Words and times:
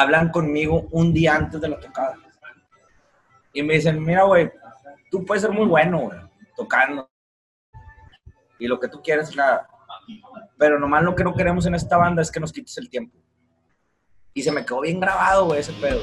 hablan 0.00 0.30
conmigo 0.30 0.86
un 0.90 1.12
día 1.12 1.34
antes 1.34 1.60
de 1.60 1.68
la 1.68 1.80
tocada. 1.80 2.16
Y 3.52 3.62
me 3.62 3.74
dicen, 3.74 4.02
mira, 4.02 4.24
güey, 4.24 4.50
tú 5.10 5.24
puedes 5.24 5.42
ser 5.42 5.50
muy 5.50 5.66
bueno, 5.66 5.98
güey, 6.00 6.18
tocando. 6.56 7.10
Y 8.58 8.66
lo 8.66 8.78
que 8.78 8.88
tú 8.88 9.00
quieres, 9.02 9.34
la... 9.34 9.66
pero 10.56 10.78
nomás 10.78 11.02
lo 11.02 11.14
que 11.14 11.24
no 11.24 11.34
queremos 11.34 11.66
en 11.66 11.74
esta 11.74 11.96
banda 11.96 12.22
es 12.22 12.30
que 12.30 12.40
nos 12.40 12.52
quites 12.52 12.76
el 12.78 12.88
tiempo. 12.88 13.16
Y 14.34 14.42
se 14.42 14.52
me 14.52 14.64
quedó 14.64 14.82
bien 14.82 15.00
grabado, 15.00 15.46
güey, 15.46 15.60
ese 15.60 15.72
pedo. 15.74 16.00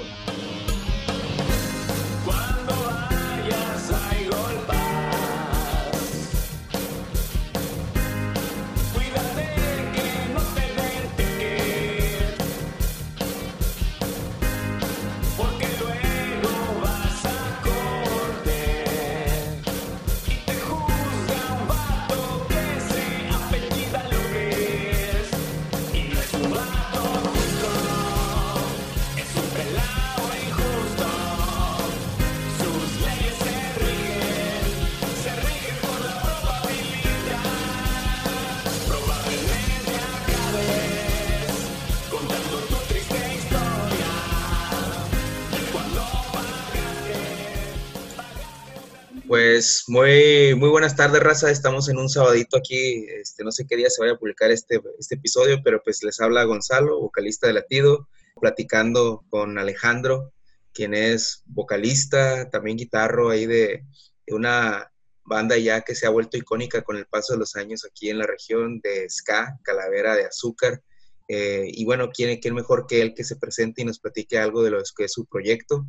Pues 49.36 49.83
muy, 49.89 50.55
muy 50.55 50.69
buenas 50.69 50.95
tardes, 50.95 51.22
raza. 51.22 51.52
Estamos 51.52 51.89
en 51.89 51.97
un 51.97 52.08
sabadito 52.08 52.55
aquí. 52.55 53.05
Este, 53.19 53.44
no 53.44 53.52
sé 53.52 53.67
qué 53.67 53.75
día 53.75 53.89
se 53.89 54.02
vaya 54.02 54.14
a 54.14 54.17
publicar 54.17 54.50
este, 54.50 54.80
este 54.97 55.16
episodio, 55.16 55.59
pero 55.61 55.83
pues 55.83 56.02
les 56.03 56.22
habla 56.22 56.45
Gonzalo, 56.45 57.02
vocalista 57.02 57.45
de 57.45 57.52
Latido, 57.52 58.08
platicando 58.39 59.25
con 59.30 59.58
Alejandro, 59.58 60.31
quien 60.73 60.94
es 60.94 61.44
vocalista, 61.47 62.50
también 62.50 62.77
guitarro 62.77 63.30
ahí 63.30 63.45
de, 63.45 63.83
una 64.27 64.89
banda 65.25 65.58
ya 65.58 65.81
que 65.81 65.95
se 65.95 66.08
ha 66.08 66.11
vuelto 66.11 66.38
icónica 66.38 66.83
con 66.83 66.95
el 66.95 67.05
paso 67.05 67.33
de 67.33 67.39
los 67.39 67.58
años 67.58 67.83
aquí 67.83 68.09
en 68.09 68.20
la 68.20 68.27
región 68.27 68.80
de 68.80 69.09
Ska, 69.09 69.59
Calavera 69.64 70.16
de 70.16 70.27
Azúcar. 70.27 70.81
Eh, 71.27 71.66
y 71.67 71.83
bueno, 71.83 72.09
¿quién, 72.09 72.39
¿quién 72.39 72.55
mejor 72.55 72.88
que 72.88 73.02
él 73.02 73.14
que 73.14 73.25
se 73.25 73.36
presente 73.36 73.81
y 73.81 73.86
nos 73.86 73.99
platique 73.99 74.39
algo 74.39 74.64
de 74.64 74.72
lo 74.72 74.81
que 74.95 75.03
es 75.03 75.11
su 75.11 75.25
proyecto? 75.25 75.86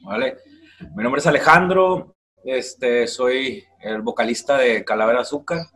Vale, 0.00 0.38
mi 0.96 1.02
nombre 1.02 1.20
es 1.20 1.26
Alejandro, 1.26 2.16
este, 2.44 3.06
soy 3.06 3.64
el 3.80 4.02
vocalista 4.02 4.56
de 4.58 4.84
Calavera 4.84 5.20
Azúcar. 5.20 5.66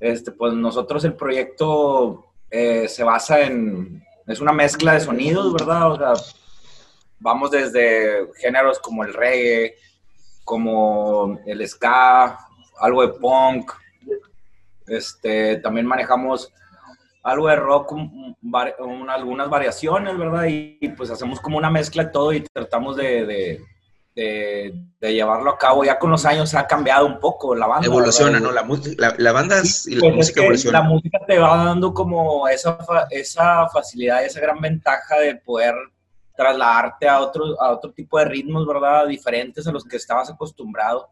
Este, 0.00 0.32
pues 0.32 0.52
nosotros 0.52 1.04
el 1.04 1.14
proyecto 1.14 2.26
eh, 2.50 2.88
se 2.88 3.02
basa 3.02 3.40
en, 3.40 4.04
es 4.26 4.40
una 4.40 4.52
mezcla 4.52 4.94
de 4.94 5.00
sonidos, 5.00 5.52
¿verdad? 5.52 5.92
O 5.92 5.96
sea, 5.96 6.12
vamos 7.18 7.50
desde 7.50 8.28
géneros 8.36 8.78
como 8.78 9.04
el 9.04 9.14
reggae, 9.14 9.76
como 10.44 11.38
el 11.46 11.66
ska, 11.66 12.38
algo 12.80 13.02
de 13.06 13.14
punk. 13.14 13.72
Este, 14.86 15.56
también 15.56 15.86
manejamos 15.86 16.52
algo 17.22 17.48
de 17.48 17.56
rock, 17.56 17.92
algunas 19.08 19.50
variaciones, 19.50 20.16
¿verdad? 20.16 20.44
Y, 20.48 20.88
pues 20.96 21.10
hacemos 21.10 21.40
como 21.40 21.58
una 21.58 21.70
mezcla 21.70 22.04
de 22.04 22.10
todo 22.10 22.32
y 22.32 22.40
tratamos 22.40 22.96
de 22.96 23.26
de, 23.26 23.64
llevarlo 24.16 25.50
a 25.50 25.58
cabo. 25.58 25.84
Ya 25.84 25.98
con 25.98 26.10
los 26.10 26.24
años 26.24 26.50
se 26.50 26.58
ha 26.58 26.66
cambiado 26.66 27.06
un 27.06 27.20
poco 27.20 27.54
la 27.54 27.66
banda. 27.66 27.86
Evoluciona, 27.86 28.40
¿no? 28.40 28.50
La, 28.52 28.66
la, 28.96 29.14
la 29.18 29.32
banda 29.32 29.60
y 29.86 29.94
la 29.94 30.00
pues 30.00 30.14
música 30.14 30.42
evoluciona. 30.42 30.80
La 30.80 30.84
música 30.84 31.18
te 31.26 31.38
va 31.38 31.64
dando 31.64 31.92
como 31.92 32.48
esa, 32.48 32.78
esa 33.10 33.68
facilidad, 33.68 34.24
esa 34.24 34.40
gran 34.40 34.60
ventaja 34.60 35.18
de 35.18 35.36
poder 35.36 35.74
trasladarte 36.36 37.08
a 37.08 37.20
otro, 37.20 37.60
a 37.60 37.72
otro 37.72 37.92
tipo 37.92 38.18
de 38.18 38.26
ritmos, 38.26 38.66
¿verdad? 38.66 39.06
Diferentes 39.06 39.66
a 39.66 39.72
los 39.72 39.84
que 39.84 39.96
estabas 39.96 40.30
acostumbrado. 40.30 41.08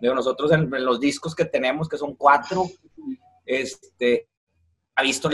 Digo, 0.00 0.14
nosotros 0.14 0.52
en, 0.52 0.72
en 0.74 0.84
los 0.84 1.00
discos 1.00 1.34
que 1.34 1.44
tenemos, 1.44 1.88
que 1.88 1.96
son 1.96 2.14
cuatro, 2.14 2.66
este, 3.44 4.27
ha 4.98 5.02
visto 5.02 5.30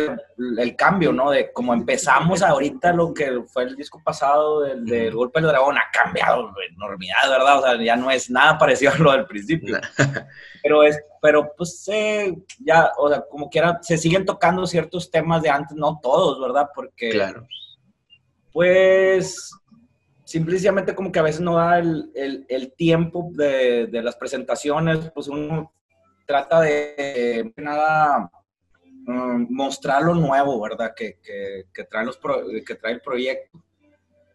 el, 0.58 0.76
cambio, 0.76 1.10
¿no? 1.10 1.30
De 1.30 1.50
cómo 1.50 1.72
empezamos 1.72 2.42
ahorita 2.42 2.92
lo 2.92 3.14
que 3.14 3.40
fue 3.46 3.62
el 3.62 3.76
disco 3.76 3.98
pasado 4.04 4.60
del, 4.60 5.10
Golpe 5.10 5.40
del 5.40 5.48
Dragón, 5.48 5.78
ha 5.78 5.90
cambiado 5.90 6.52
enormidad, 6.70 7.30
¿verdad? 7.30 7.58
O 7.58 7.62
sea, 7.62 7.82
ya 7.82 7.96
no 7.96 8.10
es 8.10 8.28
nada 8.28 8.58
parecido 8.58 8.92
a 8.92 8.98
lo 8.98 9.12
del 9.12 9.24
principio. 9.24 9.78
pero 10.62 10.82
es, 10.82 11.00
pero 11.22 11.50
pues 11.56 11.82
ya, 12.58 12.92
o 12.98 13.08
sea, 13.08 13.22
como 13.22 13.48
quiera, 13.48 13.78
se 13.80 13.96
siguen 13.96 14.26
tocando 14.26 14.66
ciertos 14.66 15.10
temas 15.10 15.40
de 15.40 15.48
antes, 15.48 15.74
no 15.74 15.98
todos, 16.02 16.38
¿verdad? 16.38 16.68
Porque, 16.74 17.08
claro. 17.12 17.46
pues, 18.52 19.50
simplemente 20.24 20.94
como 20.94 21.10
que 21.10 21.20
a 21.20 21.22
veces 21.22 21.40
no 21.40 21.56
da 21.56 21.78
el, 21.78 22.74
tiempo 22.76 23.30
de, 23.32 23.86
de 23.86 24.02
las 24.02 24.14
presentaciones, 24.14 25.10
pues 25.14 25.26
uno 25.28 25.72
trata 26.26 26.60
de 26.60 27.50
nada 27.56 28.30
Mm, 29.06 29.54
mostrar 29.54 30.02
lo 30.02 30.14
nuevo, 30.14 30.60
¿verdad? 30.60 30.94
Que, 30.96 31.18
que, 31.22 31.84
trae 31.84 32.06
los 32.06 32.18
que 32.66 32.74
trae 32.74 32.94
el 32.94 33.00
proyecto. 33.00 33.62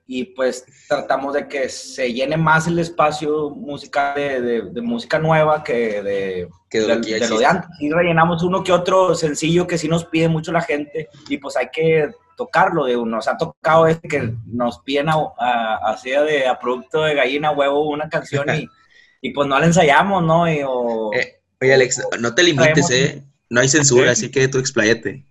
Y 0.06 0.26
pues 0.26 0.66
tratamos 0.88 1.36
de 1.36 1.48
que 1.48 1.70
se 1.70 2.12
llene 2.12 2.36
más 2.36 2.68
el 2.68 2.80
espacio 2.80 3.52
musical 3.52 4.16
de, 4.16 4.62
de, 4.64 4.82
música 4.82 5.20
nueva 5.20 5.64
que 5.64 6.02
de, 6.02 6.50
que 6.68 6.82
de, 6.82 6.88
lo, 6.88 7.00
de 7.38 7.46
antes. 7.46 7.70
Y 7.80 7.92
rellenamos 7.92 8.42
uno 8.42 8.64
que 8.64 8.72
otro 8.72 9.14
sencillo 9.14 9.68
que 9.68 9.78
sí 9.78 9.88
nos 9.88 10.06
pide 10.06 10.28
mucho 10.28 10.52
la 10.52 10.62
gente 10.62 11.10
y 11.28 11.38
pues 11.38 11.56
hay 11.58 11.70
que 11.72 12.12
tocarlo. 12.36 12.86
De, 12.86 12.96
nos 12.98 13.28
ha 13.28 13.38
tocado 13.38 13.86
este 13.86 14.08
que 14.08 14.34
nos 14.48 14.80
piden 14.80 15.10
así 15.40 16.10
de 16.10 16.48
a 16.48 16.58
producto 16.58 17.04
de 17.04 17.14
gallina 17.14 17.52
huevo 17.52 17.88
una 17.90 18.10
canción 18.10 18.48
y, 18.50 18.68
y 19.22 19.32
pues 19.32 19.48
no 19.48 19.60
la 19.60 19.68
ensayamos, 19.68 20.24
¿no? 20.24 20.52
Y, 20.52 20.62
o, 20.66 21.14
eh, 21.14 21.40
oye 21.62 21.74
Alex, 21.76 22.08
no 22.20 22.34
te 22.34 22.42
limites, 22.42 22.90
¿eh? 22.90 23.24
No 23.50 23.62
hay 23.62 23.70
censura, 23.70 24.12
así 24.12 24.30
que 24.30 24.48
tú 24.48 24.60
expláyate. 24.60 25.26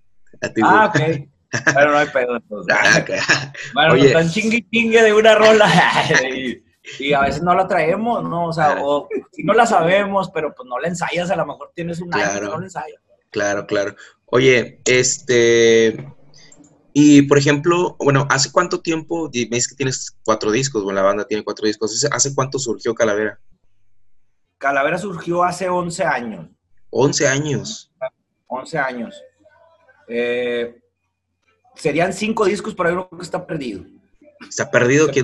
ah, 0.63 0.93
ok. 0.93 1.29
Pero 1.51 1.93
no 1.93 1.99
hay 1.99 2.09
pedo 2.09 2.37
entonces. 2.37 2.77
Ah, 3.29 3.53
bueno, 3.75 3.95
Oye. 3.95 4.07
están 4.09 4.31
chingue 4.31 4.67
chingue 4.71 5.03
de 5.03 5.15
una 5.15 5.35
rola 5.35 5.67
y, 6.99 7.13
a 7.13 7.23
veces 7.23 7.43
no 7.43 7.55
la 7.55 7.67
traemos, 7.67 8.23
¿no? 8.25 8.47
O 8.47 8.53
sea, 8.53 8.79
o 8.83 9.09
si 9.33 9.43
no 9.45 9.55
la 9.55 9.67
sabemos, 9.67 10.31
pero 10.33 10.55
pues 10.55 10.69
no 10.69 10.79
la 10.79 10.89
ensayas, 10.89 11.31
a 11.31 11.37
lo 11.37 11.47
mejor 11.47 11.71
tienes 11.75 12.01
un 12.01 12.15
año 12.15 12.41
no 12.43 12.59
la 12.59 12.65
ensayas. 12.65 13.01
Claro, 13.31 13.67
claro. 13.67 13.95
Oye, 14.27 14.81
este... 14.85 16.15
Y, 16.95 17.23
por 17.23 17.39
ejemplo, 17.39 17.97
bueno, 18.01 18.27
¿hace 18.31 18.51
cuánto 18.51 18.81
tiempo, 18.81 19.31
me 19.33 19.57
dices 19.57 19.69
que 19.69 19.77
tienes 19.77 20.17
cuatro 20.25 20.51
discos, 20.51 20.83
bueno, 20.83 21.01
la 21.01 21.07
banda 21.07 21.27
tiene 21.27 21.45
cuatro 21.45 21.67
discos, 21.67 22.09
¿hace 22.11 22.35
cuánto 22.35 22.59
surgió 22.59 22.95
Calavera? 22.95 23.39
Calavera 24.57 24.99
surgió 24.99 25.45
hace 25.45 25.69
11 25.69 26.05
años. 26.05 26.49
11 26.91 27.29
años. 27.29 27.91
11 28.47 28.79
años. 28.79 29.23
Eh, 30.09 30.81
serían 31.75 32.13
cinco 32.13 32.45
discos, 32.47 32.75
pero 32.75 32.89
hay 32.89 32.95
uno 32.95 33.09
que 33.11 33.23
está 33.23 33.47
perdido. 33.47 33.85
¿Está 34.41 34.71
perdido? 34.71 35.13
Se, 35.13 35.23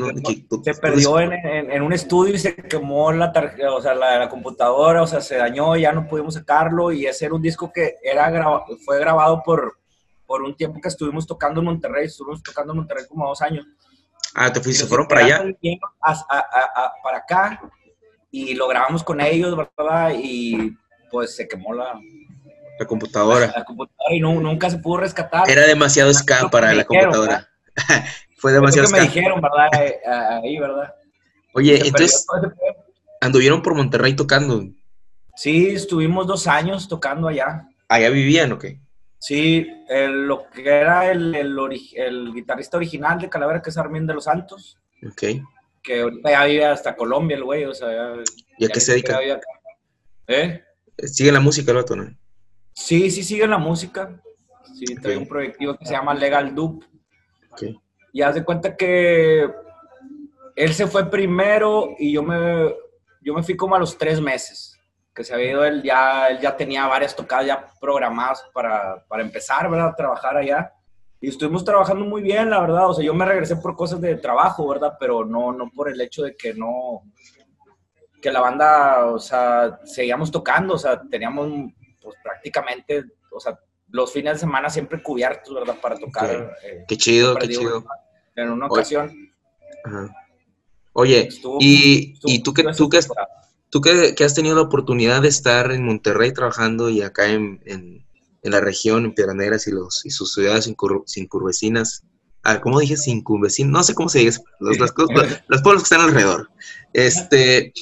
se 0.64 0.80
perdió 0.80 1.20
en, 1.20 1.82
un 1.82 1.92
estudio 1.92 2.34
y 2.34 2.38
se 2.38 2.56
quemó 2.56 3.12
la, 3.12 3.32
tarjeta, 3.32 3.72
o 3.72 3.80
sea, 3.80 3.94
la, 3.94 4.28
computadora, 4.28 5.02
o 5.02 5.06
sea, 5.06 5.20
se 5.20 5.36
dañó, 5.36 5.76
ya 5.76 5.92
no 5.92 6.08
pudimos 6.08 6.34
sacarlo 6.34 6.91
y 6.91 7.06
ese 7.06 7.26
era 7.26 7.34
un 7.34 7.42
disco 7.42 7.72
que 7.72 7.94
era 8.02 8.64
fue 8.84 8.98
grabado 8.98 9.42
por, 9.44 9.78
por 10.26 10.42
un 10.42 10.56
tiempo 10.56 10.81
que 10.81 10.88
estuvimos 10.88 11.26
tocando 11.26 11.60
en 11.60 11.66
Monterrey, 11.66 12.06
estuvimos 12.06 12.42
tocando 12.42 12.72
en 12.72 12.78
Monterrey 12.78 13.04
como 13.08 13.28
dos 13.28 13.41
años. 13.41 13.66
Ah, 14.34 14.52
te 14.52 14.61
fuiste, 14.61 14.84
fueron 14.84 15.06
para 15.06 15.25
allá. 15.25 15.44
para 17.02 17.19
acá 17.19 17.61
y 18.32 18.55
lo 18.55 18.66
grabamos 18.66 19.05
con 19.05 19.20
ellos, 19.20 19.56
¿verdad? 19.56 20.12
Y 20.16 20.76
pues 21.14 21.37
se 21.37 21.46
quemó 21.46 21.72
la, 21.72 21.94
la 22.76 22.87
computadora. 22.87 23.52
La, 23.56 23.64
computadora 23.64 24.14
y 24.16 24.19
nunca 24.19 24.69
se 24.69 24.78
pudo 24.78 24.96
rescatar. 24.96 25.49
Era 25.49 25.64
demasiado 25.64 26.12
ska 26.12 26.49
para 26.50 26.75
la 26.75 26.84
computadora. 26.84 27.49
Fue 28.37 28.52
demasiado 28.52 28.88
ska. 28.88 28.96
me 28.96 29.05
dijeron, 29.05 29.40
¿verdad? 29.40 29.69
Eh, 29.81 30.00
ahí, 30.43 30.58
¿verdad? 30.58 30.93
Oye, 31.55 31.87
entonces, 31.87 32.26
anduvieron 33.20 33.62
por 33.62 33.76
Monterrey 33.76 34.16
tocando. 34.16 34.64
Sí, 35.37 35.69
estuvimos 35.69 36.26
dos 36.26 36.49
años 36.49 36.88
tocando 36.88 37.28
allá. 37.28 37.69
¿Allá 37.87 38.11
vivían 38.11 38.50
o 38.50 38.58
qué? 38.58 38.81
Sí, 39.20 39.69
lo 39.88 40.50
que 40.50 40.69
era 40.69 41.12
el, 41.12 41.32
el, 41.32 42.32
guitarrista 42.34 42.76
original 42.76 43.20
de 43.20 43.31
Calavera, 43.31 43.62
que 43.62 43.70
es 43.70 43.78
Armin 43.78 44.05
de 44.05 44.14
los 44.14 44.25
Santos. 44.25 44.78
Ok. 45.06 45.22
Que 45.81 46.00
ahorita 46.00 46.28
ya 46.28 46.44
vive 46.44 46.66
hasta 46.66 46.96
Colombia 46.96 47.37
el 47.37 47.44
güey, 47.44 47.66
o 47.66 47.72
sea... 47.72 47.88
Ya, 47.88 48.22
¿Y 48.58 48.64
a 48.64 48.69
qué 48.69 48.81
se 48.81 48.93
dedica? 48.93 49.20
¿Eh? 50.26 50.64
Sigue 50.99 51.32
la 51.32 51.41
música 51.41 51.70
el 51.73 51.79
vato, 51.79 51.96
¿no? 51.96 52.17
Sí, 52.73 53.11
sí 53.11 53.23
sigue 53.23 53.46
la 53.46 53.58
música. 53.58 54.20
Sí, 54.79 54.94
trae 54.96 55.17
un 55.17 55.29
proyectivo 55.29 55.76
que 55.76 55.87
se 55.87 55.93
llama 55.93 56.14
Legal 56.14 56.55
Dupe. 56.55 56.87
Y 58.12 58.23
haz 58.23 58.35
de 58.35 58.44
cuenta 58.44 58.76
que 58.76 59.49
él 60.56 60.75
se 60.75 60.87
fue 60.87 61.11
primero 61.11 61.94
y 61.99 62.12
yo 62.12 62.23
me, 62.23 62.75
yo 63.20 63.35
me 63.35 63.43
fui 63.43 63.56
como 63.56 63.75
a 63.75 63.79
los 63.79 63.99
tres 63.99 64.20
meses 64.20 64.75
que 65.14 65.23
se 65.23 65.32
había 65.32 65.50
ido 65.50 65.64
él, 65.64 65.82
ya, 65.82 66.29
él 66.29 66.41
ya 66.41 66.56
tenía 66.56 66.87
varias 66.87 67.14
tocadas 67.14 67.47
ya 67.47 67.73
programadas 67.81 68.44
para, 68.52 69.05
para 69.06 69.23
empezar, 69.23 69.70
¿verdad? 69.70 69.88
A 69.88 69.94
trabajar 69.94 70.37
allá. 70.37 70.73
Y 71.20 71.29
estuvimos 71.29 71.64
trabajando 71.64 72.05
muy 72.05 72.20
bien, 72.20 72.50
la 72.50 72.61
verdad. 72.61 72.90
O 72.90 72.94
sea, 72.94 73.05
yo 73.05 73.14
me 73.14 73.25
regresé 73.25 73.56
por 73.56 73.76
cosas 73.76 74.00
de 74.00 74.17
trabajo, 74.17 74.69
¿verdad? 74.69 74.94
Pero 74.99 75.25
no, 75.25 75.52
no 75.52 75.70
por 75.70 75.88
el 75.88 76.00
hecho 76.00 76.25
de 76.25 76.37
que 76.37 76.52
no, 76.52 77.02
que 78.25 78.32
la 78.32 78.41
banda, 78.41 79.05
o 79.05 79.19
sea, 79.19 79.81
seguíamos 79.85 80.31
tocando, 80.31 80.73
o 80.73 80.79
sea, 80.79 80.99
teníamos 81.11 81.71
pues, 82.00 82.17
prácticamente, 82.23 83.05
o 83.31 83.38
sea, 83.38 83.61
los 83.91 84.11
fines 84.11 84.32
de 84.32 84.38
semana 84.38 84.71
siempre 84.71 85.03
cubiertos, 85.03 85.55
¿verdad? 85.55 85.76
Para 85.79 85.99
tocar. 85.99 86.56
Eh, 86.62 86.87
qué 86.88 86.97
chido, 86.97 87.37
qué 87.37 87.50
chido. 87.50 87.85
En 88.35 88.50
una 88.50 88.67
ocasión. 88.69 89.12
Oye, 90.94 91.29
y, 91.61 92.15
y 92.25 92.43
tú 92.43 92.55
que, 92.55 92.65
tú 92.75 92.88
que, 92.88 93.00
tú 93.69 93.82
que, 93.82 94.25
has 94.25 94.35
tenido 94.35 94.56
la 94.56 94.62
oportunidad 94.62 95.21
de 95.21 95.29
estar 95.29 95.71
en 95.71 95.85
Monterrey 95.85 96.32
trabajando 96.32 96.88
y 96.88 97.03
acá 97.03 97.31
en, 97.31 97.61
en, 97.67 98.06
la 98.43 98.61
región, 98.61 99.05
en 99.05 99.15
Piedras 99.15 99.37
Negras 99.37 99.67
y, 99.67 99.73
los, 99.73 100.06
y 100.06 100.11
sus 100.11 100.32
ciudades 100.32 100.65
sin 100.65 101.26
curvecinas, 101.29 102.05
ah, 102.43 102.59
¿cómo 102.62 102.81
dije? 102.81 102.97
Sin 102.97 103.23
curvecinas, 103.23 103.71
no 103.71 103.82
sé 103.82 103.94
cómo 103.94 104.09
se 104.09 104.21
dice, 104.21 104.41
los, 104.61 104.79
los, 104.79 104.94
los, 105.49 105.61
pueblos 105.61 105.82
que 105.82 105.94
están 105.94 106.09
alrededor. 106.09 106.49
Este, 106.94 107.75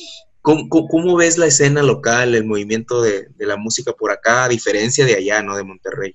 ¿cómo, 0.43 0.69
¿cómo, 0.69 1.17
ves 1.17 1.39
la 1.39 1.47
escena 1.47 1.83
local, 1.83 2.35
el 2.35 2.45
movimiento 2.45 3.01
de, 3.01 3.29
la 3.39 3.57
música 3.57 3.93
por 3.93 4.11
acá, 4.11 4.45
a 4.45 4.49
diferencia 4.49 5.07
de 5.07 5.17
allá, 5.17 5.43
¿no? 5.43 5.57
De 5.57 5.65
Monterrey. 5.65 6.15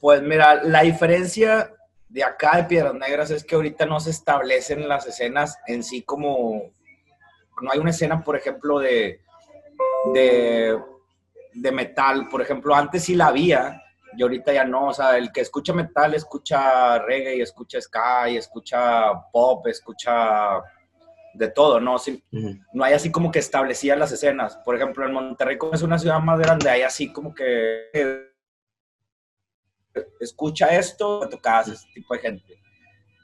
Pues 0.00 0.20
mira, 0.22 0.62
la 0.64 0.82
diferencia 0.82 1.72
de 2.08 2.24
acá 2.24 2.56
de 2.56 2.64
Piedras 2.64 2.94
Negras 2.94 3.30
es 3.30 3.44
que 3.44 3.54
ahorita 3.54 3.86
no 3.86 4.00
se 4.00 4.10
establecen 4.10 4.88
las 4.88 5.06
escenas 5.06 5.56
en 5.66 5.82
sí 5.82 6.02
como, 6.02 6.72
no 7.62 7.70
hay 7.72 7.78
una 7.78 7.90
escena, 7.90 8.22
por 8.22 8.36
ejemplo, 8.36 8.80
de, 8.80 9.20
de, 10.12 10.78
de 11.54 11.72
metal, 11.72 12.28
por 12.28 12.42
ejemplo, 12.42 12.74
antes 12.74 13.04
sí 13.04 13.14
la 13.14 13.28
había, 13.28 13.80
y 14.16 14.22
ahorita 14.22 14.52
ya 14.52 14.64
no, 14.64 14.88
o 14.88 14.92
sea, 14.92 15.16
el 15.16 15.32
que 15.32 15.40
escucha 15.40 15.72
metal 15.72 16.14
escucha 16.14 16.98
reggae, 16.98 17.40
escucha 17.40 17.80
ska, 17.80 18.28
y 18.28 18.36
escucha 18.36 19.12
pop, 19.32 19.66
escucha 19.68 20.60
de 21.34 21.48
todo, 21.48 21.80
¿no? 21.80 21.98
Sí, 21.98 22.22
No 22.72 22.84
hay 22.84 22.94
así 22.94 23.10
como 23.10 23.30
que 23.30 23.38
establecían 23.38 23.98
las 23.98 24.12
escenas. 24.12 24.56
Por 24.64 24.76
ejemplo, 24.76 25.06
en 25.06 25.12
Monterrey, 25.12 25.58
como 25.58 25.74
es 25.74 25.82
una 25.82 25.98
ciudad 25.98 26.20
más 26.20 26.38
grande, 26.38 26.70
hay 26.70 26.82
así 26.82 27.12
como 27.12 27.34
que 27.34 28.32
escucha 30.20 30.68
esto, 30.68 31.28
tocas 31.28 31.68
ese 31.68 31.86
tipo 31.94 32.14
de 32.14 32.20
gente. 32.20 32.62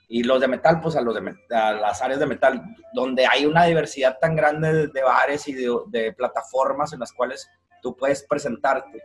Y 0.09 0.23
los 0.23 0.41
de 0.41 0.49
metal, 0.49 0.81
pues 0.81 0.97
a, 0.97 1.03
los 1.03 1.15
de 1.15 1.35
las 1.51 2.01
áreas 2.01 2.19
de 2.19 2.27
metal, 2.27 2.63
donde 2.95 3.27
hay 3.27 3.45
una 3.45 3.65
diversidad 3.65 4.19
tan 4.19 4.35
grande 4.37 4.89
de, 4.89 5.03
bares 5.03 5.47
y 5.49 5.53
de, 5.53 6.15
plataformas 6.17 6.93
en 6.95 7.01
las 7.01 7.13
cuales 7.13 7.49
tú 7.83 7.95
puedes 7.95 8.23
presentarte. 8.23 9.03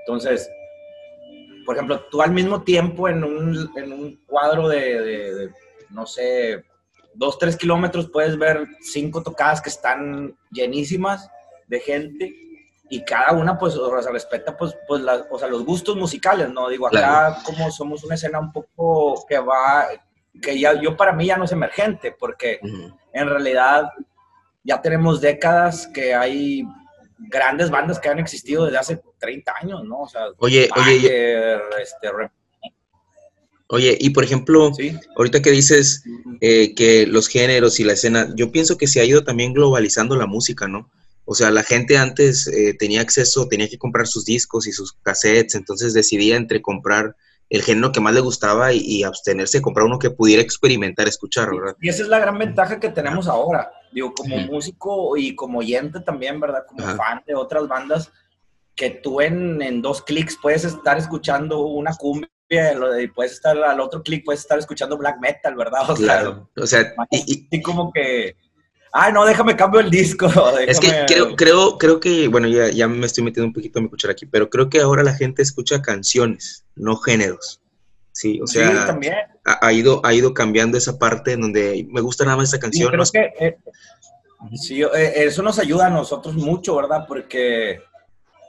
Entonces, 0.00 0.48
por 1.64 1.74
ejemplo, 1.74 2.00
tú 2.10 2.22
al 2.22 2.30
mismo 2.30 2.62
tiempo 2.62 3.08
en 3.08 3.24
un, 3.24 3.72
en 3.76 3.92
un 3.92 4.24
cuadro 4.24 4.68
de, 4.68 5.00
de, 5.00 5.50
no 5.90 6.06
sé, 6.06 6.64
dos, 7.16 7.38
tres 7.38 7.56
kilómetros 7.56 8.10
puedes 8.10 8.38
ver 8.38 8.66
cinco 8.80 9.22
tocadas 9.22 9.60
que 9.60 9.70
están 9.70 10.36
llenísimas 10.50 11.30
de 11.66 11.80
gente 11.80 12.34
y 12.88 13.04
cada 13.04 13.32
una 13.32 13.58
pues 13.58 13.74
o 13.76 14.02
sea, 14.02 14.12
respeta 14.12 14.56
pues, 14.56 14.76
pues 14.86 15.02
o 15.30 15.38
sea, 15.38 15.48
los 15.48 15.64
gustos 15.64 15.96
musicales, 15.96 16.50
¿no? 16.50 16.68
Digo, 16.68 16.86
acá 16.86 17.38
como 17.44 17.70
somos 17.70 18.04
una 18.04 18.14
escena 18.14 18.38
un 18.38 18.52
poco 18.52 19.24
que 19.28 19.38
va, 19.38 19.86
que 20.40 20.58
ya 20.58 20.80
yo 20.80 20.96
para 20.96 21.12
mí 21.12 21.26
ya 21.26 21.36
no 21.36 21.44
es 21.44 21.52
emergente, 21.52 22.14
porque 22.16 22.60
en 23.12 23.28
realidad 23.28 23.90
ya 24.62 24.80
tenemos 24.80 25.20
décadas 25.20 25.88
que 25.88 26.14
hay 26.14 26.64
grandes 27.18 27.70
bandas 27.70 27.98
que 27.98 28.08
han 28.08 28.18
existido 28.18 28.66
desde 28.66 28.78
hace 28.78 29.02
30 29.18 29.54
años, 29.62 29.84
¿no? 29.84 30.00
O 30.00 30.08
sea, 30.08 30.26
oye, 30.38 30.68
oye, 30.76 31.54
este, 31.80 32.08
Oye, 33.68 33.96
y 34.00 34.10
por 34.10 34.22
ejemplo, 34.24 34.70
ahorita 35.16 35.42
que 35.42 35.50
dices 35.50 36.04
eh, 36.40 36.74
que 36.74 37.06
los 37.06 37.28
géneros 37.28 37.80
y 37.80 37.84
la 37.84 37.94
escena, 37.94 38.32
yo 38.36 38.52
pienso 38.52 38.78
que 38.78 38.86
se 38.86 39.00
ha 39.00 39.04
ido 39.04 39.24
también 39.24 39.54
globalizando 39.54 40.16
la 40.16 40.26
música, 40.26 40.68
¿no? 40.68 40.90
O 41.24 41.34
sea, 41.34 41.50
la 41.50 41.64
gente 41.64 41.98
antes 41.98 42.46
eh, 42.46 42.74
tenía 42.78 43.00
acceso, 43.00 43.48
tenía 43.48 43.68
que 43.68 43.78
comprar 43.78 44.06
sus 44.06 44.24
discos 44.24 44.68
y 44.68 44.72
sus 44.72 44.92
cassettes, 45.02 45.56
entonces 45.56 45.92
decidía 45.92 46.36
entre 46.36 46.62
comprar 46.62 47.16
el 47.50 47.62
género 47.62 47.90
que 47.90 48.00
más 48.00 48.14
le 48.14 48.20
gustaba 48.20 48.72
y, 48.72 49.02
abstenerse 49.02 49.58
de 49.58 49.62
comprar 49.62 49.86
uno 49.86 49.98
que 49.98 50.10
pudiera 50.10 50.42
experimentar, 50.42 51.08
escuchar, 51.08 51.50
¿verdad? 51.50 51.76
Y 51.80 51.88
esa 51.88 52.02
es 52.02 52.08
la 52.08 52.18
gran 52.18 52.38
ventaja 52.38 52.78
que 52.78 52.88
tenemos 52.88 53.28
ahora. 53.28 53.70
Digo, 53.92 54.12
como 54.14 54.36
músico 54.38 55.16
y 55.16 55.34
como 55.34 55.60
oyente 55.60 56.00
también, 56.00 56.40
¿verdad? 56.40 56.64
Como 56.66 56.84
fan 56.96 57.22
de 57.26 57.34
otras 57.34 57.66
bandas, 57.68 58.10
que 58.76 58.90
tú 58.90 59.20
en, 59.20 59.60
en 59.62 59.82
dos 59.82 60.02
clics 60.02 60.38
puedes 60.40 60.64
estar 60.64 60.98
escuchando 60.98 61.60
una 61.60 61.94
cumbia 61.94 62.28
y 63.00 63.08
puedes 63.08 63.32
estar 63.32 63.56
al 63.56 63.80
otro 63.80 64.02
clic, 64.02 64.24
puedes 64.24 64.42
estar 64.42 64.58
escuchando 64.58 64.96
black 64.96 65.18
metal, 65.20 65.56
¿verdad? 65.56 65.90
O 65.90 65.94
claro. 65.94 66.48
o 66.56 66.66
sea, 66.66 66.94
y, 67.10 67.48
y 67.50 67.62
como 67.62 67.92
que 67.92 68.36
ay, 68.96 69.12
no, 69.12 69.24
déjame 69.24 69.56
cambio 69.56 69.80
el 69.80 69.90
disco. 69.90 70.26
Es 70.66 70.80
que 70.80 71.04
creo, 71.06 71.36
creo, 71.36 71.78
creo 71.78 72.00
que, 72.00 72.28
bueno, 72.28 72.48
ya, 72.48 72.70
ya 72.70 72.88
me 72.88 73.06
estoy 73.06 73.24
metiendo 73.24 73.46
un 73.46 73.52
poquito 73.52 73.78
a 73.78 73.82
mi 73.82 73.88
cuchara 73.88 74.12
aquí, 74.12 74.26
pero 74.26 74.48
creo 74.48 74.68
que 74.68 74.80
ahora 74.80 75.02
la 75.02 75.14
gente 75.14 75.42
escucha 75.42 75.82
canciones, 75.82 76.64
no 76.74 76.96
géneros. 76.96 77.60
Sí, 78.12 78.40
o 78.42 78.46
sea, 78.46 78.86
también. 78.86 79.14
Ha, 79.44 79.72
ido, 79.72 80.00
ha 80.02 80.14
ido 80.14 80.32
cambiando 80.32 80.78
esa 80.78 80.98
parte 80.98 81.32
en 81.32 81.42
donde 81.42 81.86
me 81.90 82.00
gusta 82.00 82.24
nada 82.24 82.38
más 82.38 82.48
esa 82.48 82.58
canción. 82.58 82.90
creo 82.90 83.04
que 83.12 83.34
eh, 83.38 83.56
sí, 84.54 84.82
eh, 84.82 85.12
eso 85.16 85.42
nos 85.42 85.58
ayuda 85.58 85.88
a 85.88 85.90
nosotros 85.90 86.34
mucho, 86.34 86.74
¿verdad? 86.76 87.04
Porque 87.06 87.82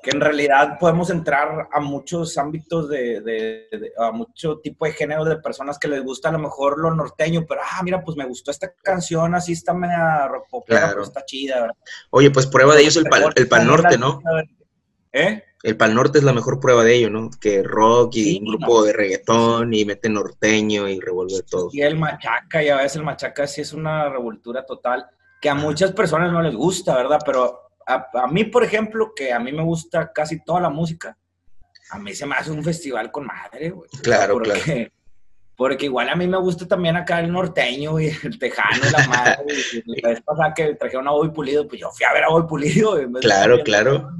que 0.08 0.16
en 0.16 0.22
realidad 0.22 0.80
podemos 0.80 1.10
entrar 1.10 1.68
a 1.70 1.82
muchos 1.82 2.38
ámbitos 2.38 2.88
de, 2.88 3.92
a 3.98 4.12
mucho 4.14 4.60
tipo 4.60 4.86
de 4.86 4.94
género 4.94 5.26
de 5.26 5.36
personas 5.36 5.78
que 5.78 5.90
les 5.90 6.02
gusta 6.02 6.30
a 6.30 6.32
lo 6.32 6.40
mejor 6.40 6.80
lo 6.80 6.96
norteño, 6.96 7.46
pero 7.46 7.60
ah, 7.62 7.84
mira, 7.84 8.02
pues 8.02 8.16
me 8.16 8.26
gustó 8.26 8.52
esta 8.52 8.72
canción, 8.82 9.36
así 9.36 9.52
está 9.52 9.74
media 9.74 10.30
rock 10.30 10.64
pero 10.66 11.04
está 11.04 11.26
chida, 11.26 11.60
¿verdad? 11.60 11.76
Oye, 12.12 12.32
pues 12.32 12.48
prueba 12.48 12.74
de 12.74 12.82
ello 12.82 12.90
es 12.90 12.96
el 12.96 13.04
pal, 13.04 13.34
el 13.36 13.48
pal 13.50 13.68
norte, 13.68 13.98
¿no? 13.98 14.22
¿Eh? 15.12 15.44
El 15.64 15.76
Pal 15.76 15.94
Norte 15.96 16.20
es 16.20 16.24
la 16.24 16.32
mejor 16.32 16.60
prueba 16.60 16.84
de 16.84 16.96
ello, 16.96 17.10
¿no? 17.10 17.32
Que 17.42 17.64
rock 17.64 18.16
y 18.16 18.38
un 18.40 18.46
grupo 18.46 18.84
de 18.84 18.94
reggaetón 18.94 19.74
y 19.74 19.84
mete 19.84 20.08
norteño 20.08 20.88
y 20.88 21.00
revuelve 21.00 21.42
todo. 21.42 21.70
Y 21.74 21.82
el 21.82 21.98
machaca, 21.98 22.62
ya 22.62 22.78
ves, 22.78 22.96
el 22.96 23.04
machaca 23.04 23.48
sí 23.48 23.62
es 23.62 23.74
una 23.74 24.08
revoltura 24.08 24.66
total 24.66 25.08
que 25.42 25.50
a 25.50 25.56
muchas 25.56 25.92
personas 25.92 26.32
no 26.32 26.42
les 26.44 26.56
gusta, 26.56 26.96
¿verdad? 26.96 27.20
Pero 27.26 27.67
a, 27.88 28.28
mí, 28.28 28.44
por 28.44 28.64
ejemplo, 28.64 29.14
que 29.16 29.32
a 29.32 29.40
mí 29.40 29.52
me 29.52 29.64
gusta 29.64 30.12
casi 30.12 30.44
toda 30.44 30.62
la 30.62 30.70
música, 30.70 31.18
a 31.90 32.00
mí 32.00 32.14
se 32.14 32.26
me 32.26 32.36
hace 32.36 32.52
un 32.52 32.64
festival 32.64 33.12
con 33.12 33.26
madre, 33.26 33.70
güey. 33.70 33.90
Claro, 34.02 34.34
porque, 34.34 34.52
claro. 34.52 34.92
Porque 35.58 35.86
igual 35.86 36.08
a 36.08 36.16
mí 36.16 36.28
me 36.28 36.38
gusta 36.38 36.68
también 36.68 36.96
acá 36.96 37.20
el 37.20 37.32
norteño 37.32 38.00
y 38.00 38.12
el 38.24 38.38
tejano 38.38 38.78
y 38.88 38.92
la 38.92 39.08
madre. 39.08 39.46
y 39.86 40.02
la 40.02 40.10
vez 40.10 40.22
pasada 40.22 40.54
que 40.54 40.76
trajeron 40.76 41.08
a 41.08 41.12
Boy 41.12 41.32
Pulido, 41.32 41.68
pues 41.68 41.82
yo 41.82 41.90
fui 41.92 42.06
a 42.06 42.14
ver 42.14 42.26
a 42.26 42.30
Boy 42.30 42.44
Pulido. 42.48 42.96
Claro, 43.22 43.64
claro. 43.64 44.12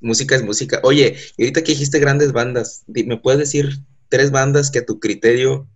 música 0.00 0.34
es 0.34 0.42
música. 0.42 0.80
Oye, 0.82 1.16
y 1.36 1.44
ahorita 1.44 1.62
que 1.62 1.72
dijiste 1.72 2.00
grandes 2.00 2.32
bandas, 2.32 2.82
¿me 2.88 3.16
puedes 3.16 3.38
decir 3.38 3.68
tres 4.08 4.32
bandas 4.32 4.72
que 4.72 4.80
a 4.80 4.86
tu 4.86 4.98
criterio 4.98 5.68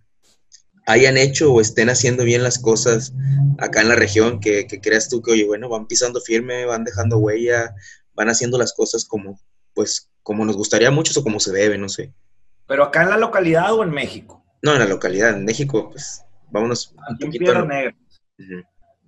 hayan 0.86 1.16
hecho 1.16 1.52
o 1.52 1.60
estén 1.60 1.88
haciendo 1.88 2.24
bien 2.24 2.42
las 2.42 2.58
cosas 2.58 3.14
acá 3.58 3.80
en 3.80 3.88
la 3.88 3.94
región, 3.94 4.40
que, 4.40 4.66
creas 4.82 5.08
tú 5.08 5.22
que, 5.22 5.32
oye, 5.32 5.46
bueno, 5.46 5.68
van 5.68 5.86
pisando 5.86 6.20
firme, 6.20 6.66
van 6.66 6.84
dejando 6.84 7.18
huella, 7.18 7.74
van 8.14 8.28
haciendo 8.28 8.58
las 8.58 8.74
cosas 8.74 9.04
como, 9.04 9.38
pues, 9.74 10.10
como 10.22 10.44
nos 10.44 10.56
gustaría 10.56 10.90
mucho 10.90 11.18
o 11.18 11.22
como 11.22 11.40
se 11.40 11.52
debe, 11.52 11.78
no 11.78 11.88
sé. 11.88 12.12
¿Pero 12.66 12.84
acá 12.84 13.02
en 13.02 13.10
la 13.10 13.18
localidad 13.18 13.72
o 13.74 13.82
en 13.82 13.90
México? 13.90 14.44
No, 14.62 14.72
en 14.72 14.78
la 14.78 14.86
localidad, 14.86 15.30
en 15.30 15.44
México, 15.44 15.90
pues, 15.90 16.24
vámonos 16.50 16.94
un 17.08 17.18
poquito. 17.18 17.66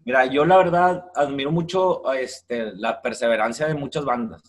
Mira, 0.05 0.27
yo 0.27 0.45
la 0.45 0.57
verdad 0.59 1.07
admiro 1.17 1.51
mucho 1.51 2.13
este, 2.13 2.73
la 2.77 3.03
perseverancia 3.03 3.67
de 3.67 3.75
muchas 3.75 4.05
bandas. 4.05 4.41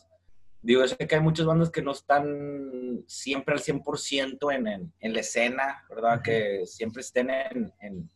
Digo, 0.67 0.85
sé 0.85 0.97
que 0.97 1.15
hay 1.15 1.21
muchas 1.21 1.45
bandas 1.45 1.69
que 1.69 1.81
no 1.81 1.91
están 1.91 3.01
siempre 3.07 3.53
al 3.53 3.61
100% 3.61 4.53
en, 4.53 4.67
en, 4.67 4.93
en 4.99 5.13
la 5.13 5.21
escena, 5.21 5.85
¿verdad? 5.89 6.21
Que 6.21 6.65
siempre 6.65 7.03
estén 7.03 7.29
en... 7.29 7.71
en 7.79 8.09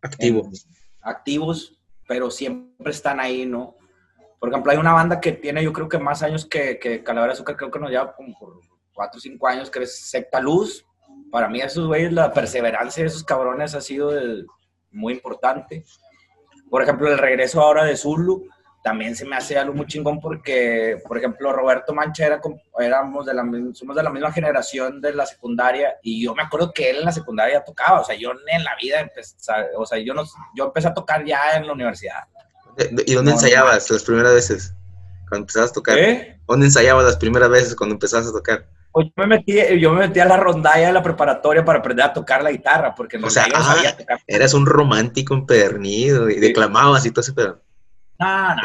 activos. 0.00 0.66
activos, 1.02 1.78
pero 2.08 2.30
siempre 2.30 2.92
están 2.92 3.20
ahí, 3.20 3.44
¿no? 3.44 3.76
Por 4.40 4.48
ejemplo, 4.48 4.72
hay 4.72 4.78
una 4.78 4.94
banda 4.94 5.20
que 5.20 5.32
tiene 5.32 5.62
yo 5.62 5.70
creo 5.74 5.86
que 5.86 5.98
más 5.98 6.22
años 6.22 6.46
que, 6.46 6.78
que 6.78 7.04
Calavera 7.04 7.34
Azúcar, 7.34 7.58
creo 7.58 7.70
que 7.70 7.78
nos 7.78 7.90
lleva 7.90 8.16
como 8.16 8.38
por 8.38 8.60
4 8.94 9.18
o 9.18 9.20
5 9.20 9.46
años, 9.46 9.70
que 9.70 9.82
es 9.82 9.94
Secta 10.08 10.40
Luz. 10.40 10.86
Para 11.30 11.50
mí 11.50 11.60
esos 11.60 11.86
güeyes, 11.86 12.14
la 12.14 12.32
perseverancia 12.32 13.02
de 13.02 13.08
esos 13.08 13.22
cabrones 13.22 13.74
ha 13.74 13.82
sido 13.82 14.12
muy 14.90 15.12
importante. 15.12 15.84
Por 16.70 16.82
ejemplo, 16.82 17.12
el 17.12 17.18
regreso 17.18 17.60
ahora 17.60 17.84
de 17.84 17.98
Zulu, 17.98 18.48
también 18.82 19.14
se 19.14 19.24
me 19.24 19.36
hace 19.36 19.56
algo 19.56 19.74
muy 19.74 19.86
chingón 19.86 20.20
porque, 20.20 21.00
por 21.06 21.16
ejemplo, 21.16 21.52
Roberto 21.52 21.94
Mancha 21.94 22.26
era, 22.26 22.40
éramos 22.80 23.24
de 23.26 23.34
la, 23.34 23.44
somos 23.72 23.94
de 23.94 24.02
la 24.02 24.10
misma 24.10 24.32
generación 24.32 25.00
de 25.00 25.14
la 25.14 25.24
secundaria 25.24 25.96
y 26.02 26.24
yo 26.24 26.34
me 26.34 26.42
acuerdo 26.42 26.72
que 26.72 26.90
él 26.90 26.96
en 26.98 27.04
la 27.04 27.12
secundaria 27.12 27.62
tocaba, 27.64 28.00
o 28.00 28.04
sea, 28.04 28.16
yo 28.16 28.32
en 28.32 28.64
la 28.64 28.72
vida 28.80 29.00
empecé, 29.00 29.36
o 29.76 29.86
sea, 29.86 29.98
yo, 29.98 30.14
no, 30.14 30.24
yo 30.56 30.66
empecé 30.66 30.88
a 30.88 30.94
tocar 30.94 31.24
ya 31.24 31.52
en 31.54 31.66
la 31.66 31.72
universidad. 31.72 32.24
¿Y 33.06 33.14
dónde 33.14 33.32
ensayabas 33.32 33.88
las 33.90 34.02
primeras 34.02 34.32
veces? 34.32 34.74
Cuando 35.28 35.44
empezabas 35.44 35.70
a 35.70 35.74
tocar. 35.74 35.98
¿Eh? 35.98 36.40
¿Dónde 36.48 36.66
ensayabas 36.66 37.04
las 37.04 37.16
primeras 37.16 37.50
veces 37.50 37.76
cuando 37.76 37.94
empezabas 37.94 38.28
a 38.28 38.32
tocar? 38.32 38.66
Pues 38.90 39.06
yo 39.06 39.12
me 39.16 39.26
metí, 39.26 39.56
yo 39.78 39.92
me 39.92 40.06
metí 40.06 40.20
a 40.20 40.26
la 40.26 40.36
rondalla 40.36 40.88
de 40.88 40.92
la 40.92 41.02
preparatoria 41.02 41.64
para 41.64 41.78
aprender 41.78 42.04
a 42.04 42.12
tocar 42.12 42.42
la 42.42 42.50
guitarra, 42.50 42.94
porque 42.94 43.18
no 43.18 43.28
o 43.28 43.30
sea, 43.30 43.46
ah, 43.54 43.74
sabía 43.74 43.96
tocar. 43.96 44.20
Eras 44.26 44.52
un 44.52 44.66
romántico 44.66 45.34
empedernido 45.34 46.28
y 46.28 46.40
declamabas 46.40 47.06
y 47.06 47.10
todo 47.10 47.22
ese 47.22 47.32
pedo. 47.32 47.60
No, 48.22 48.54
no. 48.54 48.62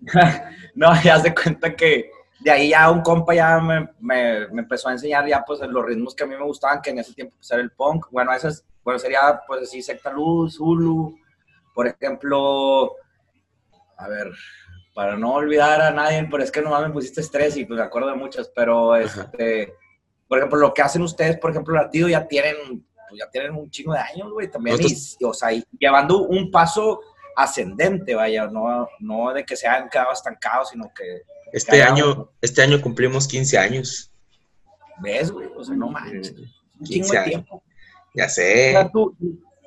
no, 0.74 1.02
ya 1.02 1.18
se 1.18 1.34
cuenta 1.34 1.74
que 1.74 2.10
de 2.40 2.50
ahí 2.50 2.70
ya 2.70 2.90
un 2.90 3.00
compa 3.00 3.34
ya 3.34 3.58
me, 3.58 3.88
me, 3.98 4.42
empezó 4.60 4.88
a 4.88 4.92
enseñar 4.92 5.26
ya 5.26 5.42
pues 5.44 5.60
los 5.60 5.84
ritmos 5.84 6.14
que 6.14 6.24
a 6.24 6.26
mí 6.26 6.36
me 6.36 6.44
gustaban, 6.44 6.80
que 6.80 6.90
en 6.90 6.98
ese 6.98 7.14
tiempo 7.14 7.34
pues 7.36 7.50
era 7.50 7.62
el 7.62 7.70
punk. 7.70 8.06
Bueno, 8.10 8.32
eso 8.32 8.48
es, 8.48 8.64
bueno, 8.84 8.98
sería 8.98 9.40
pues 9.46 9.62
así 9.62 9.82
Secta 9.82 10.12
Luz, 10.12 10.56
Zulu, 10.56 11.18
por 11.74 11.86
ejemplo, 11.86 12.94
a 13.96 14.08
ver, 14.08 14.30
para 14.94 15.16
no 15.16 15.34
olvidar 15.34 15.80
a 15.80 15.90
nadie, 15.90 16.26
pero 16.30 16.42
es 16.42 16.50
que 16.50 16.62
nomás 16.62 16.82
me 16.82 16.90
pusiste 16.90 17.20
estrés 17.20 17.56
y 17.56 17.64
pues 17.64 17.78
me 17.78 17.84
acuerdo 17.84 18.08
de 18.08 18.16
muchas, 18.16 18.50
pero 18.54 18.94
este, 18.96 19.74
por 20.28 20.38
ejemplo, 20.38 20.58
lo 20.58 20.72
que 20.72 20.82
hacen 20.82 21.02
ustedes, 21.02 21.38
por 21.38 21.50
ejemplo, 21.50 21.74
Latido 21.74 22.08
ya 22.08 22.26
tienen, 22.28 22.86
pues, 23.08 23.18
ya 23.18 23.30
tienen 23.30 23.54
un 23.54 23.70
chingo 23.70 23.92
de 23.92 24.00
años, 24.00 24.30
güey, 24.32 24.50
también, 24.50 24.78
y, 24.80 25.24
o 25.24 25.34
sea, 25.34 25.50
llevando 25.78 26.22
un 26.22 26.50
paso 26.50 27.00
ascendente, 27.36 28.14
vaya, 28.14 28.46
no, 28.46 28.88
no 28.98 29.32
de 29.32 29.44
que 29.44 29.56
se 29.56 29.68
hayan 29.68 29.88
quedado 29.88 30.12
estancados, 30.12 30.70
sino 30.70 30.90
que... 30.94 31.22
Este 31.52 31.82
año, 31.82 32.30
este 32.40 32.62
año 32.62 32.80
cumplimos 32.80 33.28
15 33.28 33.58
años. 33.58 34.10
¿Ves, 34.98 35.30
güey? 35.30 35.48
O 35.54 35.62
sea, 35.62 35.76
no 35.76 35.88
manches. 35.88 36.34
Un 36.80 36.86
chingo 36.86 37.12
de 37.12 37.22
tiempo. 37.22 37.62
Ya 38.14 38.28
sé. 38.28 38.74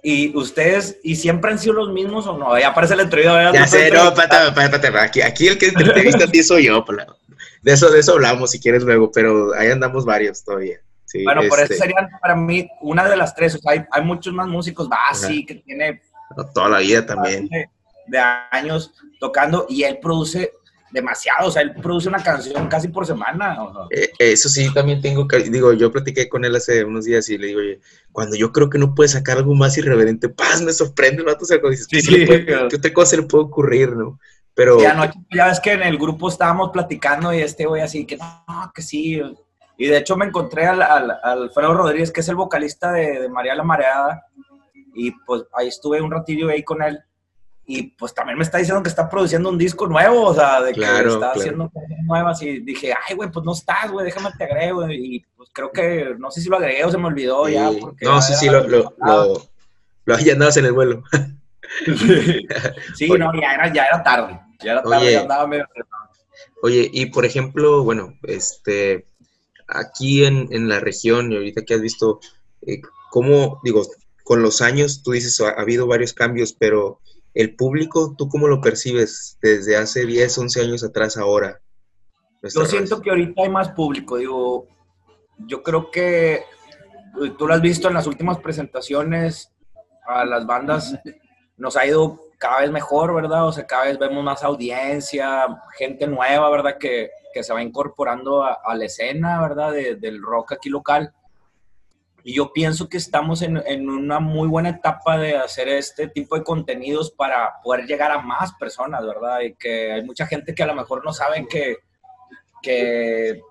y 0.01 0.35
ustedes, 0.35 0.97
¿y 1.03 1.15
siempre 1.15 1.51
han 1.51 1.59
sido 1.59 1.73
los 1.73 1.91
mismos 1.91 2.25
o 2.25 2.37
no? 2.37 2.57
Ya 2.59 2.69
aparece 2.69 2.95
la 2.95 3.03
entrevista. 3.03 3.53
Ya 3.53 3.67
sé, 3.67 3.91
no, 3.91 4.09
espérate, 4.09 4.47
espérate, 4.47 4.99
aquí, 4.99 5.21
aquí 5.21 5.47
el 5.47 5.57
que 5.57 5.71
te 5.71 5.83
entrevista 5.83 6.25
a 6.25 6.31
ti 6.31 6.43
soy 6.43 6.65
yo. 6.65 6.83
De 7.61 7.73
eso, 7.73 7.89
de 7.91 7.99
eso 7.99 8.13
hablamos 8.13 8.51
si 8.51 8.59
quieres 8.59 8.83
luego, 8.83 9.11
pero 9.11 9.53
ahí 9.53 9.69
andamos 9.69 10.05
varios 10.05 10.43
todavía. 10.43 10.79
bueno, 11.23 11.41
por 11.47 11.59
eso 11.59 11.73
este 11.73 11.75
serían 11.75 12.09
para 12.19 12.35
mí 12.35 12.67
una 12.81 13.07
de 13.07 13.17
las 13.17 13.35
tres. 13.35 13.55
O 13.55 13.59
sea, 13.59 13.73
hay, 13.73 13.85
hay 13.91 14.03
muchos 14.03 14.33
más 14.33 14.47
músicos, 14.47 14.89
va, 14.89 15.13
sí, 15.13 15.45
que 15.45 15.55
tiene 15.55 16.01
Toda 16.53 16.69
la 16.69 16.79
vida 16.79 17.05
también. 17.05 17.49
De, 18.07 18.19
años 18.51 18.91
tocando 19.19 19.67
y 19.69 19.83
él 19.83 19.99
produce 20.01 20.51
demasiado, 20.91 21.49
o 21.49 21.51
sea, 21.51 21.61
él 21.61 21.75
produce 21.75 22.09
una 22.09 22.23
canción 22.23 22.67
casi 22.67 22.87
por 22.87 23.05
semana. 23.05 23.57
Eh, 23.91 24.09
eso 24.17 24.49
sí, 24.49 24.73
también 24.73 25.01
tengo 25.01 25.27
que, 25.27 25.37
digo, 25.39 25.73
yo 25.73 25.91
platiqué 25.91 26.27
con 26.27 26.45
él 26.45 26.55
hace 26.55 26.83
unos 26.83 27.05
días 27.05 27.29
y 27.29 27.37
le 27.37 27.47
digo, 27.47 27.59
oye, 27.59 27.79
cuando 28.11 28.35
yo 28.35 28.51
creo 28.51 28.69
que 28.69 28.79
no 28.79 28.95
puede 28.95 29.09
sacar 29.09 29.37
algo 29.37 29.53
más 29.53 29.77
irreverente, 29.77 30.29
paz, 30.29 30.61
me 30.61 30.73
sorprende, 30.73 31.23
¿no? 31.23 31.31
O 31.31 31.45
sea, 31.45 31.59
dices, 31.69 31.87
sí, 31.89 32.01
sí, 32.01 32.25
¿qué 32.25 32.75
otra 32.75 32.93
cosa 32.93 33.17
le 33.17 33.23
puede 33.23 33.45
ocurrir, 33.45 33.95
no? 33.95 34.19
Pero... 34.55 34.79
anoche, 34.85 35.19
ya 35.33 35.47
ves 35.47 35.59
que 35.59 35.73
en 35.73 35.83
el 35.83 35.97
grupo 35.97 36.27
estábamos 36.27 36.71
platicando 36.71 37.33
y 37.33 37.41
este 37.41 37.65
güey 37.65 37.81
así, 37.81 38.05
que 38.05 38.17
no, 38.17 38.71
que 38.73 38.81
sí. 38.81 39.21
Y 39.77 39.87
de 39.87 39.97
hecho 39.97 40.17
me 40.17 40.25
encontré 40.25 40.65
al, 40.65 40.81
al, 40.81 41.17
Alfredo 41.23 41.73
Rodríguez, 41.73 42.11
que 42.11 42.19
es 42.19 42.27
el 42.27 42.35
vocalista 42.35 42.91
de, 42.91 43.21
de 43.21 43.29
María 43.29 43.55
la 43.55 43.63
Mareada, 43.63 44.25
y 44.93 45.11
pues 45.25 45.43
ahí 45.53 45.67
estuve 45.67 46.01
un 46.01 46.11
ratillo 46.11 46.49
ahí 46.49 46.63
con 46.63 46.81
él 46.81 46.99
y 47.71 47.83
pues 47.83 48.15
también 48.15 48.35
me 48.35 48.43
está 48.43 48.57
diciendo 48.57 48.81
que 48.81 48.89
está 48.89 49.07
produciendo 49.07 49.47
un 49.47 49.57
disco 49.59 49.85
nuevo, 49.85 50.23
o 50.23 50.33
sea, 50.33 50.59
de 50.59 50.73
que 50.73 50.81
está 50.81 51.33
haciendo 51.33 51.69
cosas 51.69 51.99
nuevas 52.03 52.41
y 52.41 52.61
dije, 52.61 52.95
ay, 53.07 53.15
güey, 53.15 53.29
pues 53.29 53.45
no 53.45 53.53
estás, 53.53 53.91
güey, 53.91 54.05
déjame 54.05 54.31
te 54.35 54.45
agrego 54.45 54.89
y 54.89 55.23
pues 55.37 55.51
creo 55.53 55.71
que, 55.71 56.15
no 56.17 56.31
sé 56.31 56.41
si 56.41 56.49
lo 56.49 56.57
agregué 56.57 56.83
o 56.83 56.89
se 56.89 56.97
me 56.97 57.05
olvidó 57.05 57.47
ya. 57.47 57.69
Porque 57.79 58.05
no, 58.05 58.19
sí, 58.23 58.33
sí, 58.33 58.49
lo, 58.49 58.67
lo, 58.67 58.95
lo, 58.97 59.49
lo 60.05 60.15
andabas 60.15 60.57
en 60.57 60.65
el 60.65 60.71
vuelo. 60.71 61.03
sí, 62.95 63.07
no, 63.07 63.39
ya 63.39 63.53
era, 63.53 63.71
ya 63.71 63.85
era 63.85 64.01
tarde, 64.01 64.39
ya 64.59 64.71
era 64.71 64.81
tarde, 64.81 64.97
oye, 64.97 65.11
ya 65.11 65.21
andaba 65.21 65.45
medio... 65.45 65.67
Oye, 66.63 66.89
y 66.91 67.05
por 67.05 67.23
ejemplo, 67.23 67.83
bueno, 67.83 68.15
este, 68.23 69.05
aquí 69.67 70.25
en, 70.25 70.47
en 70.51 70.67
la 70.67 70.79
región, 70.79 71.31
y 71.31 71.35
ahorita 71.35 71.61
que 71.65 71.75
has 71.75 71.81
visto, 71.81 72.19
eh, 72.65 72.81
¿cómo, 73.11 73.61
digo, 73.63 73.83
con 74.29 74.43
los 74.43 74.61
años, 74.61 75.01
tú 75.01 75.13
dices, 75.13 75.41
ha, 75.41 75.59
habido 75.59 75.87
varios 75.87 76.13
cambios, 76.13 76.53
pero 76.53 76.99
el 77.33 77.55
público, 77.55 78.13
¿tú 78.15 78.29
cómo 78.29 78.47
lo 78.47 78.61
percibes 78.61 79.39
desde 79.41 79.75
hace 79.75 80.05
10, 80.05 80.37
11 80.37 80.61
años 80.61 80.83
atrás 80.83 81.17
ahora? 81.17 81.59
Yo 82.43 82.63
siento 82.65 83.01
que 83.01 83.09
ahorita 83.09 83.41
hay 83.41 83.49
más 83.49 83.69
público, 83.69 84.17
digo, 84.17 84.67
yo 85.47 85.63
creo 85.63 85.89
que 85.89 86.33
eh, 86.35 86.43
tú 87.39 87.47
lo 87.47 87.55
has 87.55 87.61
visto 87.61 87.87
en 87.87 87.95
las 87.95 88.05
últimas 88.05 88.37
presentaciones 88.37 89.51
a 90.05 90.23
las 90.25 90.45
bandas, 90.45 90.93
nos 91.57 91.75
ha 91.75 91.87
ido 91.87 92.21
cada 92.37 92.61
vez 92.61 92.69
mejor, 92.69 93.15
¿verdad? 93.15 93.47
O 93.47 93.51
sea, 93.51 93.65
cada 93.65 93.85
vez 93.85 93.97
vemos 93.97 94.23
más 94.23 94.43
audiencia, 94.43 95.59
gente 95.75 96.05
nueva, 96.05 96.51
¿verdad? 96.51 96.77
Que, 96.79 97.09
que 97.33 97.41
se 97.41 97.51
va 97.51 97.63
incorporando 97.63 98.43
a, 98.43 98.75
la 98.75 98.85
escena, 98.85 99.41
¿verdad? 99.41 99.73
del 99.73 100.21
rock 100.21 100.51
aquí 100.51 100.69
local. 100.69 101.15
Y 102.29 102.35
yo 102.35 102.53
pienso 102.53 102.87
que 102.87 102.97
estamos 102.97 103.41
en, 103.41 103.57
en, 103.65 103.89
una 103.89 104.19
muy 104.19 104.47
buena 104.47 104.69
etapa 104.69 105.17
de 105.17 105.35
hacer 105.35 105.67
este 105.67 106.07
tipo 106.09 106.35
de 106.35 106.43
contenidos 106.43 107.09
para 107.09 107.53
poder 107.63 107.87
llegar 107.87 108.11
a 108.11 108.21
más 108.21 108.53
personas, 108.53 109.03
¿verdad? 109.03 109.41
Y 109.41 109.55
que 109.55 109.93
hay 109.93 110.03
mucha 110.03 110.27
gente 110.27 110.53
que 110.53 110.61
a 110.61 110.67
lo 110.67 110.75
mejor 110.75 111.03
no 111.03 111.11
saben 111.11 111.47
que, 111.47 111.77
que 112.61 113.41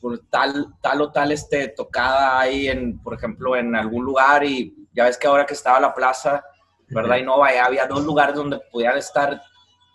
por 0.00 0.20
tal, 0.30 0.76
tal 0.80 1.00
o 1.00 1.10
tal 1.10 1.32
este, 1.32 1.66
tocada 1.66 2.38
ahí, 2.38 2.68
en, 2.68 3.02
por 3.02 3.14
ejemplo, 3.14 3.56
en 3.56 3.74
algún 3.74 4.04
lugar 4.04 4.44
y 4.44 4.72
ya 4.92 5.06
ves 5.06 5.18
que 5.18 5.26
ahora 5.26 5.44
que 5.44 5.54
estaba 5.54 5.80
la 5.80 5.92
plaza, 5.92 6.44
¿verdad? 6.86 7.16
Y 7.16 7.24
no, 7.24 7.40
vaya, 7.40 7.64
había 7.64 7.88
dos 7.88 8.04
lugares 8.04 8.36
donde 8.36 8.60
pudieran 8.70 8.98
estar 8.98 9.42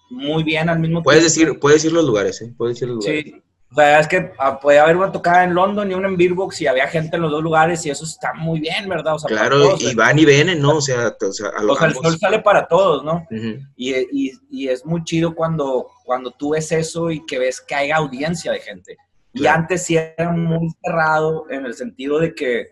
muy 0.10 0.44
bien 0.44 0.68
al 0.68 0.80
mismo 0.80 1.02
puedes 1.02 1.22
tiempo. 1.34 1.54
Decir, 1.54 1.60
puedes 1.62 1.84
decir 1.84 1.94
los 1.94 2.04
lugares, 2.04 2.42
¿eh? 2.42 2.54
Puedes 2.58 2.76
decir 2.76 2.90
los 2.90 2.98
lugares. 2.98 3.24
Sí, 3.24 3.44
o 3.72 3.76
sea, 3.76 4.00
es 4.00 4.08
que 4.08 4.32
ah, 4.40 4.60
puede 4.60 4.80
haber 4.80 4.98
una 4.98 5.12
tocada 5.12 5.44
en 5.44 5.54
London 5.54 5.92
y 5.92 5.94
una 5.94 6.08
en 6.08 6.18
Beerbox 6.18 6.60
y 6.62 6.68
había 6.68 6.88
gente 6.88 7.18
en 7.18 7.22
los 7.22 7.32
dos 7.32 7.44
lugares 7.44 7.86
y 7.86 7.92
eso 7.92 8.04
está 8.04 8.34
muy 8.34 8.60
bien, 8.60 8.90
¿verdad? 8.90 9.14
O 9.14 9.20
sea, 9.20 9.28
claro, 9.28 9.76
y 9.78 9.94
van 9.94 10.18
y 10.18 10.26
vienen, 10.26 10.60
¿no? 10.60 10.78
O 10.78 10.82
sea, 10.82 11.16
o 11.22 11.32
sea, 11.32 11.50
a 11.50 11.64
o 11.64 11.76
sea 11.76 11.88
el 11.88 11.94
sol 11.94 12.18
sale 12.18 12.40
para 12.40 12.68
todos, 12.68 13.04
¿no? 13.04 13.28
y, 13.76 13.94
y, 14.12 14.32
y, 14.50 14.68
es 14.70 14.84
muy 14.86 15.04
chido 15.04 15.36
cuando, 15.36 15.88
cuando 16.04 16.32
tú 16.32 16.52
ves 16.52 16.72
eso 16.72 17.12
y 17.12 17.24
que 17.28 17.38
ves 17.38 17.62
que 17.62 17.76
hay 17.76 17.92
audiencia 17.92 18.52
de 18.52 18.60
gente. 18.60 18.98
Y 19.34 19.46
antes 19.46 19.86
sí 19.86 19.96
era 19.96 20.32
muy 20.32 20.70
cerrado 20.84 21.46
en 21.52 21.66
el 21.66 21.76
sentido 21.76 22.20
de 22.20 22.34
que 22.34 22.70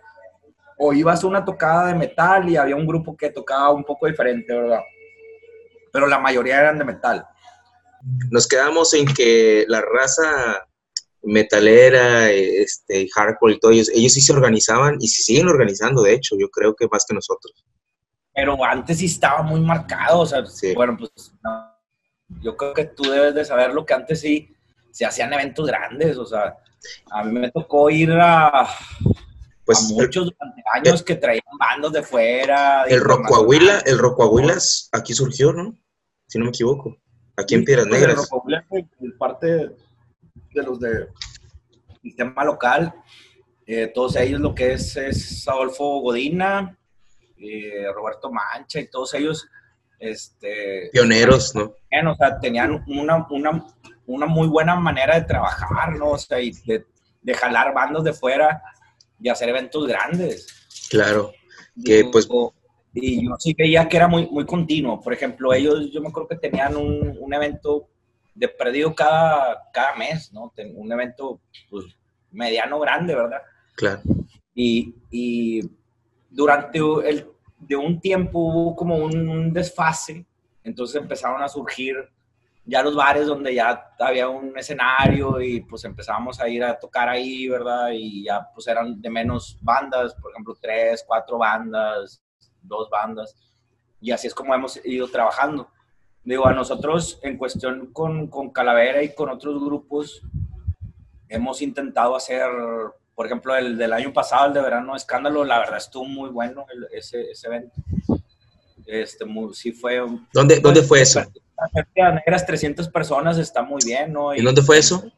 o 0.79 0.93
ibas 0.93 1.23
a 1.23 1.27
una 1.27 1.45
tocada 1.45 1.87
de 1.87 1.95
metal 1.95 2.49
y 2.49 2.57
había 2.57 2.75
un 2.75 2.87
grupo 2.87 3.15
que 3.15 3.29
tocaba 3.29 3.71
un 3.71 3.83
poco 3.83 4.07
diferente, 4.07 4.53
¿verdad? 4.53 4.81
Pero 5.91 6.07
la 6.07 6.17
mayoría 6.19 6.59
eran 6.59 6.77
de 6.77 6.85
metal. 6.85 7.27
Nos 8.31 8.47
quedamos 8.47 8.93
en 8.93 9.05
que 9.05 9.65
la 9.67 9.81
raza 9.81 10.66
metalera, 11.27 12.31
este, 12.31 13.07
hardcore 13.13 13.53
y 13.53 13.59
todo, 13.59 13.71
ellos, 13.71 13.89
ellos 13.93 14.13
sí 14.13 14.21
se 14.21 14.33
organizaban 14.33 14.97
y 14.99 15.07
se 15.07 15.21
siguen 15.21 15.47
organizando, 15.47 16.01
de 16.01 16.13
hecho, 16.13 16.35
yo 16.39 16.49
creo 16.49 16.75
que 16.75 16.87
más 16.91 17.05
que 17.07 17.13
nosotros. 17.13 17.65
Pero 18.33 18.63
antes 18.63 18.99
sí 18.99 19.05
estaba 19.05 19.41
muy 19.41 19.59
marcado, 19.59 20.19
o 20.19 20.25
sea, 20.25 20.43
bueno, 20.75 20.95
pues 20.97 21.33
yo 22.41 22.55
creo 22.55 22.73
que 22.73 22.85
tú 22.85 23.03
debes 23.03 23.35
de 23.35 23.45
saber 23.45 23.73
lo 23.73 23.85
que 23.85 23.93
antes 23.93 24.21
sí 24.21 24.53
se 24.91 25.05
hacían 25.05 25.33
eventos 25.33 25.67
grandes, 25.67 26.17
o 26.17 26.25
sea, 26.25 26.57
a 27.11 27.23
mí 27.23 27.37
me 27.39 27.51
tocó 27.51 27.89
ir 27.89 28.11
a, 28.11 28.67
pues, 29.65 29.81
muchos 29.91 30.31
años 30.73 31.03
que 31.03 31.15
traían 31.15 31.43
bandos 31.59 31.91
de 31.91 32.03
fuera. 32.03 32.83
El 32.85 33.01
Rocoahuila, 33.01 33.79
el 33.85 33.97
Rocoahuila 33.97 34.57
aquí 34.93 35.13
surgió, 35.13 35.51
¿no? 35.51 35.77
Si 36.27 36.37
no 36.39 36.45
me 36.45 36.49
equivoco, 36.49 36.95
aquí 37.35 37.55
en 37.55 37.65
Piedras 37.65 37.87
pues, 37.87 37.99
Negras. 37.99 38.17
El 38.17 38.23
Rocoahuila 38.23 38.65
parte 39.17 39.75
de 40.53 40.63
los 40.63 40.79
de 40.79 41.07
sistema 42.01 42.43
local. 42.43 42.93
Eh, 43.65 43.91
todos 43.93 44.15
ellos 44.15 44.39
lo 44.39 44.55
que 44.55 44.73
es, 44.73 44.95
es 44.95 45.47
Adolfo 45.47 45.99
Godina, 45.99 46.77
eh, 47.37 47.85
Roberto 47.93 48.31
Mancha 48.31 48.79
y 48.79 48.87
todos 48.87 49.13
ellos 49.13 49.47
este, 49.99 50.89
pioneros, 50.91 51.53
¿no? 51.55 51.63
o 51.63 52.15
sea, 52.15 52.39
tenían 52.39 52.83
una, 52.87 53.27
una, 53.29 53.65
una, 54.05 54.25
muy 54.25 54.47
buena 54.47 54.75
manera 54.75 55.15
de 55.15 55.25
trabajar, 55.25 55.97
¿no? 55.97 56.11
O 56.11 56.17
sea, 56.17 56.39
y 56.39 56.51
de, 56.65 56.85
de, 57.21 57.33
jalar 57.33 57.73
bandos 57.73 58.03
de 58.03 58.13
fuera 58.13 58.61
y 59.19 59.29
hacer 59.29 59.49
eventos 59.49 59.87
grandes. 59.87 60.47
Claro, 60.89 61.33
que 61.83 62.05
pues... 62.11 62.27
Y 62.99 63.25
yo 63.25 63.35
sí 63.37 63.53
veía 63.53 63.87
que 63.87 63.97
era 63.97 64.07
muy, 64.07 64.27
muy 64.27 64.43
continuo. 64.45 64.99
Por 64.99 65.13
ejemplo, 65.13 65.53
ellos, 65.53 65.91
yo 65.91 66.01
me 66.01 66.07
acuerdo 66.07 66.29
que 66.29 66.37
tenían 66.37 66.75
un, 66.75 67.15
un 67.19 67.33
evento 67.33 67.89
de 68.37 68.47
perdido 68.47 68.93
cada, 68.93 69.63
cada 69.73 69.95
mes, 69.95 70.31
¿no? 70.31 70.53
Un 70.75 70.91
evento 70.91 71.41
pues, 71.69 71.85
mediano 72.31 72.79
grande, 72.79 73.15
¿verdad? 73.15 73.41
Claro. 73.75 74.01
Y, 74.53 74.95
y 75.09 75.61
durante 76.29 76.77
el, 76.77 77.27
de 77.57 77.75
un 77.75 77.99
tiempo 77.99 78.39
hubo 78.39 78.75
como 78.75 78.97
un 78.97 79.51
desfase, 79.51 80.25
entonces 80.63 81.01
empezaron 81.01 81.41
a 81.41 81.47
surgir 81.47 81.95
ya 82.63 82.83
los 82.83 82.95
bares 82.95 83.25
donde 83.25 83.55
ya 83.55 83.95
había 83.97 84.27
un 84.27 84.55
escenario 84.57 85.41
y 85.41 85.61
pues 85.61 85.85
empezábamos 85.85 86.39
a 86.39 86.49
ir 86.49 86.63
a 86.63 86.77
tocar 86.77 87.07
ahí, 87.07 87.47
¿verdad? 87.47 87.89
Y 87.93 88.25
ya 88.25 88.47
pues 88.53 88.67
eran 88.67 89.01
de 89.01 89.09
menos 89.09 89.57
bandas, 89.61 90.13
por 90.15 90.31
ejemplo, 90.31 90.55
tres, 90.61 91.03
cuatro 91.07 91.37
bandas, 91.37 92.21
dos 92.61 92.89
bandas. 92.89 93.35
Y 94.01 94.11
así 94.11 94.27
es 94.27 94.35
como 94.35 94.53
hemos 94.53 94.79
ido 94.85 95.07
trabajando. 95.07 95.69
Digo, 96.27 96.45
a 96.45 96.51
nosotros 96.51 97.19
en 97.23 97.37
cuestión 97.37 97.93
con, 97.93 98.27
con 98.27 98.49
Calavera 98.49 99.01
y 99.01 99.15
con 99.15 99.29
otros 99.29 99.63
grupos, 99.63 100.21
hemos 101.29 101.61
intentado 101.61 102.17
hacer, 102.17 102.49
por 103.15 103.25
ejemplo, 103.25 103.55
el 103.55 103.77
del 103.77 103.93
año 103.93 104.11
pasado, 104.11 104.47
el 104.47 104.53
de 104.53 104.61
Verano 104.61 104.93
Escándalo, 104.93 105.45
la 105.45 105.59
verdad 105.59 105.77
estuvo 105.77 106.03
muy 106.03 106.29
bueno 106.29 106.65
ese, 106.91 107.31
ese 107.31 107.47
evento. 107.47 107.81
Este, 108.85 109.23
muy, 109.23 109.53
sí 109.53 109.71
fue... 109.71 110.05
¿Dónde, 110.33 110.59
¿dónde 110.59 110.83
fue 110.83 110.99
eso? 110.99 111.21
Negras 111.95 112.45
300 112.45 112.89
personas, 112.89 113.37
está 113.37 113.61
muy 113.61 113.79
bien, 113.85 114.11
¿no? 114.11 114.35
¿Y, 114.35 114.41
dónde 114.41 114.61
fue 114.61 114.79
eso? 114.79 115.09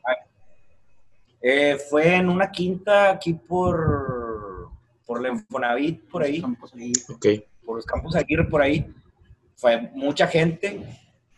Eh, 1.41 1.75
fue 1.89 2.17
en 2.17 2.29
una 2.29 2.51
quinta 2.51 3.09
aquí 3.09 3.33
por, 3.33 4.69
por 5.07 5.23
la 5.23 5.29
Infonavit, 5.29 6.07
por 6.07 6.21
ahí. 6.21 6.43
Okay. 7.15 7.43
Por 7.65 7.77
los 7.77 7.85
Campos 7.87 8.15
Aguirre, 8.15 8.47
por 8.47 8.61
ahí. 8.61 8.85
Fue 9.59 9.91
mucha 9.93 10.25
gente, 10.25 10.81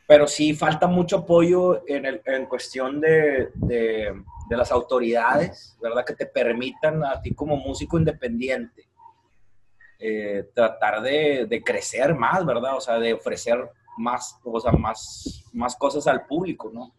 pero 0.05 0.27
sí 0.27 0.53
falta 0.53 0.85
mucho 0.85 1.17
apoyo 1.17 1.81
en, 1.87 2.05
el, 2.05 2.21
en 2.25 2.45
cuestión 2.45 3.01
de, 3.01 3.49
de, 3.55 4.13
las 4.49 4.71
autoridades, 4.71 5.75
¿verdad? 5.81 6.05
Que 6.05 6.13
te 6.13 6.27
permitan 6.27 7.03
a 7.03 7.19
ti 7.19 7.33
como 7.33 7.55
músico 7.55 7.97
independiente 7.97 8.87
eh, 9.97 10.51
tratar 10.53 11.01
de, 11.01 11.47
de 11.47 11.63
crecer 11.63 12.13
más, 12.13 12.45
¿verdad? 12.45 12.75
O 12.77 12.81
sea, 12.81 12.99
de 12.99 13.13
ofrecer 13.13 13.57
más, 13.97 14.39
o 14.43 14.77
más, 14.77 15.43
más 15.51 15.75
cosas 15.75 16.05
al 16.05 16.27
público, 16.27 16.69
¿no? 16.71 16.93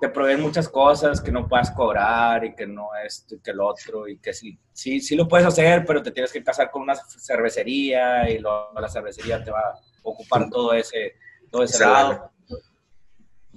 Te 0.00 0.08
proveen 0.08 0.40
muchas 0.40 0.70
cosas 0.70 1.20
que 1.20 1.30
no 1.30 1.46
puedas 1.46 1.70
cobrar 1.72 2.46
y 2.46 2.54
que 2.54 2.66
no 2.66 2.88
esto 3.04 3.34
y 3.34 3.40
que 3.40 3.50
el 3.50 3.60
otro 3.60 4.08
y 4.08 4.16
que 4.16 4.32
sí, 4.32 4.58
sí, 4.72 5.00
sí 5.00 5.16
lo 5.16 5.28
puedes 5.28 5.46
hacer, 5.46 5.84
pero 5.84 6.02
te 6.02 6.12
tienes 6.12 6.32
que 6.32 6.42
casar 6.42 6.70
con 6.70 6.80
una 6.80 6.94
cervecería 6.94 8.30
y 8.30 8.38
luego 8.38 8.72
la 8.80 8.88
cervecería 8.88 9.44
te 9.44 9.50
va 9.50 9.78
ocupar 10.02 10.48
todo 10.50 10.72
ese, 10.72 11.14
todo 11.50 11.62
ese 11.62 11.84
lado. 11.84 12.30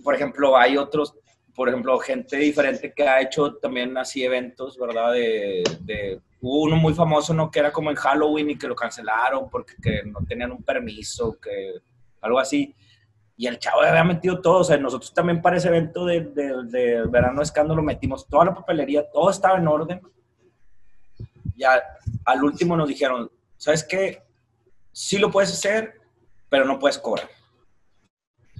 Por 0.03 0.15
ejemplo, 0.15 0.57
hay 0.57 0.77
otros, 0.77 1.15
por 1.55 1.69
ejemplo, 1.69 1.97
gente 1.99 2.37
diferente 2.37 2.93
que 2.93 3.07
ha 3.07 3.21
hecho 3.21 3.55
también 3.55 3.97
así 3.97 4.23
eventos, 4.23 4.77
¿verdad? 4.77 5.13
De, 5.13 5.63
de, 5.81 6.21
hubo 6.41 6.63
uno 6.63 6.75
muy 6.75 6.93
famoso, 6.93 7.33
¿no? 7.33 7.49
Que 7.49 7.59
era 7.59 7.71
como 7.71 7.89
en 7.89 7.95
Halloween 7.95 8.51
y 8.51 8.57
que 8.57 8.67
lo 8.67 8.75
cancelaron 8.75 9.49
porque 9.49 9.73
que 9.81 10.03
no 10.05 10.19
tenían 10.27 10.51
un 10.51 10.63
permiso, 10.63 11.37
que 11.41 11.73
algo 12.21 12.39
así. 12.39 12.75
Y 13.37 13.47
el 13.47 13.59
chavo 13.59 13.81
había 13.81 14.03
metido 14.03 14.39
todo, 14.41 14.59
o 14.59 14.63
sea, 14.63 14.77
nosotros 14.77 15.13
también 15.13 15.41
para 15.41 15.57
ese 15.57 15.67
evento 15.67 16.05
de, 16.05 16.21
de, 16.21 16.63
de 16.65 17.07
verano 17.07 17.41
escándalo 17.41 17.81
metimos 17.81 18.27
toda 18.27 18.45
la 18.45 18.53
papelería, 18.53 19.09
todo 19.11 19.29
estaba 19.29 19.57
en 19.57 19.67
orden. 19.67 20.01
Y 21.57 21.63
al 21.63 22.43
último 22.43 22.75
nos 22.75 22.87
dijeron, 22.87 23.31
¿sabes 23.57 23.83
qué? 23.83 24.23
Sí 24.91 25.17
lo 25.17 25.31
puedes 25.31 25.51
hacer, 25.51 25.99
pero 26.55 26.63
no 26.63 26.79
puedes 26.79 26.97
cobrar. 26.99 27.27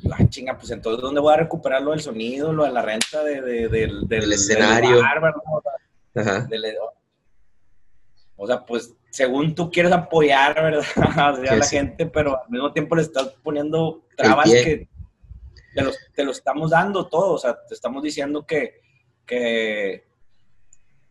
La 0.04 0.18
ah, 0.20 0.28
chinga, 0.28 0.58
pues 0.58 0.70
entonces, 0.70 1.02
¿dónde 1.02 1.22
voy 1.22 1.34
a 1.34 1.38
recuperar 1.38 1.82
lo 1.82 1.92
del 1.92 2.02
sonido, 2.02 2.52
lo 2.52 2.66
de 2.66 2.72
la 2.72 2.82
renta 2.82 3.24
de, 3.24 3.40
de, 3.40 3.70
del, 3.70 4.06
del, 4.06 4.34
escenario? 4.34 4.98
Del 4.98 5.06
Ajá. 6.14 6.50
O 8.36 8.46
sea, 8.46 8.66
pues 8.66 8.94
según 9.10 9.56
tú 9.56 9.72
quieres 9.72 9.94
apoyar, 9.94 10.56
¿verdad? 10.56 10.84
a 11.50 11.56
la 11.56 11.66
gente, 11.66 12.06
pero 12.06 12.44
al 12.44 12.50
mismo 12.50 12.74
tiempo 12.74 12.98
le 12.98 13.04
estás 13.04 13.34
poniendo 13.42 14.04
trabas 14.18 14.52
que 14.52 14.90
te 15.74 15.82
los, 15.82 15.98
te 16.14 16.26
lo 16.26 16.32
estamos 16.32 16.72
dando 16.72 17.08
todo. 17.08 17.36
O 17.36 17.38
sea, 17.38 17.58
te 17.66 17.76
estamos 17.76 18.04
diciendo 18.04 18.46
que, 18.46 18.82
que, 19.26 20.06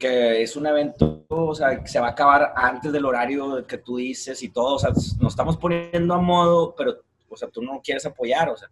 que 0.05 0.43
es 0.43 0.55
un 0.55 0.67
evento, 0.67 1.25
o 1.31 1.55
sea, 1.55 1.81
que 1.81 1.89
se 1.89 1.99
va 1.99 2.09
a 2.09 2.11
acabar 2.11 2.53
antes 2.55 2.93
del 2.93 3.07
horario 3.07 3.67
que 3.67 3.79
tú 3.79 3.97
dices 3.97 4.43
y 4.43 4.51
todo. 4.51 4.75
O 4.75 4.79
sea, 4.79 4.91
nos 4.91 5.33
estamos 5.33 5.57
poniendo 5.57 6.13
a 6.13 6.19
modo, 6.19 6.75
pero, 6.77 6.99
o 7.27 7.35
sea, 7.35 7.49
tú 7.49 7.63
no 7.63 7.81
quieres 7.83 8.05
apoyar, 8.05 8.51
o 8.51 8.57
sea. 8.57 8.69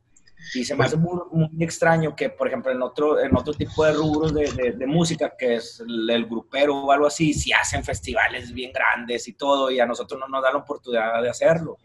Y 0.54 0.62
se 0.62 0.74
me 0.74 0.84
hace 0.84 0.98
muy, 0.98 1.18
muy, 1.30 1.64
extraño 1.64 2.14
que, 2.14 2.28
por 2.28 2.48
ejemplo, 2.48 2.70
en 2.70 2.82
otro, 2.82 3.18
en 3.18 3.34
otro 3.34 3.54
tipo 3.54 3.82
de 3.82 3.94
rubros 3.94 4.34
de, 4.34 4.52
de, 4.52 4.72
de, 4.72 4.86
música, 4.86 5.32
que 5.38 5.54
es 5.54 5.80
el, 5.80 6.10
el, 6.10 6.26
grupero 6.26 6.76
o 6.76 6.92
algo 6.92 7.06
así, 7.06 7.32
si 7.32 7.50
hacen 7.50 7.82
festivales 7.82 8.52
bien 8.52 8.70
grandes 8.70 9.26
y 9.26 9.32
todo, 9.32 9.70
y 9.70 9.80
a 9.80 9.86
nosotros 9.86 10.20
no 10.20 10.28
nos 10.28 10.42
da 10.42 10.52
la 10.52 10.58
oportunidad 10.58 11.22
de 11.22 11.30
hacerlo. 11.30 11.78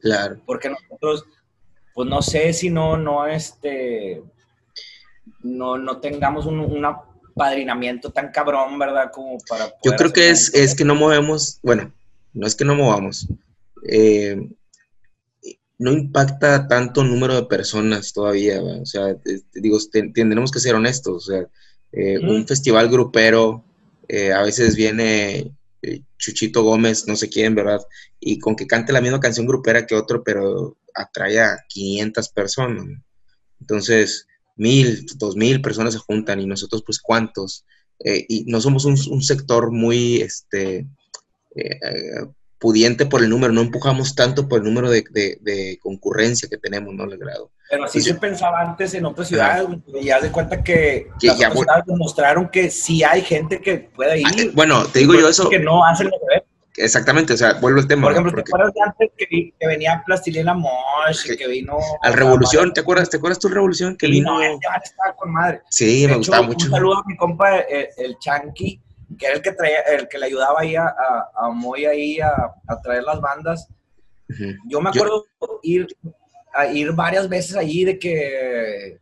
Claro. 0.00 0.40
Porque 0.44 0.70
nosotros, 0.70 1.24
pues 1.94 2.08
no 2.08 2.20
sé 2.20 2.52
si 2.52 2.68
no, 2.68 2.96
no, 2.96 3.28
este, 3.28 4.24
no, 5.40 5.78
no 5.78 5.98
tengamos 5.98 6.46
un, 6.46 6.58
un 6.58 6.84
apadrinamiento 7.34 8.10
tan 8.10 8.30
cabrón, 8.30 8.78
¿verdad? 8.78 9.10
Como 9.12 9.38
para... 9.48 9.72
Yo 9.84 9.92
creo 9.92 10.12
que 10.12 10.30
es, 10.30 10.54
es 10.54 10.74
que 10.74 10.84
no 10.84 10.94
movemos, 10.94 11.58
bueno, 11.62 11.92
no 12.32 12.46
es 12.46 12.54
que 12.54 12.64
no 12.64 12.74
movamos. 12.74 13.28
Eh, 13.88 14.36
no 15.78 15.92
impacta 15.92 16.68
tanto 16.68 17.02
número 17.02 17.34
de 17.34 17.46
personas 17.46 18.12
todavía, 18.12 18.62
o 18.62 18.86
sea, 18.86 19.16
digo, 19.52 19.78
tendremos 19.90 20.52
que 20.52 20.60
ser 20.60 20.76
honestos, 20.76 21.28
o 21.28 21.32
sea, 21.32 21.48
eh, 21.92 22.20
mm. 22.20 22.28
un 22.28 22.46
festival 22.46 22.88
grupero, 22.88 23.64
eh, 24.06 24.32
a 24.32 24.42
veces 24.42 24.76
viene 24.76 25.52
Chuchito 26.18 26.62
Gómez, 26.62 27.08
no 27.08 27.16
sé 27.16 27.28
quién, 27.28 27.54
¿verdad? 27.54 27.80
Y 28.20 28.38
con 28.38 28.54
que 28.54 28.66
cante 28.66 28.92
la 28.92 29.00
misma 29.00 29.18
canción 29.18 29.46
grupera 29.46 29.86
que 29.86 29.96
otro, 29.96 30.22
pero 30.22 30.76
atrae 30.94 31.40
a 31.40 31.58
500 31.68 32.28
personas. 32.28 32.86
Entonces, 33.60 34.26
mil, 34.56 35.06
dos 35.16 35.36
mil 35.36 35.60
personas 35.60 35.94
se 35.94 36.00
juntan 36.00 36.40
y 36.40 36.46
nosotros, 36.46 36.82
pues, 36.84 37.00
¿cuántos? 37.00 37.64
y 38.04 38.44
no 38.48 38.60
somos 38.60 38.84
un, 38.84 38.96
un 39.10 39.22
sector 39.22 39.70
muy, 39.70 40.20
este, 40.22 40.86
pudiente 42.62 43.06
por 43.06 43.24
el 43.24 43.28
número, 43.28 43.52
no 43.52 43.60
empujamos 43.60 44.14
tanto 44.14 44.48
por 44.48 44.60
el 44.60 44.64
número 44.64 44.88
de, 44.88 45.02
de, 45.10 45.36
de 45.40 45.80
concurrencia 45.82 46.48
que 46.48 46.58
tenemos, 46.58 46.94
¿no? 46.94 47.02
El 47.02 47.18
grado. 47.18 47.50
Pero 47.68 47.86
así 47.86 48.00
se 48.00 48.14
pensaba 48.14 48.60
antes 48.60 48.94
en 48.94 49.04
otras 49.04 49.26
ciudades, 49.26 49.66
y 50.00 50.04
ya 50.04 50.20
de 50.20 50.30
cuenta 50.30 50.62
que, 50.62 51.08
que 51.18 51.26
las 51.26 51.38
ya, 51.38 51.48
otras 51.48 51.58
ciudades 51.58 51.84
demostraron 51.86 52.48
que 52.50 52.70
sí 52.70 53.02
hay 53.02 53.22
gente 53.22 53.60
que 53.60 53.78
puede 53.78 54.20
ir. 54.20 54.26
Ah, 54.26 54.50
bueno, 54.54 54.84
te 54.84 55.00
digo 55.00 55.14
yo 55.14 55.28
eso. 55.28 55.48
Que 55.48 55.58
no 55.58 55.84
hacen 55.84 56.06
lo 56.06 56.12
que 56.12 56.41
Exactamente, 56.76 57.34
o 57.34 57.36
sea, 57.36 57.54
vuelvo 57.54 57.80
al 57.80 57.86
tema. 57.86 58.02
Por 58.02 58.12
ejemplo, 58.12 58.32
¿te 58.32 58.40
acuerdas 58.40 58.72
de 58.72 58.80
antes 58.80 59.10
que, 59.16 59.26
que 59.26 59.66
venía 59.66 60.02
Plastilina 60.06 60.54
Mosh, 60.54 61.24
que, 61.26 61.36
que 61.36 61.46
vino... 61.46 61.76
Al 62.02 62.14
Revolución, 62.14 62.72
¿te 62.72 62.80
acuerdas? 62.80 63.10
¿Te 63.10 63.18
acuerdas 63.18 63.38
tu 63.38 63.48
Revolución? 63.48 63.96
Que 63.96 64.06
vino... 64.06 64.38
No, 64.38 64.42
estaba 64.42 65.14
con 65.16 65.32
madre. 65.32 65.60
Sí, 65.68 66.02
de 66.02 66.06
me 66.06 66.12
hecho, 66.12 66.18
gustaba 66.18 66.46
mucho. 66.46 66.66
Un 66.66 66.72
saludo 66.72 66.98
a 66.98 67.02
mi 67.06 67.16
compa, 67.16 67.58
el, 67.58 67.88
el 67.98 68.18
Chanqui, 68.18 68.80
que 69.18 69.26
era 69.26 69.34
el 69.34 69.42
que, 69.42 69.52
traía, 69.52 69.80
el 69.80 70.08
que 70.08 70.18
le 70.18 70.26
ayudaba 70.26 70.60
ahí 70.60 70.74
a, 70.74 70.86
a, 70.86 71.30
a 71.36 71.50
Moy 71.50 71.84
ahí 71.84 72.20
a, 72.20 72.30
a, 72.66 72.80
traer 72.80 73.02
las 73.02 73.20
bandas. 73.20 73.68
Uh 74.30 74.32
-huh. 74.32 74.58
Yo 74.68 74.80
me 74.80 74.88
acuerdo 74.88 75.26
Yo... 75.40 75.60
ir, 75.62 75.86
a 76.54 76.66
ir 76.66 76.92
varias 76.92 77.28
veces 77.28 77.56
allí 77.56 77.84
de 77.84 77.98
que 77.98 78.98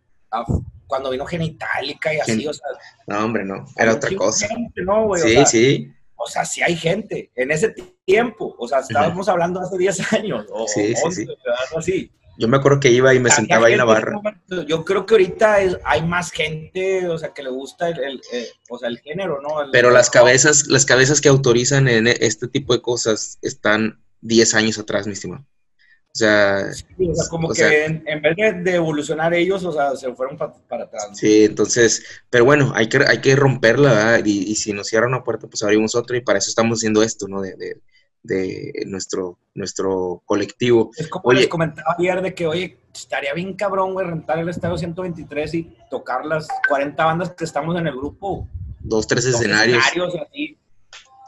cuando 0.89 1.11
vino 1.11 1.25
Genitalica 1.25 2.13
y 2.13 2.19
así, 2.19 2.41
Gen... 2.41 2.49
o 2.49 2.53
sea. 2.53 2.67
No, 3.07 3.25
hombre, 3.25 3.45
no, 3.45 3.65
era 3.77 3.95
otra 3.95 4.11
cosa. 4.17 4.49
Gente, 4.49 4.83
¿no, 4.83 5.07
güey? 5.07 5.23
Sí, 5.23 5.29
o 5.29 5.33
sea, 5.33 5.47
sí. 5.47 5.93
O 6.23 6.29
sea, 6.29 6.45
sí 6.45 6.61
hay 6.63 6.77
gente 6.77 7.31
en 7.35 7.51
ese 7.51 7.75
tiempo, 8.05 8.55
o 8.59 8.69
sea, 8.69 8.81
estábamos 8.81 9.27
uh 9.27 9.31
-huh. 9.31 9.33
hablando 9.33 9.61
hace 9.61 9.79
10 9.79 10.13
años, 10.13 10.47
o 10.53 10.69
sí, 10.69 10.93
11, 11.03 11.11
sí, 11.11 11.27
sí. 11.27 11.33
algo 11.67 11.79
así. 11.79 12.13
Yo 12.39 12.47
me 12.47 12.59
acuerdo 12.59 12.79
que 12.81 12.91
iba 12.91 13.15
y 13.15 13.21
me 13.21 13.31
sentaba 13.31 13.67
ahí 13.67 13.73
en 13.73 13.79
la 13.79 13.85
barra. 13.85 14.21
Yo 14.67 14.85
creo 14.85 15.05
que 15.07 15.15
ahorita 15.15 15.61
es, 15.61 15.79
hay 15.85 16.03
más 16.03 16.31
gente, 16.31 17.09
o 17.09 17.19
sea, 17.19 17.33
que 17.35 17.43
le 17.43 17.51
gusta 17.51 17.89
el, 17.89 17.99
el, 17.99 18.21
el 18.33 18.47
o 18.69 18.79
sea, 18.79 18.89
el 18.89 18.99
género, 18.99 19.41
¿no? 19.43 19.63
El, 19.63 19.71
Pero 19.71 19.91
las 19.91 20.09
cabezas, 20.11 20.67
las 20.69 20.85
cabezas 20.87 21.21
que 21.21 21.29
autorizan 21.29 21.89
en 21.89 22.07
este 22.07 22.49
tipo 22.49 22.73
de 22.73 22.81
cosas 22.81 23.39
están 23.43 24.03
10 24.21 24.55
años 24.55 24.79
atrás, 24.79 25.07
mi 25.07 25.15
estimado. 25.15 25.45
O 26.13 26.19
sea, 26.19 26.73
sí, 26.73 26.85
o 27.09 27.15
sea 27.15 27.29
como 27.31 27.49
o 27.49 27.51
que 27.53 27.61
sea, 27.61 27.87
en, 27.87 28.03
en, 28.05 28.21
vez 28.21 28.37
de, 28.37 28.53
de, 28.53 28.75
evolucionar 28.75 29.33
ellos, 29.33 29.65
o 29.65 29.73
sea, 29.73 29.95
se 29.95 30.13
fueron 30.13 30.37
pa, 30.37 30.53
para 30.69 30.85
atrás. 30.85 31.11
Sí, 31.15 31.45
entonces, 31.45 32.05
pero 32.29 32.45
bueno, 32.45 32.73
hay 32.75 32.89
que, 32.89 32.99
hay 33.07 33.21
que 33.21 33.37
romperla, 33.37 33.93
¿verdad? 33.93 34.25
Y, 34.25 34.51
y, 34.51 34.57
si 34.57 34.73
nos 34.73 34.89
cierra 34.89 35.07
una 35.07 35.23
puerta, 35.23 35.47
pues 35.47 35.63
abrimos 35.63 35.95
otra 35.95 36.17
y 36.17 36.21
para 36.21 36.39
eso 36.41 36.51
estamos 36.51 36.81
haciendo 36.81 37.05
esto, 37.05 37.29
¿no? 37.29 37.41
De, 37.41 37.55
de, 37.55 37.81
de 38.23 38.73
nuestro, 38.87 39.39
nuestro 39.55 40.23
colectivo. 40.25 40.91
Es 40.97 41.09
como 41.09 41.29
oye, 41.29 41.41
les 41.41 41.49
comentaba 41.49 41.95
ayer 41.99 42.21
de 42.23 42.35
que, 42.35 42.47
oye, 42.47 42.79
estaría 42.93 43.33
bien 43.35 43.55
cabrón, 43.55 43.93
güey, 43.93 44.07
rentar 44.07 44.39
el 44.39 44.49
Estadio 44.49 44.77
123 44.77 45.55
y 45.55 45.77
tocar 45.91 46.27
las 46.27 46.49
40 46.69 47.05
bandas 47.05 47.31
que 47.31 47.45
estamos 47.45 47.79
en 47.79 47.87
el 47.87 47.97
grupo. 47.97 48.49
Dos, 48.81 49.07
tres 49.07 49.27
escenarios. 49.27 49.85
escenarios 49.87 50.27
así. 50.27 50.60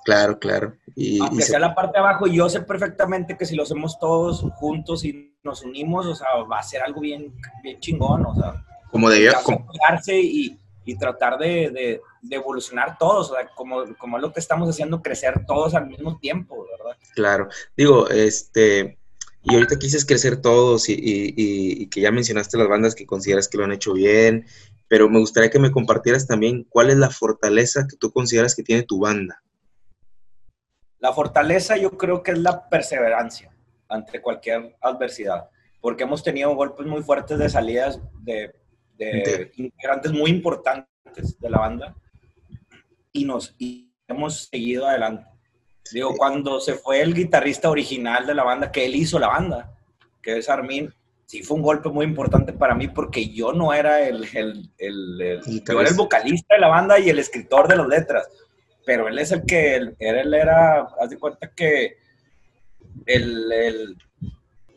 Claro, 0.05 0.39
claro. 0.39 0.75
Y, 0.97 1.21
Aunque 1.21 1.37
y 1.37 1.43
sea 1.43 1.55
se... 1.55 1.61
la 1.61 1.75
parte 1.75 1.99
de 1.99 2.01
abajo, 2.01 2.27
yo 2.27 2.49
sé 2.49 2.61
perfectamente 2.63 3.37
que 3.37 3.47
si 3.47 3.55
lo 3.55 3.63
hacemos 3.63 3.99
todos 3.99 4.41
juntos 4.57 5.05
y 5.05 5.37
nos 5.43 5.63
unimos, 5.63 6.07
o 6.07 6.15
sea, 6.15 6.29
va 6.51 6.59
a 6.59 6.63
ser 6.63 6.83
algo 6.83 7.01
bien, 7.01 7.33
bien 7.63 7.79
chingón, 7.81 8.27
o 8.27 8.35
sea. 8.35 8.65
Como 8.91 9.09
de 9.09 9.33
como... 9.43 9.67
Y, 10.09 10.59
y 10.85 10.97
tratar 10.97 11.39
de, 11.39 11.71
de, 11.71 12.01
de, 12.23 12.37
evolucionar 12.37 12.99
todos, 12.99 13.31
o 13.31 13.35
sea, 13.35 13.49
como, 13.55 13.85
como 13.97 14.17
es 14.17 14.23
lo 14.23 14.33
que 14.33 14.41
estamos 14.41 14.69
haciendo, 14.69 15.01
crecer 15.01 15.45
todos 15.47 15.75
al 15.75 15.87
mismo 15.87 16.19
tiempo, 16.19 16.67
¿verdad? 16.71 16.97
Claro, 17.15 17.49
digo, 17.77 18.09
este, 18.11 18.99
Y 19.45 19.55
ahorita 19.55 19.79
quisiste 19.79 20.07
crecer 20.07 20.41
todos 20.41 20.89
y, 20.89 21.87
que 21.89 22.01
ya 22.01 22.11
mencionaste 22.11 22.59
las 22.59 22.69
bandas 22.69 22.95
que 22.95 23.07
consideras 23.07 23.49
que 23.49 23.59
lo 23.59 23.65
han 23.65 23.73
hecho 23.73 23.93
bien, 23.93 24.47
pero 24.89 25.09
me 25.09 25.19
gustaría 25.19 25.51
que 25.51 25.59
me 25.59 25.73
compartieras 25.73 26.27
también 26.27 26.67
cuál 26.69 26.91
es 26.91 26.97
la 26.97 27.11
fortaleza 27.11 27.87
que 27.89 27.97
tú 27.97 28.13
consideras 28.13 28.55
que 28.55 28.63
tiene 28.63 28.83
tu 28.83 29.01
banda. 29.01 29.43
La 31.03 31.13
fortaleza 31.13 31.77
yo 31.77 31.91
creo 31.99 32.23
que 32.23 32.31
es 32.31 32.39
la 32.39 32.69
perseverancia 32.69 33.51
ante 33.89 34.23
cualquier 34.23 34.77
adversidad, 34.81 35.49
porque 35.81 36.05
hemos 36.05 36.23
tenido 36.23 36.55
golpes 36.55 36.87
muy 36.87 37.03
fuertes 37.03 37.41
de 37.41 37.49
salidas 37.49 38.01
de, 38.21 38.55
de 38.97 39.51
integrantes 39.57 40.13
muy 40.13 40.31
importantes 40.31 41.41
de 41.41 41.51
la 41.51 41.59
banda 41.59 41.97
y 43.11 43.25
nos 43.25 43.53
y 43.59 43.93
hemos 44.07 44.45
seguido 44.45 44.87
adelante. 44.87 45.27
Digo, 45.93 46.15
cuando 46.17 46.61
se 46.61 46.75
fue 46.75 47.01
el 47.01 47.15
guitarrista 47.15 47.69
original 47.69 48.25
de 48.25 48.35
la 48.37 48.45
banda, 48.45 48.71
que 48.71 48.85
él 48.85 48.95
hizo 48.95 49.19
la 49.19 49.27
banda, 49.27 49.75
que 50.23 50.39
es 50.39 50.49
Armin, 50.49 50.95
sí 51.27 51.43
fue 51.43 51.57
un 51.57 51.65
golpe 51.65 51.89
muy 51.89 52.07
importante 52.07 52.53
para 52.53 52.77
mí 52.77 52.87
porque 52.87 53.29
yo 53.29 53.53
no 53.53 53.75
era 53.75 54.07
el, 54.07 54.25
el, 54.35 54.71
el, 54.79 55.41
yo 55.67 55.81
era 55.81 55.91
el 55.91 55.97
vocalista 55.97 56.55
de 56.55 56.61
la 56.61 56.69
banda 56.69 57.01
y 57.01 57.11
el 57.11 57.19
escritor 57.19 57.67
de 57.67 57.77
las 57.77 57.89
letras, 57.89 58.29
pero 58.85 59.09
él 59.09 59.19
es 59.19 59.33
el 59.33 59.45
que, 59.45 59.77
él, 59.77 59.97
él 59.99 60.35
era, 60.35 60.89
haz 61.01 61.11
de 61.11 61.19
cuenta 61.19 61.51
que 61.55 61.97
el, 63.07 63.53
el, 63.53 63.97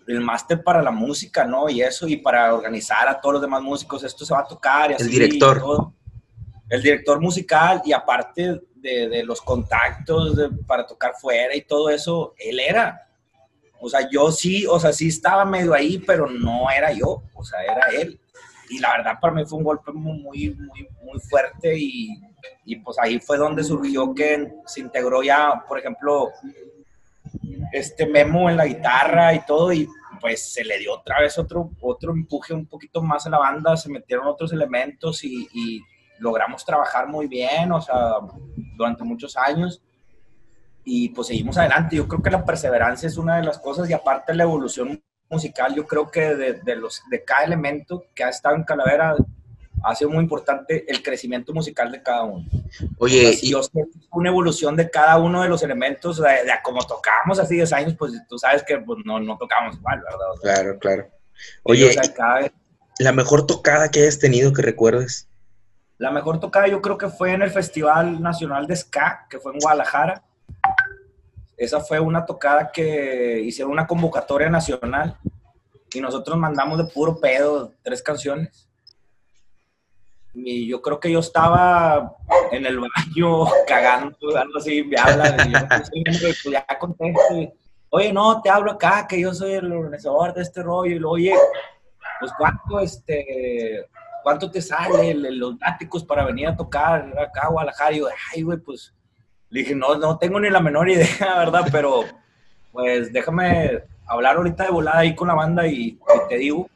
el 0.07 0.21
máster 0.21 0.63
para 0.63 0.81
la 0.81 0.91
música, 0.91 1.45
¿no? 1.45 1.69
Y 1.69 1.81
eso, 1.81 2.07
y 2.07 2.17
para 2.17 2.53
organizar 2.53 3.07
a 3.07 3.19
todos 3.19 3.33
los 3.33 3.41
demás 3.41 3.61
músicos, 3.61 4.03
esto 4.03 4.25
se 4.25 4.33
va 4.33 4.41
a 4.41 4.47
tocar. 4.47 4.91
Y 4.91 4.93
así, 4.95 5.03
el 5.03 5.09
director. 5.09 5.91
El 6.69 6.81
director 6.81 7.21
musical, 7.21 7.81
y 7.85 7.93
aparte 7.93 8.59
de, 8.75 9.23
los 9.23 9.41
contactos 9.41 10.35
para 10.65 10.85
tocar 10.85 11.13
fuera 11.19 11.55
y 11.55 11.61
todo 11.61 11.89
eso, 11.89 12.33
él 12.37 12.59
era. 12.59 13.07
O 13.79 13.89
sea, 13.89 14.09
yo 14.09 14.31
sí, 14.31 14.65
o 14.65 14.79
sea, 14.79 14.91
sí 14.91 15.09
estaba 15.09 15.45
medio 15.45 15.73
ahí, 15.73 15.99
pero 15.99 16.27
no 16.27 16.69
era 16.71 16.91
yo, 16.91 17.21
o 17.33 17.43
sea, 17.43 17.63
era 17.63 17.87
él. 17.99 18.19
Y 18.69 18.79
la 18.79 18.97
verdad 18.97 19.19
para 19.21 19.33
mí 19.33 19.45
fue 19.45 19.59
un 19.59 19.63
golpe 19.63 19.91
muy, 19.91 20.49
muy, 20.55 20.87
muy 21.03 21.19
fuerte 21.29 21.77
y, 21.77 22.19
y 22.65 22.77
pues 22.77 22.97
ahí 22.99 23.19
fue 23.19 23.37
donde 23.37 23.63
surgió 23.63 24.13
que 24.13 24.53
se 24.65 24.81
integró 24.81 25.23
ya, 25.23 25.63
por 25.67 25.79
ejemplo, 25.79 26.31
este 27.71 28.05
memo 28.07 28.49
en 28.49 28.57
la 28.57 28.65
guitarra 28.65 29.33
y 29.33 29.45
todo, 29.45 29.71
y 29.73 29.87
pues 30.19 30.53
se 30.53 30.63
le 30.63 30.79
dio 30.79 30.93
otra 30.93 31.19
vez 31.21 31.37
otro, 31.37 31.69
otro 31.81 32.11
empuje 32.11 32.53
un 32.53 32.65
poquito 32.65 33.01
más 33.01 33.25
a 33.27 33.29
la 33.29 33.37
banda, 33.37 33.77
se 33.77 33.89
metieron 33.89 34.27
otros 34.27 34.51
elementos 34.53 35.23
y, 35.23 35.83
logramos 36.17 36.63
trabajar 36.63 37.09
muy 37.09 37.27
bien, 37.27 37.73
o 37.73 37.81
sea, 37.81 38.19
durante 38.77 39.03
muchos 39.03 39.35
años 39.35 39.81
y 40.85 41.09
pues 41.09 41.27
seguimos 41.27 41.57
adelante. 41.57 41.97
Yo 41.97 42.07
creo 42.07 42.23
que 42.23 42.29
la 42.29 42.45
perseverancia 42.45 43.07
es 43.07 43.17
una 43.17 43.35
de 43.35 43.43
las 43.43 43.59
cosas 43.59 43.89
y 43.89 43.93
aparte 43.93 44.33
la 44.33 44.43
evolución 44.43 45.03
musical, 45.29 45.75
yo 45.75 45.85
creo 45.85 46.09
que 46.09 46.33
de, 46.35 46.53
de, 46.53 46.75
los, 46.77 47.03
de 47.09 47.25
cada 47.25 47.43
elemento 47.43 48.05
que 48.15 48.23
ha 48.23 48.29
estado 48.29 48.55
en 48.55 48.63
Calavera 48.63 49.17
ha 49.85 49.95
sido 49.95 50.09
muy 50.09 50.23
importante 50.23 50.83
el 50.87 51.03
crecimiento 51.03 51.53
musical 51.53 51.91
de 51.91 52.01
cada 52.01 52.23
uno. 52.23 52.45
Oye, 52.97 53.33
si 53.33 53.51
yo 53.51 53.61
sé 53.61 53.85
una 54.11 54.29
evolución 54.29 54.75
de 54.75 54.89
cada 54.89 55.17
uno 55.17 55.43
de 55.43 55.49
los 55.49 55.61
elementos, 55.61 56.17
de, 56.17 56.29
de 56.29 56.51
como 56.63 56.85
tocábamos 56.85 57.39
hace 57.39 57.53
10 57.53 57.73
años, 57.73 57.95
pues 57.97 58.13
tú 58.27 58.37
sabes 58.39 58.63
que 58.63 58.79
pues, 58.79 58.99
no, 59.05 59.19
no 59.19 59.37
tocábamos 59.37 59.77
igual, 59.77 60.01
¿verdad? 60.01 60.25
claro, 60.41 60.79
claro. 60.79 61.07
Oye, 61.63 61.95
la 62.97 63.11
mejor 63.11 63.45
tocada 63.45 63.91
que 63.91 64.01
hayas 64.01 64.19
tenido 64.19 64.53
que 64.53 64.61
recuerdes. 64.61 65.27
La 65.97 66.11
mejor 66.11 66.39
tocada 66.39 66.67
yo 66.67 66.81
creo 66.81 66.97
que 66.97 67.09
fue 67.09 67.33
en 67.33 67.41
el 67.41 67.51
Festival 67.51 68.21
Nacional 68.21 68.67
de 68.67 68.75
Ska, 68.75 69.27
que 69.29 69.39
fue 69.39 69.53
en 69.53 69.59
Guadalajara. 69.59 70.23
Esa 71.57 71.79
fue 71.79 71.99
una 71.99 72.25
tocada 72.25 72.71
que 72.71 73.39
hicieron 73.41 73.71
una 73.71 73.87
convocatoria 73.87 74.49
nacional 74.49 75.17
y 75.93 76.01
nosotros 76.01 76.37
mandamos 76.37 76.77
de 76.77 76.85
puro 76.85 77.19
pedo 77.19 77.71
tres 77.83 78.01
canciones. 78.01 78.67
Y 80.35 80.67
yo 80.67 80.81
creo 80.81 80.99
que 80.99 81.11
yo 81.11 81.19
estaba 81.19 82.13
en 82.51 82.65
el 82.65 82.79
baño 82.79 83.45
cagando, 83.67 84.37
algo 84.37 84.57
así, 84.57 84.83
me 84.83 84.99
hablan, 84.99 85.49
y 85.49 86.03
yo 86.03 86.19
pues, 86.21 86.43
ya 86.43 86.65
contesto. 86.77 87.53
Oye, 87.89 88.11
no, 88.11 88.41
te 88.41 88.49
hablo 88.49 88.71
acá, 88.71 89.07
que 89.07 89.19
yo 89.19 89.33
soy 89.33 89.53
el 89.53 89.71
organizador 89.71 90.33
de 90.33 90.41
este 90.41 90.61
rollo. 90.61 90.97
Y 90.97 91.03
oye, 91.03 91.35
pues 92.19 92.31
cuánto, 92.37 92.79
este, 92.79 93.87
¿cuánto 94.23 94.51
te 94.51 94.61
sale 94.61 95.13
los 95.13 95.57
náticos 95.59 96.03
para 96.03 96.25
venir 96.25 96.47
a 96.47 96.57
tocar 96.57 97.13
acá 97.17 97.43
a 97.43 97.49
Guadalajara? 97.49 97.93
Y 97.93 97.99
yo, 97.99 98.07
ay, 98.33 98.41
güey, 98.41 98.57
pues, 98.57 98.93
le 99.49 99.61
dije, 99.61 99.75
no, 99.75 99.95
no 99.95 100.17
tengo 100.17 100.39
ni 100.39 100.49
la 100.49 100.59
menor 100.59 100.89
idea, 100.89 101.07
¿verdad? 101.37 101.67
Pero, 101.71 102.03
pues, 102.73 103.13
déjame 103.13 103.83
hablar 104.05 104.35
ahorita 104.35 104.65
de 104.65 104.71
volada 104.71 104.99
ahí 104.99 105.15
con 105.15 105.27
la 105.27 105.35
banda 105.35 105.65
y, 105.67 105.97
te 106.27 106.37
digo. 106.37 106.69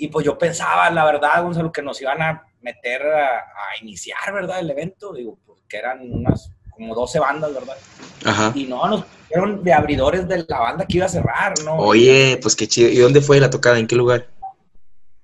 Y 0.00 0.08
pues 0.08 0.24
yo 0.24 0.38
pensaba, 0.38 0.88
la 0.90 1.04
verdad, 1.04 1.42
Gonzalo, 1.42 1.70
que 1.70 1.82
nos 1.82 2.00
iban 2.00 2.22
a 2.22 2.46
meter 2.62 3.02
a, 3.02 3.44
iniciar, 3.82 4.32
¿verdad? 4.32 4.58
El 4.58 4.70
evento, 4.70 5.12
digo, 5.12 5.38
porque 5.46 5.76
eran 5.76 6.00
unas 6.10 6.50
como 6.70 6.94
12 6.94 7.20
bandas, 7.20 7.52
¿verdad? 7.52 7.76
Ajá. 8.24 8.52
Y 8.54 8.64
no, 8.64 8.88
nos 8.88 9.04
pusieron 9.04 9.62
de 9.62 9.72
abridores 9.72 10.26
de 10.26 10.44
la 10.48 10.58
banda 10.58 10.86
que 10.86 10.96
iba 10.96 11.06
a 11.06 11.10
cerrar, 11.10 11.54
¿no? 11.64 11.76
Oye, 11.76 12.38
pues 12.40 12.56
qué 12.56 12.66
chido. 12.66 12.88
¿Y 12.88 12.98
dónde 12.98 13.20
fue 13.20 13.38
la 13.40 13.50
tocada? 13.50 13.78
¿En 13.78 13.86
qué 13.86 13.96
lugar? 13.96 14.26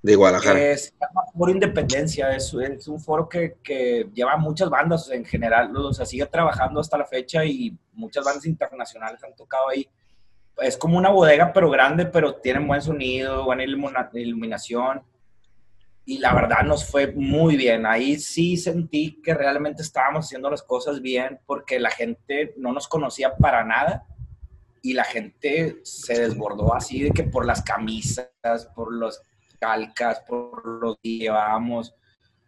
de 0.02 0.14
Guadalajara. 0.14 0.70
Es 0.70 0.94
Foro 1.36 1.50
Independencia, 1.50 2.30
es, 2.34 2.54
es 2.54 2.86
un 2.86 3.00
foro 3.00 3.28
que, 3.28 3.56
que, 3.62 4.08
lleva 4.14 4.36
muchas 4.36 4.70
bandas 4.70 5.10
en 5.10 5.24
general, 5.24 5.76
o 5.76 5.92
sea, 5.92 6.06
sigue 6.06 6.24
trabajando 6.26 6.80
hasta 6.80 6.96
la 6.96 7.04
fecha 7.04 7.44
y 7.44 7.76
muchas 7.92 8.24
bandas 8.24 8.46
internacionales 8.46 9.22
han 9.24 9.34
tocado 9.34 9.68
ahí. 9.68 9.88
Es 10.58 10.76
como 10.76 10.96
una 10.96 11.10
bodega, 11.10 11.52
pero 11.52 11.70
grande, 11.70 12.06
pero 12.06 12.36
tiene 12.36 12.66
buen 12.66 12.80
sonido, 12.80 13.44
buena 13.44 13.64
iluminación. 13.64 15.02
Y 16.04 16.18
la 16.18 16.32
verdad 16.34 16.62
nos 16.64 16.84
fue 16.84 17.12
muy 17.12 17.56
bien. 17.56 17.84
Ahí 17.84 18.18
sí 18.18 18.56
sentí 18.56 19.20
que 19.22 19.34
realmente 19.34 19.82
estábamos 19.82 20.26
haciendo 20.26 20.48
las 20.48 20.62
cosas 20.62 21.02
bien 21.02 21.40
porque 21.46 21.80
la 21.80 21.90
gente 21.90 22.54
no 22.56 22.72
nos 22.72 22.88
conocía 22.88 23.36
para 23.36 23.64
nada 23.64 24.06
y 24.82 24.92
la 24.92 25.04
gente 25.04 25.80
se 25.82 26.20
desbordó 26.20 26.72
así 26.72 27.02
de 27.02 27.10
que 27.10 27.24
por 27.24 27.44
las 27.44 27.60
camisas, 27.62 28.30
por 28.74 28.92
los 28.92 29.20
calcas, 29.58 30.20
por 30.20 30.64
los 30.64 30.96
que 31.02 31.18
llevábamos, 31.18 31.92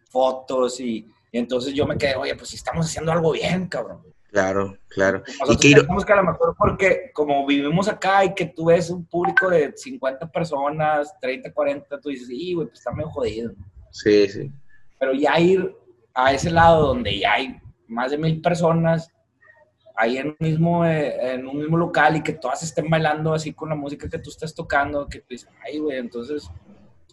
fotos 0.09 0.79
y, 0.79 1.05
entonces 1.31 1.73
yo 1.73 1.85
me 1.85 1.97
quedé, 1.97 2.15
oye, 2.15 2.35
pues 2.35 2.49
si 2.49 2.55
estamos 2.55 2.85
haciendo 2.85 3.11
algo 3.11 3.33
bien, 3.33 3.67
cabrón. 3.67 4.01
Claro, 4.31 4.77
claro. 4.89 5.23
y 5.49 5.57
que, 5.57 5.73
que 5.73 6.13
a 6.13 6.15
lo 6.17 6.23
mejor 6.23 6.55
porque 6.55 7.09
como 7.13 7.47
vivimos 7.47 7.87
acá 7.87 8.23
y 8.25 8.35
que 8.35 8.45
tú 8.45 8.65
ves 8.65 8.91
un 8.91 9.03
público 9.05 9.49
de 9.49 9.73
50 9.75 10.31
personas, 10.31 11.15
30, 11.19 11.51
40, 11.51 11.99
tú 11.99 12.09
dices, 12.09 12.27
sí, 12.27 12.53
güey, 12.53 12.67
pues 12.67 12.79
está 12.79 12.91
medio 12.91 13.09
jodido. 13.09 13.53
Sí, 13.91 14.27
sí. 14.27 14.51
Pero 14.99 15.13
ya 15.13 15.39
ir 15.39 15.75
a 16.13 16.31
ese 16.31 16.51
lado 16.51 16.87
donde 16.87 17.17
ya 17.17 17.33
hay 17.33 17.59
más 17.87 18.11
de 18.11 18.19
mil 18.19 18.39
personas, 18.39 19.11
ahí 19.95 20.17
en 20.17 20.27
un 20.27 20.37
mismo, 20.39 20.85
eh, 20.85 21.33
en 21.33 21.47
un 21.47 21.57
mismo 21.57 21.77
local 21.77 22.17
y 22.17 22.23
que 22.23 22.33
todas 22.33 22.61
estén 22.61 22.87
bailando 22.89 23.33
así 23.33 23.53
con 23.53 23.69
la 23.69 23.75
música 23.75 24.07
que 24.07 24.19
tú 24.19 24.29
estás 24.29 24.53
tocando, 24.53 25.07
que 25.07 25.19
tú 25.19 25.27
dices, 25.29 25.49
ay, 25.65 25.79
güey, 25.79 25.97
entonces 25.97 26.49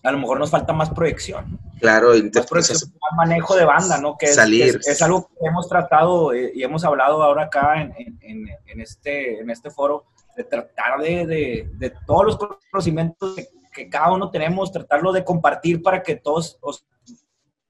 a 0.03 0.13
lo 0.13 0.19
mejor 0.19 0.39
nos 0.39 0.51
falta 0.51 0.73
más 0.73 0.91
proyección. 0.91 1.59
Claro, 1.81 2.11
más 2.35 2.47
proyección, 2.47 2.93
más 3.01 3.17
manejo 3.17 3.57
de 3.57 3.65
banda, 3.65 3.99
¿no? 3.99 4.17
Que 4.17 4.27
es, 4.27 4.35
salir. 4.35 4.81
Es, 4.87 5.03
algo 5.03 5.29
que 5.29 5.47
hemos 5.47 5.69
tratado 5.69 6.33
eh, 6.33 6.53
y 6.55 6.63
hemos 6.63 6.85
hablado 6.85 7.23
ahora 7.23 7.45
acá 7.45 7.83
en, 7.83 7.95
en, 8.21 8.49
en, 8.67 8.81
este, 8.81 9.41
en 9.41 9.51
este 9.51 9.71
foro, 9.71 10.07
de 10.37 10.45
tratar 10.45 11.01
de, 11.01 11.27
de, 11.27 11.71
de 11.75 11.95
todos 12.07 12.25
los 12.25 12.39
conocimientos 12.71 13.35
que, 13.73 13.89
cada 13.91 14.13
uno 14.13 14.31
tenemos, 14.31 14.73
tratarlo 14.73 15.13
de 15.13 15.23
compartir 15.25 15.83
para 15.83 16.03
que 16.03 16.17
todos 16.17 16.57
os 16.63 16.87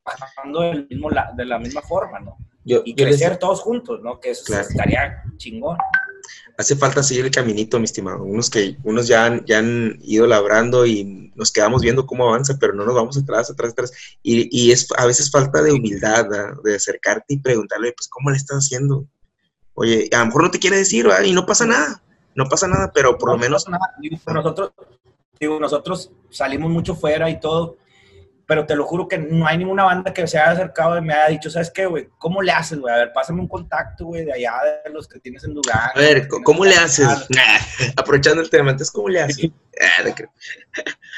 trabajando 0.04 0.60
del 0.60 0.86
mismo, 0.88 1.10
de 1.34 1.44
la 1.44 1.58
misma 1.58 1.82
forma, 1.82 2.20
¿no? 2.20 2.36
y 2.64 2.94
crecer 2.94 3.38
todos 3.38 3.60
juntos, 3.60 4.00
¿no? 4.02 4.18
Que 4.18 4.30
eso 4.30 4.58
estaría 4.58 5.22
chingón 5.36 5.76
hace 6.58 6.76
falta 6.76 7.02
seguir 7.02 7.24
el 7.24 7.30
caminito, 7.30 7.78
mi 7.78 7.84
estimado. 7.84 8.22
Unos 8.22 8.50
que 8.50 8.76
unos 8.84 9.06
ya 9.06 9.26
han, 9.26 9.44
ya 9.44 9.58
han 9.58 9.98
ido 10.02 10.26
labrando 10.26 10.86
y 10.86 11.32
nos 11.34 11.52
quedamos 11.52 11.82
viendo 11.82 12.06
cómo 12.06 12.28
avanza, 12.28 12.56
pero 12.58 12.72
no 12.72 12.84
nos 12.84 12.94
vamos 12.94 13.16
atrás, 13.16 13.50
atrás, 13.50 13.72
atrás. 13.72 13.92
Y, 14.22 14.48
y 14.50 14.72
es 14.72 14.88
a 14.96 15.06
veces 15.06 15.30
falta 15.30 15.62
de 15.62 15.72
humildad, 15.72 16.26
de 16.64 16.74
acercarte 16.74 17.34
y 17.34 17.38
preguntarle, 17.38 17.92
pues, 17.96 18.08
¿cómo 18.08 18.30
le 18.30 18.36
estás 18.36 18.58
haciendo? 18.58 19.06
Oye, 19.74 20.08
a 20.12 20.20
lo 20.20 20.26
mejor 20.26 20.44
no 20.44 20.50
te 20.50 20.58
quiere 20.58 20.78
decir, 20.78 21.06
¿verdad? 21.06 21.24
Y 21.24 21.32
no 21.32 21.44
pasa 21.44 21.66
nada, 21.66 22.02
no 22.34 22.48
pasa 22.48 22.66
nada, 22.66 22.90
pero 22.94 23.18
por 23.18 23.32
lo 23.32 23.38
menos... 23.38 23.66
nosotros, 23.68 24.72
digo, 25.38 25.60
nosotros 25.60 26.10
salimos 26.30 26.70
mucho 26.70 26.94
fuera 26.94 27.28
y 27.28 27.40
todo, 27.40 27.76
pero 28.46 28.64
te 28.64 28.76
lo 28.76 28.84
juro 28.84 29.08
que 29.08 29.18
no 29.18 29.46
hay 29.46 29.58
ninguna 29.58 29.84
banda 29.84 30.14
que 30.14 30.26
se 30.28 30.38
haya 30.38 30.52
acercado 30.52 30.96
y 30.96 31.00
me 31.00 31.12
haya 31.12 31.28
dicho, 31.30 31.50
¿sabes 31.50 31.70
qué, 31.70 31.84
güey? 31.86 32.08
¿Cómo 32.18 32.40
le 32.40 32.52
haces, 32.52 32.78
güey? 32.78 32.94
A 32.94 32.98
ver, 32.98 33.12
pásame 33.12 33.40
un 33.40 33.48
contacto, 33.48 34.06
güey, 34.06 34.24
de 34.24 34.32
allá 34.32 34.54
de 34.84 34.90
los 34.90 35.08
que 35.08 35.18
tienes 35.18 35.42
en 35.44 35.54
lugar. 35.54 35.90
A 35.92 35.98
ver, 35.98 36.28
¿cómo 36.28 36.64
le 36.64 36.76
haces? 36.76 37.08
aprovechando 37.96 38.40
el 38.40 38.48
tema, 38.48 38.70
entonces, 38.70 38.92
¿cómo 38.92 39.08
le 39.08 39.20
haces? 39.20 39.50
Ah, 39.80 40.04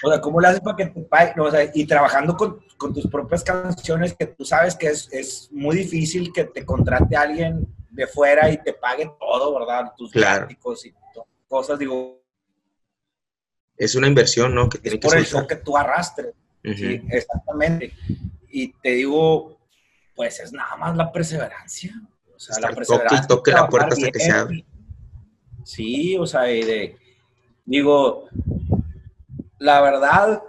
o 0.02 0.10
sea, 0.10 0.20
¿cómo 0.22 0.40
le 0.40 0.48
haces 0.48 0.60
para 0.60 0.76
que 0.76 0.86
te 0.86 1.00
pague? 1.02 1.38
O 1.38 1.50
sea, 1.50 1.70
y 1.74 1.86
trabajando 1.86 2.34
con, 2.34 2.60
con, 2.78 2.94
tus 2.94 3.06
propias 3.06 3.44
canciones, 3.44 4.14
que 4.14 4.26
tú 4.26 4.44
sabes 4.44 4.74
que 4.74 4.88
es, 4.88 5.08
es, 5.12 5.48
muy 5.52 5.76
difícil 5.76 6.32
que 6.32 6.44
te 6.44 6.64
contrate 6.64 7.14
alguien 7.14 7.66
de 7.90 8.06
fuera 8.06 8.50
y 8.50 8.56
te 8.62 8.72
pague 8.72 9.10
todo, 9.20 9.58
¿verdad? 9.58 9.92
Tus 9.98 10.12
claro. 10.12 10.46
y 10.48 10.56
cosas, 11.46 11.78
digo, 11.78 12.22
Es 13.76 13.94
una 13.94 14.06
inversión, 14.06 14.54
¿no? 14.54 14.70
Que 14.70 14.78
tiene 14.78 14.98
por 14.98 15.16
el 15.16 15.26
show 15.26 15.46
que 15.46 15.56
tú 15.56 15.76
arrastres. 15.76 16.32
Sí, 16.64 17.02
exactamente. 17.10 17.92
Y 18.50 18.72
te 18.72 18.90
digo, 18.90 19.58
pues 20.14 20.40
es 20.40 20.52
nada 20.52 20.76
más 20.76 20.96
la 20.96 21.12
perseverancia. 21.12 21.92
O 22.34 22.38
sea, 22.38 22.60
la 22.60 22.74
perseverancia. 22.74 23.20
Toque, 23.22 23.28
toque 23.28 23.50
la 23.52 23.68
puerta 23.68 23.94
hasta 23.94 24.10
que 24.10 24.20
se 24.20 24.30
abre. 24.30 24.64
Sí, 25.64 26.16
o 26.16 26.26
sea, 26.26 26.50
y 26.50 26.62
de, 26.62 26.96
digo, 27.64 28.28
la 29.58 29.80
verdad, 29.82 30.42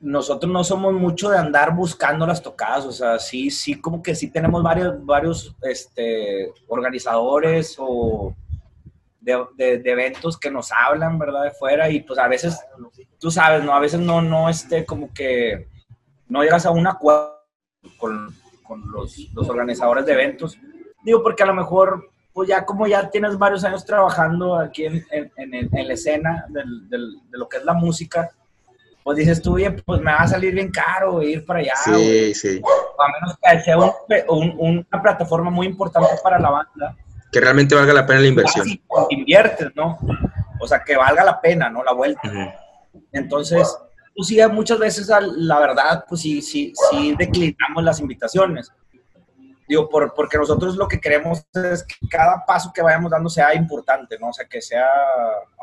nosotros 0.00 0.50
no 0.50 0.64
somos 0.64 0.94
mucho 0.94 1.30
de 1.30 1.38
andar 1.38 1.74
buscando 1.74 2.26
las 2.26 2.42
tocadas, 2.42 2.84
o 2.84 2.92
sea, 2.92 3.18
sí, 3.18 3.50
sí, 3.50 3.80
como 3.80 4.02
que 4.02 4.14
sí 4.14 4.30
tenemos 4.30 4.62
varios, 4.62 5.04
varios 5.04 5.54
este, 5.62 6.52
organizadores 6.68 7.76
o 7.78 8.34
de, 9.20 9.82
eventos 9.84 10.38
que 10.38 10.50
nos 10.50 10.70
hablan, 10.72 11.18
¿verdad? 11.18 11.44
De 11.44 11.50
fuera 11.50 11.90
y 11.90 12.00
pues 12.00 12.18
a 12.18 12.28
veces, 12.28 12.58
tú 13.18 13.30
sabes, 13.30 13.64
¿no? 13.64 13.72
A 13.72 13.80
veces 13.80 14.00
no, 14.00 14.22
no, 14.22 14.48
este, 14.48 14.84
como 14.84 15.12
que 15.12 15.68
no 16.28 16.42
llegas 16.42 16.66
a 16.66 16.70
un 16.70 16.86
acuerdo 16.86 17.40
con, 17.98 18.34
con 18.62 18.90
los, 18.90 19.16
los, 19.34 19.48
organizadores 19.48 20.06
de 20.06 20.12
eventos. 20.12 20.58
Digo, 21.04 21.22
porque 21.22 21.42
a 21.42 21.46
lo 21.46 21.54
mejor, 21.54 22.10
pues 22.32 22.48
ya 22.48 22.64
como 22.64 22.86
ya 22.86 23.10
tienes 23.10 23.38
varios 23.38 23.64
años 23.64 23.84
trabajando 23.84 24.58
aquí 24.58 24.86
en, 24.86 25.04
en, 25.10 25.30
en, 25.36 25.88
la 25.88 25.94
escena 25.94 26.46
del, 26.48 26.88
del, 26.88 27.16
de 27.30 27.38
lo 27.38 27.48
que 27.48 27.58
es 27.58 27.64
la 27.64 27.74
música, 27.74 28.30
pues 29.04 29.18
dices 29.18 29.40
tú, 29.40 29.54
bien, 29.54 29.82
pues 29.86 30.00
me 30.00 30.10
va 30.10 30.18
a 30.18 30.28
salir 30.28 30.52
bien 30.52 30.70
caro 30.70 31.22
ir 31.22 31.44
para 31.46 31.60
allá. 31.60 31.74
Sí, 31.84 32.34
sí. 32.34 32.60
A 32.98 33.12
menos 33.12 33.38
que 33.40 33.60
sea 33.62 33.78
un, 34.28 34.84
una 34.90 35.02
plataforma 35.02 35.50
muy 35.50 35.66
importante 35.66 36.10
para 36.22 36.38
la 36.40 36.50
banda 36.50 36.96
que 37.36 37.40
realmente 37.40 37.74
valga 37.74 37.92
la 37.92 38.06
pena 38.06 38.20
la 38.20 38.28
inversión. 38.28 38.66
inviertes, 39.10 39.68
¿no? 39.74 39.98
O 40.58 40.66
sea, 40.66 40.82
que 40.82 40.96
valga 40.96 41.22
la 41.22 41.38
pena, 41.38 41.68
¿no? 41.68 41.84
La 41.84 41.92
vuelta. 41.92 42.22
Entonces, 43.16 43.76
pues 44.14 44.28
sí, 44.28 44.38
muchas 44.50 44.78
veces, 44.78 45.10
la 45.36 45.58
verdad, 45.58 46.04
pues 46.08 46.20
sí, 46.22 46.40
sí, 46.40 46.72
sí 46.90 47.14
declinamos 47.18 47.84
las 47.84 48.00
invitaciones. 48.00 48.72
Digo, 49.68 49.88
por, 49.88 50.14
porque 50.14 50.38
nosotros 50.38 50.76
lo 50.76 50.86
que 50.86 51.00
queremos 51.00 51.44
es 51.54 51.82
que 51.82 52.08
cada 52.08 52.44
paso 52.46 52.72
que 52.72 52.82
vayamos 52.82 53.10
dando 53.10 53.28
sea 53.28 53.52
importante, 53.54 54.16
¿no? 54.18 54.28
O 54.28 54.32
sea, 54.32 54.46
que 54.46 54.62
sea 54.62 54.86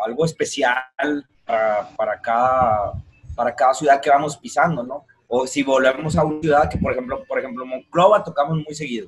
algo 0.06 0.26
especial 0.26 1.26
para, 1.46 1.88
para, 1.96 2.22
cada, 2.22 2.94
para 3.34 3.56
cada 3.56 3.74
ciudad 3.74 4.02
que 4.02 4.10
vamos 4.10 4.38
pisando, 4.38 4.84
¿no? 4.84 5.06
O 5.28 5.48
si 5.48 5.64
volvemos 5.64 6.18
a 6.18 6.24
una 6.24 6.42
ciudad 6.42 6.70
que, 6.70 6.78
por 6.78 6.92
ejemplo, 6.92 7.24
por 7.28 7.40
ejemplo, 7.40 7.66
Monclova 7.66 8.24
tocamos 8.24 8.58
muy 8.58 8.76
seguido. 8.76 9.08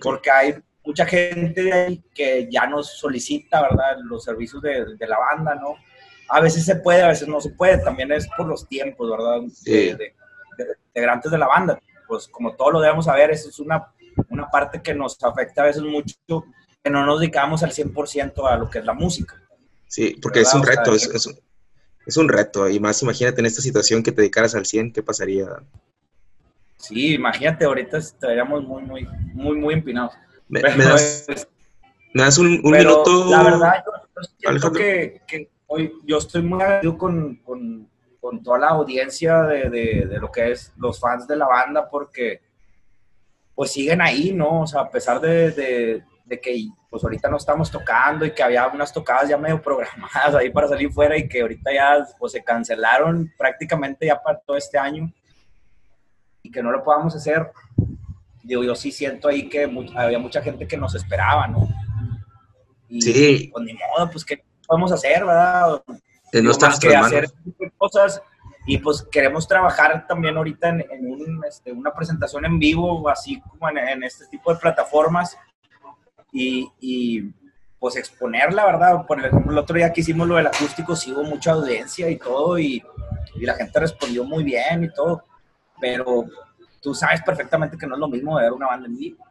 Porque 0.00 0.30
hay 0.30 0.54
mucha 0.84 1.04
gente 1.04 1.62
de 1.62 1.72
ahí 1.72 2.04
que 2.14 2.48
ya 2.50 2.66
nos 2.66 2.98
solicita, 2.98 3.60
¿verdad? 3.62 3.98
Los 4.04 4.24
servicios 4.24 4.62
de, 4.62 4.96
de, 4.96 5.06
la 5.06 5.18
banda, 5.18 5.54
¿no? 5.56 5.74
A 6.28 6.40
veces 6.40 6.64
se 6.64 6.76
puede, 6.76 7.02
a 7.02 7.08
veces 7.08 7.28
no 7.28 7.40
se 7.40 7.50
puede, 7.50 7.78
también 7.78 8.12
es 8.12 8.28
por 8.36 8.46
los 8.46 8.68
tiempos, 8.68 9.10
¿verdad? 9.10 9.40
De, 9.64 9.94
de, 9.94 10.14
integrantes 10.88 11.30
de 11.30 11.38
la 11.38 11.46
banda. 11.46 11.80
Pues 12.06 12.28
como 12.28 12.54
todo 12.54 12.72
lo 12.72 12.80
debemos 12.80 13.06
saber, 13.06 13.30
esa 13.30 13.48
es 13.48 13.58
una, 13.58 13.92
una 14.28 14.48
parte 14.50 14.82
que 14.82 14.94
nos 14.94 15.22
afecta 15.22 15.62
a 15.62 15.66
veces 15.66 15.82
mucho, 15.82 16.16
que 16.82 16.90
no 16.90 17.04
nos 17.04 17.20
dedicamos 17.20 17.62
al 17.62 17.72
100% 17.72 18.48
a 18.48 18.56
lo 18.56 18.68
que 18.68 18.78
es 18.78 18.84
la 18.84 18.94
música. 18.94 19.40
Sí, 19.86 20.16
porque 20.20 20.40
es 20.40 20.52
un 20.52 20.62
reto, 20.62 20.94
es, 20.94 21.06
es, 21.06 21.28
es, 22.06 22.16
un 22.16 22.28
reto. 22.28 22.68
Y 22.68 22.78
más 22.78 23.02
imagínate 23.02 23.40
en 23.40 23.46
esta 23.46 23.62
situación 23.62 24.02
que 24.02 24.12
te 24.12 24.20
dedicaras 24.20 24.54
al 24.54 24.66
100, 24.66 24.92
¿qué 24.92 25.02
pasaría? 25.02 25.46
Sí, 26.76 27.14
imagínate, 27.14 27.64
ahorita 27.64 27.98
estaríamos 27.98 28.64
muy, 28.64 28.82
muy, 28.82 29.08
muy, 29.34 29.56
muy 29.56 29.74
empinados. 29.74 30.12
Me, 30.48 30.62
das, 30.62 32.38
un, 32.38 32.62
minuto. 32.62 33.30
La 33.30 33.42
verdad, 33.42 33.84
yo, 34.40 34.72
que, 34.72 35.20
que, 35.26 35.50
hoy 35.68 35.92
yo 36.04 36.18
estoy 36.18 36.42
muy 36.42 36.60
agradecido 36.60 36.98
con, 36.98 37.36
con, 37.36 37.88
con 38.20 38.42
toda 38.42 38.58
la 38.58 38.68
audiencia 38.68 39.42
de, 39.42 39.70
de, 39.70 40.06
de, 40.06 40.18
lo 40.18 40.32
que 40.32 40.50
es 40.50 40.72
los 40.76 40.98
fans 40.98 41.28
de 41.28 41.36
la 41.36 41.46
banda, 41.46 41.88
porque 41.88 42.40
pues 43.54 43.72
siguen 43.72 44.00
ahí, 44.00 44.32
¿no? 44.32 44.62
O 44.62 44.66
sea, 44.66 44.82
a 44.82 44.90
pesar 44.90 45.20
de, 45.20 45.50
de, 45.50 46.40
que 46.40 46.68
pues 46.90 47.02
ahorita 47.04 47.28
no 47.28 47.36
estamos 47.36 47.70
tocando 47.70 48.24
y 48.24 48.32
que 48.32 48.42
había 48.42 48.66
unas 48.68 48.92
tocadas 48.92 49.28
ya 49.28 49.36
medio 49.36 49.60
programadas 49.62 50.34
ahí 50.34 50.50
para 50.50 50.68
salir 50.68 50.90
fuera 50.90 51.16
y 51.16 51.28
que 51.28 51.42
ahorita 51.42 51.72
ya 51.72 52.06
pues, 52.18 52.32
se 52.32 52.42
cancelaron 52.42 53.32
prácticamente 53.36 54.06
ya 54.06 54.20
para 54.22 54.38
todo 54.38 54.56
este 54.56 54.78
año 54.78 55.12
y 56.42 56.50
que 56.50 56.62
no 56.62 56.70
lo 56.70 56.82
podamos 56.82 57.14
hacer, 57.14 57.50
digo, 58.42 58.62
yo 58.62 58.74
sí 58.74 58.90
siento 58.90 59.28
ahí 59.28 59.48
que 59.48 59.70
había 59.94 60.18
mucha 60.18 60.40
gente 60.40 60.66
que 60.66 60.76
nos 60.76 60.94
esperaba, 60.94 61.46
¿no? 61.48 61.68
Y, 62.88 63.02
sí. 63.02 63.50
Pues 63.52 63.64
ni 63.66 63.74
modo, 63.74 64.10
pues, 64.10 64.24
¿qué 64.24 64.42
podemos 64.68 64.92
hacer, 64.92 65.24
verdad? 65.24 65.82
De 66.30 66.42
no 66.42 66.52
estar 66.52 66.78
que 66.78 66.94
hacer 66.94 67.28
cosas 67.78 68.22
y 68.66 68.76
pues 68.78 69.02
queremos 69.10 69.48
trabajar 69.48 70.06
también 70.06 70.36
ahorita 70.36 70.68
en, 70.68 71.10
un, 71.10 71.42
este, 71.48 71.72
una 71.72 71.92
presentación 71.94 72.44
en 72.44 72.58
vivo, 72.58 73.08
así 73.08 73.40
como 73.40 73.70
en, 73.70 74.04
este 74.04 74.26
tipo 74.26 74.52
de 74.52 74.60
plataformas 74.60 75.38
y, 76.30 76.70
y, 76.78 77.32
pues 77.78 77.96
exponerla, 77.96 78.66
¿verdad? 78.66 79.06
Por 79.06 79.20
ejemplo, 79.20 79.52
el 79.52 79.58
otro 79.58 79.76
día 79.76 79.92
que 79.92 80.02
hicimos 80.02 80.28
lo 80.28 80.34
del 80.34 80.48
acústico, 80.48 80.94
sí 80.94 81.12
hubo 81.12 81.22
mucha 81.22 81.52
audiencia 81.52 82.10
y 82.10 82.18
todo 82.18 82.58
y, 82.58 82.84
y 83.36 83.46
la 83.46 83.54
gente 83.54 83.80
respondió 83.80 84.24
muy 84.24 84.44
bien 84.44 84.84
y 84.84 84.92
todo, 84.92 85.24
pero 85.80 86.26
tú 86.82 86.94
sabes 86.94 87.22
perfectamente 87.22 87.78
que 87.78 87.86
no 87.86 87.94
es 87.94 88.00
lo 88.00 88.08
mismo 88.08 88.36
ver 88.36 88.52
una 88.52 88.66
banda 88.66 88.86
en 88.86 88.98
vivo. 88.98 89.24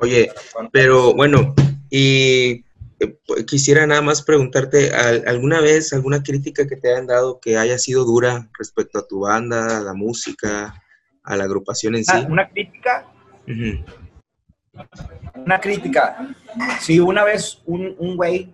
Oye, 0.00 0.32
pero 0.72 1.12
bueno, 1.12 1.54
y 1.90 2.64
quisiera 3.46 3.86
nada 3.86 4.02
más 4.02 4.22
preguntarte, 4.22 4.90
¿alguna 5.26 5.60
vez 5.60 5.92
alguna 5.92 6.22
crítica 6.22 6.66
que 6.66 6.76
te 6.76 6.90
hayan 6.90 7.06
dado 7.06 7.40
que 7.40 7.56
haya 7.56 7.78
sido 7.78 8.04
dura 8.04 8.48
respecto 8.58 8.98
a 8.98 9.06
tu 9.06 9.20
banda, 9.20 9.78
a 9.78 9.80
la 9.80 9.94
música, 9.94 10.74
a 11.22 11.36
la 11.36 11.44
agrupación 11.44 11.94
en 11.94 12.04
sí? 12.04 12.12
Ah, 12.14 12.26
¿Una 12.28 12.48
crítica? 12.48 13.06
Una 15.34 15.60
crítica. 15.60 16.34
Sí, 16.80 16.98
una 16.98 17.24
vez 17.24 17.62
un, 17.66 17.94
un 17.98 18.16
güey, 18.16 18.52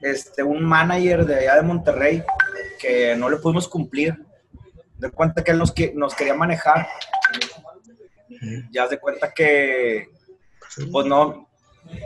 este, 0.00 0.42
un 0.42 0.64
manager 0.64 1.26
de 1.26 1.36
allá 1.36 1.56
de 1.56 1.62
Monterrey, 1.62 2.22
que 2.78 3.14
no 3.16 3.28
le 3.28 3.36
pudimos 3.36 3.68
cumplir 3.68 4.16
de 4.96 5.10
cuenta 5.10 5.44
que 5.44 5.50
él 5.50 5.58
nos, 5.58 5.74
nos 5.94 6.14
quería 6.14 6.34
manejar. 6.34 6.86
Ya 8.70 8.88
de 8.88 8.98
cuenta 8.98 9.32
que, 9.32 10.08
pues 10.90 11.06
no, 11.06 11.49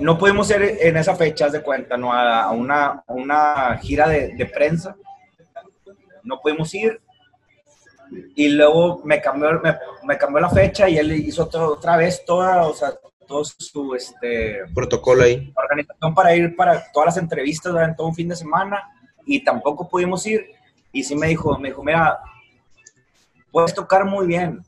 no 0.00 0.18
pudimos 0.18 0.50
ir 0.50 0.78
en 0.80 0.96
esa 0.96 1.14
fecha, 1.14 1.48
de 1.48 1.62
cuenta, 1.62 1.96
¿no? 1.96 2.12
A, 2.12 2.50
una, 2.50 3.02
una 3.08 3.78
gira 3.78 4.08
de, 4.08 4.50
prensa. 4.52 4.96
No 6.22 6.40
pudimos 6.40 6.72
ir. 6.74 7.00
Y 8.34 8.48
luego 8.48 9.00
me 9.04 9.20
cambió, 9.20 9.60
me, 10.02 10.18
cambió 10.18 10.40
la 10.40 10.50
fecha 10.50 10.88
y 10.88 10.98
él 10.98 11.12
hizo 11.12 11.48
otra 11.52 11.96
vez 11.96 12.24
toda, 12.24 12.66
o 12.66 12.74
sea, 12.74 12.92
todo 13.26 13.44
su 13.44 13.94
este, 13.94 14.60
protocolo 14.74 15.22
ahí. 15.22 15.52
Organización 15.56 16.14
para 16.14 16.34
ir 16.34 16.54
para 16.54 16.84
todas 16.92 17.06
las 17.06 17.16
entrevistas 17.16 17.72
durante 17.72 17.96
todo 17.96 18.08
un 18.08 18.14
fin 18.14 18.28
de 18.28 18.36
semana 18.36 18.82
y 19.24 19.42
tampoco 19.42 19.88
pudimos 19.88 20.26
ir. 20.26 20.50
Y 20.92 21.02
sí 21.02 21.16
me 21.16 21.28
dijo, 21.28 21.58
me 21.58 21.68
dijo, 21.68 21.82
mira, 21.82 22.18
puedes 23.50 23.74
tocar 23.74 24.04
muy 24.04 24.26
bien. 24.26 24.62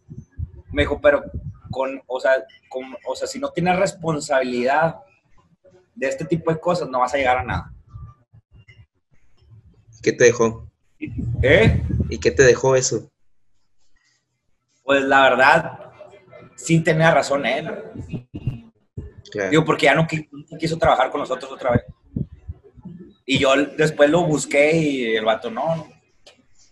Me 0.73 0.83
dijo, 0.83 1.01
pero 1.01 1.23
con, 1.71 2.03
o 2.07 2.19
sea, 2.19 2.45
con, 2.69 2.97
o 3.07 3.15
sea, 3.15 3.29
si 3.29 3.39
no 3.39 3.51
tienes 3.51 3.79
responsabilidad 3.79 4.97
de 5.97 6.09
este 6.09 6.25
tipo 6.25 6.53
de 6.53 6.61
cosas, 6.61 6.89
no 6.89 7.01
vas 7.01 7.13
a 7.15 7.17
llegar 7.17 7.39
a 7.39 7.45
nada. 7.45 7.73
¿Qué 10.03 10.13
te 10.13 10.25
dejó? 10.25 10.71
¿Eh? 11.43 11.83
¿Y 12.09 12.19
qué 12.19 12.31
te 12.31 12.45
dejó 12.45 12.77
eso? 12.77 13.11
Pues 14.85 15.03
la 15.03 15.23
verdad, 15.23 15.79
sí 16.55 16.81
tenía 16.81 17.11
razón 17.11 17.45
él. 17.45 17.69
Digo, 19.51 19.65
porque 19.65 19.87
ya 19.87 19.95
no 19.95 20.07
quiso 20.07 20.79
trabajar 20.79 21.11
con 21.11 21.21
nosotros 21.21 21.51
otra 21.51 21.73
vez. 21.73 21.83
Y 23.25 23.39
yo 23.39 23.57
después 23.77 24.09
lo 24.09 24.25
busqué 24.25 24.77
y 24.77 25.17
el 25.17 25.25
vato, 25.25 25.51
no, 25.51 25.89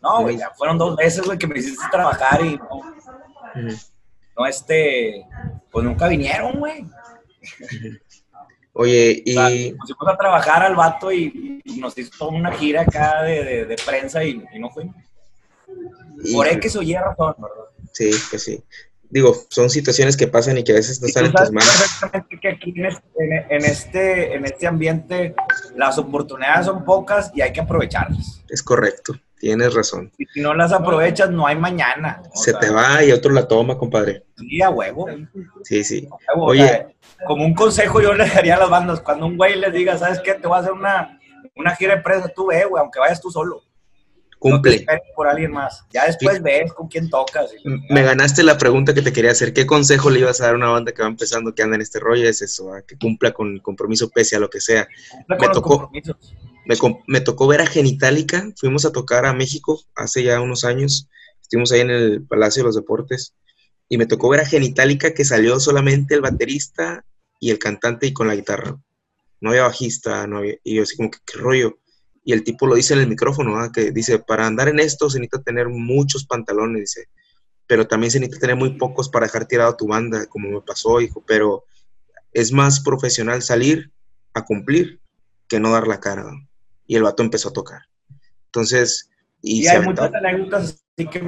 no, 0.04 0.20
güey, 0.20 0.36
ya 0.36 0.50
fueron 0.50 0.76
dos 0.76 0.96
veces, 0.96 1.24
güey, 1.24 1.38
que 1.38 1.46
me 1.46 1.58
hiciste 1.58 1.86
trabajar 1.90 2.44
y 2.44 2.56
no. 2.56 2.94
No, 4.36 4.46
este. 4.46 5.24
Pues 5.70 5.84
nunca 5.84 6.08
vinieron, 6.08 6.58
güey. 6.58 6.84
Oye, 8.74 9.22
y. 9.24 9.34
nos 9.34 9.86
fuimos 9.86 10.14
a 10.14 10.16
trabajar 10.16 10.62
al 10.64 10.74
vato 10.74 11.12
y, 11.12 11.62
nos 11.78 11.96
hizo 11.96 12.10
toda 12.18 12.32
una 12.32 12.52
gira 12.52 12.82
acá 12.82 13.22
de, 13.22 13.64
de, 13.66 13.76
prensa 13.76 14.24
y, 14.24 14.42
no 14.58 14.70
fuimos. 14.70 14.96
Por 16.32 16.48
X 16.48 16.76
o 16.76 16.82
Y 16.82 16.94
razón, 16.94 17.34
¿verdad? 17.38 17.64
Sí, 17.92 18.10
pues 18.30 18.42
sí. 18.42 18.62
Digo, 19.08 19.32
son 19.48 19.70
situaciones 19.70 20.16
que 20.16 20.26
pasan 20.26 20.58
y 20.58 20.64
que 20.64 20.72
a 20.72 20.76
veces 20.76 21.00
no 21.00 21.06
están 21.06 21.26
en 21.26 21.32
tus 21.32 21.52
manos. 21.52 21.70
Perfectamente 21.70 22.40
que 22.40 22.48
aquí 22.48 22.74
en 22.76 22.86
este, 22.86 23.46
en, 23.48 23.64
este, 23.64 24.34
en 24.34 24.44
este 24.44 24.66
ambiente 24.66 25.34
las 25.76 25.96
oportunidades 25.98 26.66
son 26.66 26.84
pocas 26.84 27.30
y 27.32 27.42
hay 27.42 27.52
que 27.52 27.60
aprovecharlas. 27.60 28.42
Es 28.48 28.62
correcto. 28.62 29.14
Tienes 29.38 29.74
razón. 29.74 30.10
Y 30.16 30.24
si 30.26 30.40
no 30.40 30.54
las 30.54 30.72
aprovechas, 30.72 31.30
no 31.30 31.46
hay 31.46 31.56
mañana. 31.56 32.22
Se 32.34 32.54
te 32.54 32.70
va 32.70 33.04
y 33.04 33.12
otro 33.12 33.32
la 33.32 33.46
toma, 33.46 33.76
compadre. 33.76 34.24
Sí, 34.36 34.62
a 34.62 34.70
huevo. 34.70 35.06
Sí, 35.62 35.84
sí. 35.84 36.08
Oye. 36.36 36.96
como 37.26 37.44
un 37.44 37.54
consejo 37.54 38.00
yo 38.00 38.14
le 38.14 38.26
daría 38.28 38.56
a 38.56 38.60
las 38.60 38.70
bandas, 38.70 39.00
cuando 39.00 39.26
un 39.26 39.36
güey 39.36 39.56
les 39.58 39.72
diga, 39.72 39.98
¿sabes 39.98 40.20
qué? 40.20 40.34
Te 40.34 40.46
voy 40.46 40.56
a 40.56 40.60
hacer 40.60 40.72
una, 40.72 41.20
una 41.56 41.74
gira 41.76 41.96
de 41.96 42.02
prensa, 42.02 42.28
tú 42.28 42.46
ve, 42.46 42.64
güey, 42.64 42.80
aunque 42.80 43.00
vayas 43.00 43.20
tú 43.20 43.30
solo. 43.30 43.62
Cumple. 44.38 44.84
No 44.86 44.98
por 45.16 45.26
alguien 45.26 45.52
más. 45.52 45.86
Ya 45.90 46.04
después 46.04 46.42
ves 46.42 46.70
con 46.74 46.86
quién 46.86 47.08
tocas. 47.08 47.50
Me 47.88 48.02
ganaste 48.02 48.42
la 48.42 48.58
pregunta 48.58 48.92
que 48.92 49.00
te 49.00 49.10
quería 49.10 49.30
hacer. 49.30 49.54
¿Qué 49.54 49.64
consejo 49.64 50.10
le 50.10 50.20
ibas 50.20 50.40
a 50.40 50.44
dar 50.44 50.54
a 50.54 50.58
una 50.58 50.68
banda 50.68 50.92
que 50.92 51.00
va 51.00 51.08
empezando, 51.08 51.54
que 51.54 51.62
anda 51.62 51.76
en 51.76 51.80
este 51.80 51.98
rollo? 51.98 52.28
Es 52.28 52.42
eso, 52.42 52.70
que 52.86 52.98
cumpla 52.98 53.32
con 53.32 53.54
el 53.54 53.62
compromiso 53.62 54.10
pese 54.10 54.36
a 54.36 54.40
lo 54.40 54.50
que 54.50 54.60
sea. 54.60 54.86
Me 55.28 55.48
tocó, 55.48 55.90
me, 56.66 56.76
me, 57.06 57.20
tocó 57.20 57.46
ver 57.46 57.60
a 57.60 57.66
Genitalica. 57.66 58.50
Fuimos 58.56 58.84
a 58.84 58.92
tocar 58.92 59.26
a 59.26 59.32
México 59.32 59.80
hace 59.94 60.22
ya 60.22 60.40
unos 60.40 60.64
años. 60.64 61.08
Estuvimos 61.40 61.72
ahí 61.72 61.80
en 61.80 61.90
el 61.90 62.26
Palacio 62.26 62.62
de 62.62 62.66
los 62.66 62.76
Deportes. 62.76 63.34
Y 63.88 63.98
me 63.98 64.06
tocó 64.06 64.28
ver 64.28 64.40
a 64.40 64.46
Genitalica 64.46 65.14
que 65.14 65.24
salió 65.24 65.60
solamente 65.60 66.14
el 66.14 66.20
baterista 66.20 67.04
y 67.40 67.50
el 67.50 67.58
cantante 67.58 68.06
y 68.06 68.12
con 68.12 68.28
la 68.28 68.34
guitarra. 68.34 68.76
No 69.40 69.50
había 69.50 69.64
bajista, 69.64 70.26
no 70.26 70.38
había... 70.38 70.56
Y 70.64 70.76
yo 70.76 70.82
así 70.82 70.96
como 70.96 71.10
que, 71.10 71.18
¿qué 71.24 71.38
rollo? 71.38 71.78
y 72.24 72.32
el 72.32 72.42
tipo 72.42 72.66
lo 72.66 72.74
dice 72.74 72.94
en 72.94 73.00
el 73.00 73.08
micrófono, 73.08 73.70
que 73.70 73.92
dice, 73.92 74.18
para 74.18 74.46
andar 74.46 74.68
en 74.68 74.80
esto 74.80 75.10
se 75.10 75.18
necesita 75.18 75.42
tener 75.42 75.68
muchos 75.68 76.24
pantalones, 76.24 76.80
dice, 76.80 77.08
pero 77.66 77.86
también 77.86 78.10
se 78.10 78.18
necesita 78.18 78.40
tener 78.40 78.56
muy 78.56 78.78
pocos 78.78 79.10
para 79.10 79.26
dejar 79.26 79.46
tirado 79.46 79.76
tu 79.76 79.86
banda, 79.86 80.26
como 80.26 80.48
me 80.48 80.60
pasó, 80.62 81.00
hijo, 81.02 81.22
pero 81.26 81.64
es 82.32 82.50
más 82.50 82.80
profesional 82.80 83.42
salir 83.42 83.92
a 84.32 84.44
cumplir 84.44 85.00
que 85.48 85.60
no 85.60 85.70
dar 85.70 85.86
la 85.86 86.00
cara. 86.00 86.24
Y 86.86 86.96
el 86.96 87.02
vato 87.02 87.22
empezó 87.22 87.48
a 87.48 87.52
tocar. 87.52 87.82
Entonces, 88.46 89.10
y, 89.42 89.66
hay 89.66 89.82
muchas 89.82 90.12
anécdotas 90.14 90.84
así 90.96 91.06
que, 91.08 91.20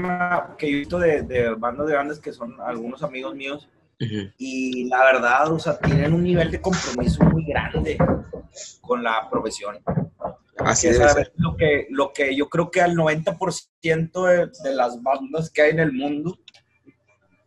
que 0.58 0.68
he 0.68 0.72
visto 0.72 0.98
de, 0.98 1.22
de 1.22 1.50
bandas 1.54 1.86
de 1.86 1.94
bandas 1.94 2.18
que 2.18 2.32
son 2.32 2.56
algunos 2.60 3.02
amigos 3.02 3.34
míos. 3.34 3.68
Y 3.98 4.84
la 4.88 5.04
verdad, 5.04 5.52
o 5.52 5.58
sea, 5.58 5.78
tienen 5.78 6.12
un 6.12 6.22
nivel 6.22 6.50
de 6.50 6.60
compromiso 6.60 7.24
muy 7.24 7.46
grande 7.46 7.96
con 8.82 9.02
la 9.02 9.28
profesión. 9.30 9.78
Así 10.58 10.88
es 10.88 10.98
Lo 11.36 11.56
que, 11.56 11.86
lo 11.90 12.12
que 12.12 12.34
yo 12.34 12.48
creo 12.48 12.70
que 12.70 12.80
al 12.80 12.94
90% 12.94 14.26
de, 14.26 14.50
de, 14.62 14.74
las 14.74 15.02
bandas 15.02 15.50
que 15.50 15.62
hay 15.62 15.70
en 15.70 15.80
el 15.80 15.92
mundo 15.92 16.38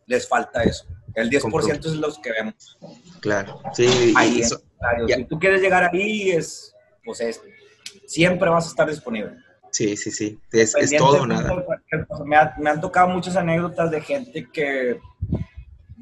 les 0.06 0.28
falta 0.28 0.62
eso. 0.62 0.86
El 1.14 1.30
10% 1.30 1.78
es 1.86 1.96
los 1.96 2.18
que 2.18 2.32
vemos. 2.32 2.78
Claro, 3.20 3.60
sí. 3.72 4.12
Ahí 4.16 4.42
Si 4.42 5.24
tú 5.24 5.38
quieres 5.38 5.60
llegar 5.60 5.90
ahí, 5.92 6.30
es, 6.30 6.74
pues 7.04 7.20
es, 7.20 7.40
siempre 8.10 8.50
vas 8.50 8.66
a 8.66 8.70
estar 8.70 8.88
disponible. 8.88 9.36
Sí, 9.70 9.96
sí, 9.96 10.10
sí. 10.10 10.40
Es, 10.50 10.74
es 10.74 10.96
todo 10.96 11.24
nada. 11.26 11.64
Me, 12.24 12.36
me, 12.58 12.70
han 12.70 12.80
tocado 12.80 13.08
muchas 13.08 13.36
anécdotas 13.36 13.90
de 13.90 14.00
gente 14.00 14.48
que 14.52 14.98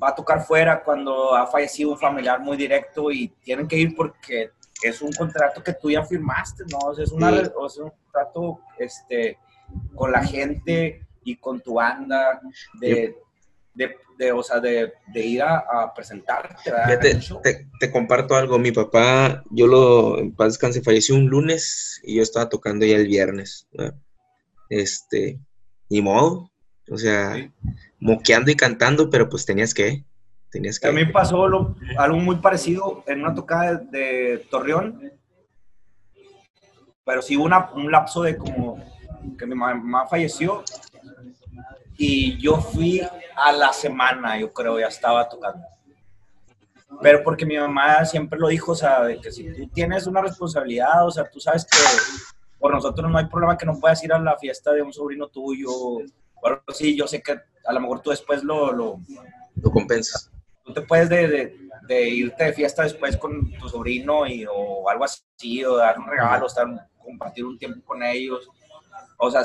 va 0.02 0.08
a 0.08 0.14
tocar 0.14 0.46
fuera 0.46 0.82
cuando 0.82 1.34
ha 1.34 1.46
fallecido 1.46 1.90
un 1.90 1.98
familiar 1.98 2.40
muy 2.40 2.56
directo 2.56 3.10
y 3.10 3.28
tienen 3.42 3.68
que 3.68 3.76
ir 3.76 3.94
porque 3.94 4.52
es 4.82 5.02
un 5.02 5.12
contrato 5.12 5.62
que 5.62 5.74
tú 5.74 5.90
ya 5.90 6.02
firmaste, 6.02 6.64
¿no? 6.70 6.78
O 6.78 6.94
sea, 6.94 7.04
es, 7.04 7.12
una, 7.12 7.30
es 7.40 7.76
un 7.76 7.90
contrato 7.90 8.60
este, 8.78 9.36
con 9.94 10.10
la 10.10 10.24
gente 10.24 11.06
y 11.24 11.36
con 11.36 11.60
tu 11.60 11.74
banda 11.74 12.40
de, 12.80 13.18
de, 13.78 13.96
de 14.18 14.32
o 14.32 14.42
sea, 14.42 14.58
de, 14.60 14.92
de 15.06 15.20
ir 15.24 15.42
a, 15.42 15.58
a 15.58 15.94
presentarte. 15.94 16.70
Te, 17.42 17.68
te, 17.78 17.90
comparto 17.90 18.34
algo. 18.34 18.58
Mi 18.58 18.72
papá, 18.72 19.42
yo 19.50 19.66
lo, 19.66 20.18
en 20.18 20.34
paz 20.34 20.48
descanse, 20.48 20.82
falleció 20.82 21.14
un 21.14 21.28
lunes 21.28 22.00
y 22.04 22.16
yo 22.16 22.22
estaba 22.22 22.48
tocando 22.48 22.84
ya 22.84 22.96
el 22.96 23.06
viernes. 23.06 23.68
Este, 24.68 25.38
ni 25.88 26.02
modo. 26.02 26.50
O 26.90 26.98
sea, 26.98 27.50
moqueando 28.00 28.50
y 28.50 28.56
cantando, 28.56 29.08
pero 29.08 29.28
pues 29.28 29.46
tenías 29.46 29.72
que. 29.72 30.04
Tenías 30.50 30.80
que... 30.80 30.88
También 30.88 31.12
pasó 31.12 31.44
algo 31.44 32.18
muy 32.18 32.36
parecido 32.36 33.04
en 33.06 33.20
una 33.20 33.34
tocada 33.34 33.76
de, 33.76 34.46
Torreón, 34.50 35.12
pero 37.04 37.20
sí 37.20 37.36
hubo 37.36 37.44
un 37.74 37.92
lapso 37.92 38.22
de 38.22 38.36
como 38.38 38.82
que 39.38 39.46
mi 39.46 39.54
mamá 39.54 40.06
falleció 40.06 40.64
y 41.98 42.38
yo 42.38 42.56
fui 42.56 43.02
a 43.36 43.52
la 43.52 43.72
semana, 43.74 44.38
yo 44.38 44.50
creo, 44.52 44.80
ya 44.80 44.86
estaba 44.86 45.28
tocando. 45.28 45.66
Pero 47.02 47.22
porque 47.22 47.44
mi 47.44 47.58
mamá 47.58 48.06
siempre 48.06 48.38
lo 48.38 48.48
dijo, 48.48 48.72
o 48.72 48.74
sea, 48.74 49.02
de 49.02 49.20
que 49.20 49.30
si 49.30 49.52
tú 49.52 49.68
tienes 49.68 50.06
una 50.06 50.22
responsabilidad, 50.22 51.06
o 51.06 51.10
sea, 51.10 51.28
tú 51.28 51.38
sabes 51.38 51.66
que 51.66 51.76
por 52.58 52.72
nosotros 52.72 53.10
no 53.10 53.18
hay 53.18 53.26
problema 53.26 53.58
que 53.58 53.66
no 53.66 53.78
puedas 53.78 54.02
ir 54.02 54.12
a 54.12 54.18
la 54.18 54.38
fiesta 54.38 54.72
de 54.72 54.80
un 54.80 54.92
sobrino 54.92 55.28
tuyo. 55.28 55.68
Bueno, 56.40 56.62
sí, 56.72 56.96
yo 56.96 57.06
sé 57.06 57.22
que 57.22 57.32
a 57.66 57.72
lo 57.72 57.80
mejor 57.80 58.00
tú 58.00 58.10
después 58.10 58.42
lo... 58.42 58.72
Lo, 58.72 59.00
lo 59.60 59.70
compensas 59.70 60.30
tú 60.68 60.74
te 60.74 60.82
puedes 60.82 61.08
de, 61.08 61.56
de, 61.88 62.08
irte 62.08 62.44
de 62.44 62.52
fiesta 62.52 62.82
después 62.82 63.16
con 63.16 63.50
tu 63.52 63.68
sobrino 63.68 64.26
y, 64.26 64.44
o 64.46 64.88
algo 64.88 65.04
así, 65.04 65.64
o 65.64 65.76
dar 65.76 65.98
un 65.98 66.06
regalo, 66.06 66.46
estar, 66.46 66.66
compartir 67.02 67.46
un 67.46 67.58
tiempo 67.58 67.84
con 67.86 68.02
ellos. 68.02 68.48
O 69.18 69.30
sea, 69.30 69.42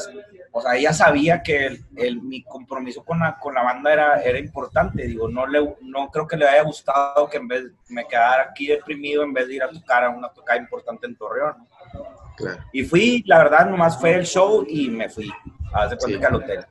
o 0.51 0.61
sea 0.61 0.75
ella 0.75 0.93
sabía 0.93 1.41
que 1.41 1.81
el, 1.95 2.21
mi 2.21 2.43
compromiso 2.43 3.03
con 3.03 3.19
la, 3.19 3.37
con 3.39 3.53
la 3.53 3.63
banda 3.63 3.91
era, 3.91 4.21
era 4.21 4.39
importante. 4.39 5.07
Digo, 5.07 5.27
no, 5.27 5.45
le, 5.45 5.75
no 5.81 6.09
creo 6.09 6.27
que 6.27 6.37
le 6.37 6.47
haya 6.47 6.63
gustado 6.63 7.29
que 7.29 7.37
en 7.37 7.47
vez 7.47 7.63
me 7.89 8.07
quedara 8.07 8.43
aquí 8.43 8.67
deprimido 8.67 9.23
en 9.23 9.33
vez 9.33 9.47
de 9.47 9.55
ir 9.55 9.63
a 9.63 9.69
tocar 9.69 10.03
a 10.03 10.09
una 10.09 10.29
tocada 10.29 10.59
importante 10.59 11.07
en 11.07 11.15
Torreón. 11.15 11.55
Y 12.71 12.83
fui, 12.83 13.23
la 13.25 13.39
verdad, 13.39 13.69
nomás 13.69 13.99
fue 13.99 14.15
el 14.15 14.25
show 14.25 14.65
y 14.67 14.89
me 14.89 15.09
fui. 15.09 15.29
A 15.73 15.83
hacer 15.83 15.97
cuenta 15.97 16.27
al 16.27 16.35
hotel. 16.35 16.65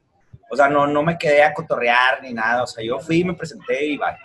O 0.49 0.57
sea, 0.57 0.69
no, 0.69 0.87
no 0.87 1.03
me 1.03 1.19
quedé 1.19 1.43
a 1.43 1.53
cotorrear 1.53 2.23
ni 2.23 2.33
nada. 2.33 2.62
O 2.62 2.67
sea, 2.67 2.85
yo 2.85 3.01
fui, 3.01 3.25
me 3.25 3.35
presenté 3.35 3.85
y 3.87 3.99
bye 3.99 4.17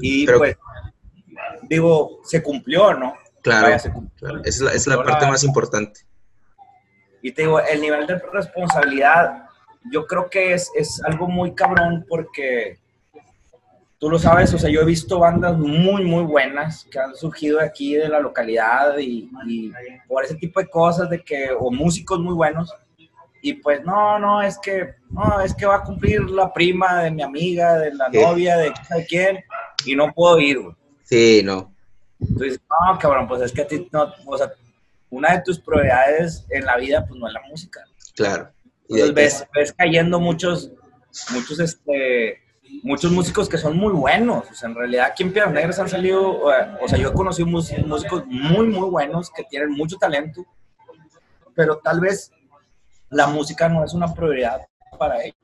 y 0.00 0.26
pues, 0.26 0.56
digo, 1.62 2.20
se 2.24 2.42
cumplió, 2.42 2.94
¿no? 2.94 3.14
Claro, 3.42 3.68
es 4.44 4.60
la, 4.60 4.72
es 4.72 4.86
la 4.86 5.02
parte 5.02 5.26
más 5.26 5.44
importante. 5.44 6.00
Y 7.22 7.32
te 7.32 7.42
digo, 7.42 7.60
el 7.60 7.80
nivel 7.80 8.06
de 8.06 8.18
responsabilidad, 8.32 9.46
yo 9.90 10.06
creo 10.06 10.28
que 10.28 10.54
es, 10.54 10.70
es 10.74 11.02
algo 11.04 11.28
muy 11.28 11.54
cabrón 11.54 12.04
porque 12.08 12.78
tú 13.98 14.10
lo 14.10 14.18
sabes, 14.18 14.52
o 14.52 14.58
sea, 14.58 14.70
yo 14.70 14.82
he 14.82 14.84
visto 14.84 15.18
bandas 15.18 15.56
muy, 15.56 16.04
muy 16.04 16.24
buenas 16.24 16.84
que 16.90 16.98
han 16.98 17.14
surgido 17.14 17.58
de 17.58 17.64
aquí, 17.64 17.94
de 17.94 18.08
la 18.08 18.20
localidad, 18.20 18.98
y, 18.98 19.30
y, 19.46 19.72
por 20.06 20.24
ese 20.24 20.34
tipo 20.34 20.60
de 20.60 20.68
cosas, 20.68 21.08
de 21.08 21.22
que, 21.22 21.50
o 21.58 21.70
músicos 21.70 22.20
muy 22.20 22.34
buenos, 22.34 22.72
y 23.40 23.54
pues 23.54 23.84
no, 23.84 24.18
no, 24.18 24.42
es 24.42 24.58
que, 24.58 24.94
no, 25.10 25.40
es 25.40 25.54
que 25.54 25.66
va 25.66 25.76
a 25.76 25.84
cumplir 25.84 26.22
la 26.30 26.52
prima 26.52 27.02
de 27.02 27.10
mi 27.10 27.22
amiga, 27.22 27.78
de 27.78 27.94
la 27.94 28.08
novia, 28.08 28.56
de 28.58 28.72
quién, 29.08 29.42
y 29.84 29.94
no 29.94 30.12
puedo 30.12 30.38
ir, 30.40 30.60
güey. 30.60 30.74
Sí, 31.04 31.42
no. 31.44 31.72
Entonces, 32.20 32.60
no, 32.68 32.98
cabrón, 32.98 33.28
pues 33.28 33.42
es 33.42 33.52
que 33.52 33.62
a 33.62 33.66
ti, 33.66 33.88
no, 33.92 34.12
o 34.26 34.36
sea, 34.38 34.52
una 35.10 35.34
de 35.34 35.42
tus 35.42 35.58
prioridades 35.58 36.44
en 36.50 36.64
la 36.64 36.76
vida, 36.76 37.06
pues 37.06 37.18
no 37.20 37.26
es 37.26 37.34
la 37.34 37.42
música. 37.48 37.84
Claro. 38.14 38.50
Entonces 38.88 39.14
ves, 39.14 39.46
ves 39.54 39.72
cayendo 39.72 40.20
muchos, 40.20 40.70
muchos, 41.32 41.58
este, 41.60 42.40
muchos 42.82 43.10
músicos 43.12 43.48
que 43.48 43.58
son 43.58 43.76
muy 43.76 43.92
buenos. 43.92 44.50
O 44.50 44.54
sea, 44.54 44.68
en 44.68 44.74
realidad 44.74 45.06
aquí 45.06 45.22
en 45.22 45.32
Piedras 45.32 45.52
Negras 45.52 45.78
han 45.78 45.88
salido, 45.88 46.42
o 46.42 46.88
sea, 46.88 46.98
yo 46.98 47.08
he 47.08 47.12
conocido 47.12 47.48
músicos 47.48 48.24
muy, 48.26 48.66
muy 48.66 48.88
buenos 48.88 49.30
que 49.30 49.44
tienen 49.44 49.70
mucho 49.70 49.96
talento, 49.96 50.44
pero 51.54 51.78
tal 51.78 52.00
vez 52.00 52.30
la 53.10 53.26
música 53.26 53.68
no 53.68 53.84
es 53.84 53.94
una 53.94 54.12
prioridad 54.12 54.60
para 54.98 55.22
ellos. 55.22 55.36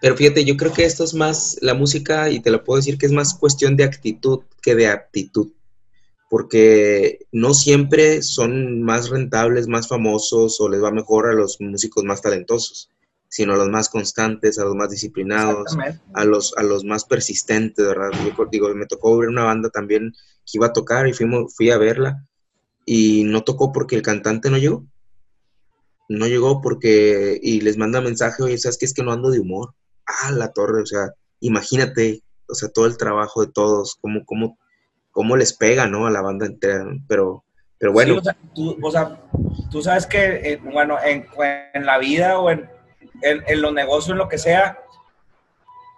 Pero 0.00 0.14
fíjate, 0.14 0.44
yo 0.44 0.56
creo 0.56 0.72
que 0.72 0.84
esto 0.84 1.04
es 1.04 1.14
más, 1.14 1.58
la 1.62 1.74
música, 1.74 2.28
y 2.28 2.40
te 2.40 2.50
lo 2.50 2.62
puedo 2.62 2.76
decir 2.76 2.98
que 2.98 3.06
es 3.06 3.12
más 3.12 3.34
cuestión 3.34 3.76
de 3.76 3.84
actitud 3.84 4.44
que 4.60 4.74
de 4.74 4.88
aptitud, 4.88 5.52
porque 6.28 7.26
no 7.32 7.54
siempre 7.54 8.22
son 8.22 8.82
más 8.82 9.10
rentables, 9.10 9.68
más 9.68 9.88
famosos 9.88 10.60
o 10.60 10.68
les 10.68 10.82
va 10.82 10.90
mejor 10.90 11.28
a 11.28 11.34
los 11.34 11.60
músicos 11.60 12.04
más 12.04 12.22
talentosos, 12.22 12.90
sino 13.28 13.54
a 13.54 13.56
los 13.56 13.68
más 13.68 13.88
constantes, 13.88 14.58
a 14.58 14.64
los 14.64 14.74
más 14.74 14.90
disciplinados, 14.90 15.76
a 16.14 16.24
los, 16.24 16.56
a 16.56 16.62
los 16.62 16.84
más 16.84 17.04
persistentes, 17.04 17.86
¿verdad? 17.86 18.10
Yo 18.12 18.46
digo, 18.50 18.74
me 18.74 18.86
tocó 18.86 19.16
ver 19.18 19.28
una 19.28 19.44
banda 19.44 19.70
también 19.70 20.12
que 20.44 20.58
iba 20.58 20.66
a 20.66 20.72
tocar 20.72 21.06
y 21.06 21.12
fuimos, 21.12 21.54
fui 21.54 21.70
a 21.70 21.78
verla 21.78 22.26
y 22.84 23.24
no 23.24 23.44
tocó 23.44 23.72
porque 23.72 23.96
el 23.96 24.02
cantante 24.02 24.50
no 24.50 24.58
llegó 24.58 24.84
no 26.08 26.26
llegó 26.26 26.60
porque, 26.60 27.38
y 27.42 27.60
les 27.60 27.76
manda 27.76 28.00
mensaje, 28.00 28.42
oye, 28.42 28.58
¿sabes 28.58 28.78
qué? 28.78 28.86
Es 28.86 28.94
que 28.94 29.02
no 29.02 29.12
ando 29.12 29.30
de 29.30 29.40
humor. 29.40 29.74
Ah, 30.06 30.30
la 30.30 30.52
torre, 30.52 30.82
o 30.82 30.86
sea, 30.86 31.10
imagínate, 31.40 32.22
o 32.48 32.54
sea, 32.54 32.68
todo 32.68 32.86
el 32.86 32.96
trabajo 32.96 33.44
de 33.44 33.52
todos, 33.52 33.96
cómo, 34.00 34.24
cómo, 34.24 34.58
cómo 35.16 35.34
les 35.34 35.54
pega, 35.54 35.86
¿no? 35.86 36.06
A 36.06 36.10
la 36.10 36.20
banda 36.20 36.44
entera, 36.44 36.84
pero, 37.08 37.42
pero 37.78 37.90
bueno. 37.90 38.18
o, 38.18 38.90
sea, 38.90 39.18
tú, 39.70 39.82
sabes 39.82 40.06
que, 40.06 40.52
eh, 40.52 40.60
bueno, 40.62 40.98
en, 41.02 41.26
en, 41.72 41.86
la 41.86 41.96
vida 41.96 42.38
o 42.38 42.50
en, 42.50 42.68
en, 43.22 43.62
los 43.62 43.72
negocios, 43.72 44.10
en 44.10 44.18
lo 44.18 44.28
que 44.28 44.36
sea, 44.36 44.78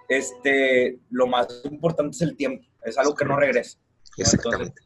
este, 0.09 1.01
lo 1.11 1.27
más 1.27 1.49
importante 1.65 2.15
es 2.15 2.23
el 2.23 2.37
tiempo, 2.37 2.65
es 2.85 2.97
algo 2.97 3.17
que 3.17 3.25
no 3.25 3.35
regresa. 3.35 3.77
Exactamente 4.17 4.83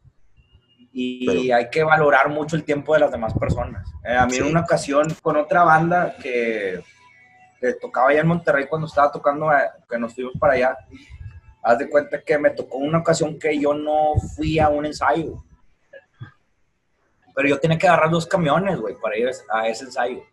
y 0.95 1.51
hay 1.51 1.71
que 1.71 1.83
valorar 1.83 2.29
mucho 2.29 2.55
el 2.55 2.63
tiempo 2.63 2.93
de 2.93 2.99
las 2.99 3.11
demás 3.11 3.33
personas. 3.33 3.91
Eh, 4.03 4.15
a 4.15 4.27
mí 4.27 4.37
en 4.37 4.45
una 4.45 4.61
ocasión 4.61 5.07
con 5.23 5.37
otra 5.37 5.63
banda 5.63 6.15
que, 6.21 6.83
que, 7.59 7.73
tocaba 7.73 8.09
allá 8.09 8.21
en 8.21 8.27
Monterrey 8.27 8.67
cuando 8.67 8.85
estaba 8.85 9.11
tocando, 9.11 9.51
eh, 9.51 9.69
que 9.89 9.97
nos 9.97 10.13
fuimos 10.13 10.33
para 10.39 10.53
allá, 10.53 10.77
haz 11.63 11.77
de 11.77 11.89
cuenta 11.89 12.21
que 12.21 12.37
me 12.37 12.49
tocó 12.49 12.77
una 12.77 12.99
ocasión 12.99 13.39
que 13.39 13.57
yo 13.57 13.73
no 13.73 14.15
fui 14.35 14.59
a 14.59 14.69
un 14.69 14.85
ensayo. 14.85 15.43
Pero 17.35 17.49
yo 17.49 17.59
tenía 17.59 17.77
que 17.77 17.87
agarrar 17.87 18.11
dos 18.11 18.27
camiones, 18.27 18.79
güey, 18.79 18.95
para 19.01 19.17
ir 19.17 19.29
a 19.51 19.67
ese 19.67 19.85
ensayo. 19.85 20.23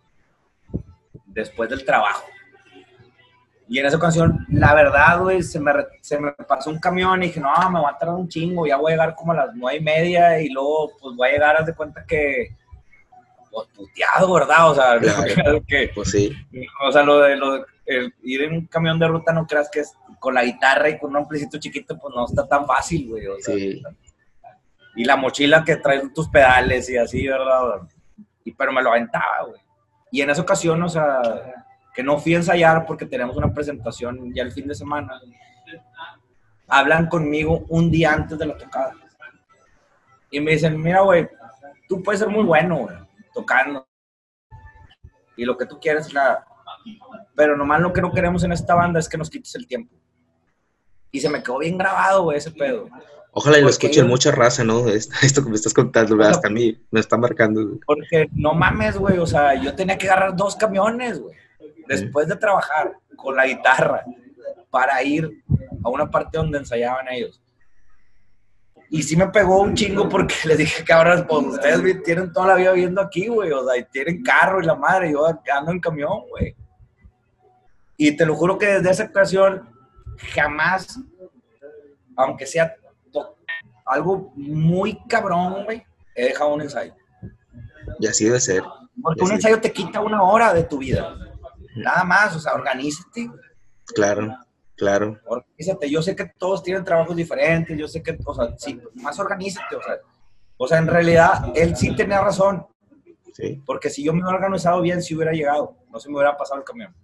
Después 1.26 1.70
del 1.70 1.84
trabajo. 1.84 2.24
Y 3.68 3.78
en 3.78 3.86
esa 3.86 3.96
ocasión, 3.96 4.44
la 4.48 4.74
verdad, 4.74 5.20
güey, 5.20 5.44
se 5.44 5.60
me, 5.60 5.72
se 6.00 6.18
me 6.18 6.32
pasó 6.32 6.70
un 6.70 6.80
camión 6.80 7.22
y 7.22 7.28
dije, 7.28 7.38
no, 7.38 7.70
me 7.70 7.80
va 7.80 7.90
a 7.90 7.98
tardar 7.98 8.16
un 8.16 8.28
chingo, 8.28 8.66
ya 8.66 8.76
voy 8.76 8.90
a 8.90 8.96
llegar 8.96 9.14
como 9.14 9.30
a 9.30 9.36
las 9.36 9.54
nueve 9.54 9.78
y 9.78 9.80
media 9.80 10.40
y 10.40 10.48
luego, 10.48 10.90
pues 11.00 11.14
voy 11.14 11.28
a 11.28 11.32
llegar, 11.32 11.56
haz 11.56 11.66
de 11.66 11.74
cuenta 11.74 12.04
que, 12.04 12.56
pues 13.48 13.68
puteado, 13.68 14.34
¿verdad? 14.34 14.70
O 14.70 14.74
sea, 14.74 14.98
que, 15.68 15.92
pues 15.94 16.10
sí. 16.10 16.36
O 16.84 16.90
sea, 16.90 17.04
lo 17.04 17.20
de, 17.20 17.36
lo 17.36 17.64
ir 18.22 18.42
en 18.42 18.52
un 18.52 18.66
camión 18.66 18.98
de 18.98 19.08
ruta, 19.08 19.32
no 19.32 19.46
creas 19.46 19.68
que 19.70 19.80
es 19.80 19.94
con 20.18 20.34
la 20.34 20.44
guitarra 20.44 20.88
y 20.88 20.98
con 20.98 21.10
un 21.10 21.18
amplicito 21.18 21.58
chiquito, 21.58 21.98
pues 21.98 22.14
no 22.14 22.24
está 22.26 22.46
tan 22.46 22.66
fácil, 22.66 23.08
güey. 23.08 23.26
O 23.26 23.38
sea, 23.40 23.54
sí. 23.54 23.82
Y 24.96 25.04
la 25.04 25.16
mochila 25.16 25.64
que 25.64 25.76
traes 25.76 26.12
tus 26.12 26.28
pedales 26.28 26.88
y 26.90 26.96
así, 26.96 27.26
¿verdad? 27.26 27.88
Y, 28.44 28.52
pero 28.52 28.72
me 28.72 28.82
lo 28.82 28.90
aventaba, 28.90 29.44
güey. 29.46 29.60
Y 30.10 30.20
en 30.20 30.30
esa 30.30 30.42
ocasión, 30.42 30.82
o 30.82 30.88
sea, 30.88 31.20
que 31.94 32.02
no 32.02 32.18
fui 32.18 32.34
a 32.34 32.38
ensayar 32.38 32.86
porque 32.86 33.06
tenemos 33.06 33.36
una 33.36 33.52
presentación 33.52 34.32
ya 34.34 34.42
el 34.42 34.52
fin 34.52 34.66
de 34.66 34.74
semana, 34.74 35.20
hablan 36.68 37.08
conmigo 37.08 37.64
un 37.68 37.90
día 37.90 38.12
antes 38.12 38.38
de 38.38 38.46
la 38.46 38.56
tocada. 38.56 38.94
Y 40.30 40.40
me 40.40 40.52
dicen, 40.52 40.80
mira, 40.80 41.00
güey, 41.00 41.28
tú 41.88 42.02
puedes 42.02 42.20
ser 42.20 42.28
muy 42.28 42.44
bueno, 42.44 42.78
güey, 42.78 42.96
tocando. 43.34 43.86
Y 45.36 45.44
lo 45.44 45.56
que 45.56 45.66
tú 45.66 45.78
quieres, 45.80 46.12
la... 46.12 46.46
pero 47.34 47.56
nomás 47.56 47.80
lo 47.80 47.92
que 47.92 48.00
no 48.00 48.12
queremos 48.12 48.44
en 48.44 48.52
esta 48.52 48.74
banda 48.74 49.00
es 49.00 49.08
que 49.08 49.18
nos 49.18 49.30
quites 49.30 49.54
el 49.54 49.66
tiempo. 49.66 49.94
Y 51.12 51.20
se 51.20 51.28
me 51.28 51.42
quedó 51.42 51.58
bien 51.58 51.78
grabado, 51.78 52.24
güey, 52.24 52.38
ese 52.38 52.50
pedo. 52.50 52.88
Ojalá 53.32 53.58
y 53.58 53.62
lo 53.62 53.68
escuchen 53.68 54.06
mucha 54.06 54.30
raza, 54.30 54.64
¿no? 54.64 54.88
Esto 54.88 55.42
que 55.42 55.50
me 55.50 55.56
estás 55.56 55.74
contando, 55.74 56.22
hasta 56.22 56.48
a 56.48 56.50
mí 56.50 56.76
me 56.90 57.00
está 57.00 57.16
marcando. 57.16 57.78
Porque 57.86 58.28
no 58.32 58.54
mames, 58.54 58.96
güey, 58.96 59.18
o 59.18 59.26
sea, 59.26 59.54
yo 59.54 59.74
tenía 59.74 59.98
que 59.98 60.08
agarrar 60.08 60.36
dos 60.36 60.56
camiones, 60.56 61.20
güey 61.20 61.36
después 61.90 62.28
de 62.28 62.36
trabajar 62.36 62.92
con 63.16 63.34
la 63.34 63.46
guitarra 63.46 64.04
para 64.70 65.02
ir 65.02 65.42
a 65.82 65.88
una 65.88 66.08
parte 66.08 66.38
donde 66.38 66.58
ensayaban 66.58 67.08
ellos. 67.08 67.42
Y 68.88 69.02
sí 69.02 69.16
me 69.16 69.28
pegó 69.28 69.60
un 69.60 69.74
chingo 69.74 70.08
porque 70.08 70.34
les 70.46 70.58
dije, 70.58 70.84
cabrón, 70.84 71.26
pues 71.28 71.46
ustedes 71.46 72.02
tienen 72.04 72.32
toda 72.32 72.48
la 72.48 72.54
vida 72.54 72.72
viviendo 72.72 73.00
aquí, 73.00 73.26
güey, 73.26 73.50
o 73.50 73.68
sea, 73.68 73.76
y 73.76 73.84
tienen 73.86 74.22
carro 74.22 74.62
y 74.62 74.66
la 74.66 74.76
madre, 74.76 75.12
yo 75.12 75.26
ando 75.26 75.72
en 75.72 75.80
camión, 75.80 76.28
güey. 76.28 76.54
Y 78.02 78.16
te 78.16 78.24
lo 78.24 78.34
juro 78.34 78.56
que 78.56 78.64
desde 78.64 78.90
esa 78.92 79.04
ocasión 79.04 79.68
jamás, 80.32 80.98
aunque 82.16 82.46
sea 82.46 82.74
algo 83.84 84.32
muy 84.36 84.98
cabrón, 85.06 85.66
güey, 85.66 85.84
he 86.14 86.28
dejado 86.28 86.54
un 86.54 86.62
ensayo. 86.62 86.94
Y 87.98 88.06
así 88.06 88.24
debe 88.24 88.40
ser. 88.40 88.62
Porque 89.02 89.22
un 89.22 89.32
ensayo 89.32 89.60
te 89.60 89.70
quita 89.70 90.00
una 90.00 90.22
hora 90.22 90.54
de 90.54 90.64
tu 90.64 90.78
vida. 90.78 91.14
Nada 91.76 92.02
más, 92.04 92.34
o 92.34 92.40
sea, 92.40 92.54
organízate. 92.54 93.30
Claro, 93.94 94.34
claro. 94.78 95.20
Organízate. 95.26 95.90
Yo 95.90 96.00
sé 96.00 96.16
que 96.16 96.24
todos 96.38 96.62
tienen 96.62 96.84
trabajos 96.84 97.14
diferentes, 97.14 97.76
yo 97.76 97.86
sé 97.86 98.02
que, 98.02 98.16
o 98.24 98.34
sea, 98.34 98.54
sí, 98.56 98.80
más 98.94 99.18
organízate, 99.18 99.76
o 99.76 99.82
sea. 99.82 99.98
O 100.56 100.66
sea, 100.66 100.78
en 100.78 100.86
realidad, 100.86 101.52
él 101.54 101.76
sí 101.76 101.94
tenía 101.94 102.22
razón. 102.22 102.66
Sí. 103.34 103.62
Porque 103.66 103.90
si 103.90 104.02
yo 104.02 104.14
me 104.14 104.22
hubiera 104.22 104.38
organizado 104.38 104.80
bien, 104.80 105.02
sí 105.02 105.14
hubiera 105.14 105.32
llegado, 105.32 105.76
no 105.90 106.00
se 106.00 106.08
me 106.08 106.14
hubiera 106.14 106.34
pasado 106.38 106.60
el 106.60 106.64
camión. 106.64 106.94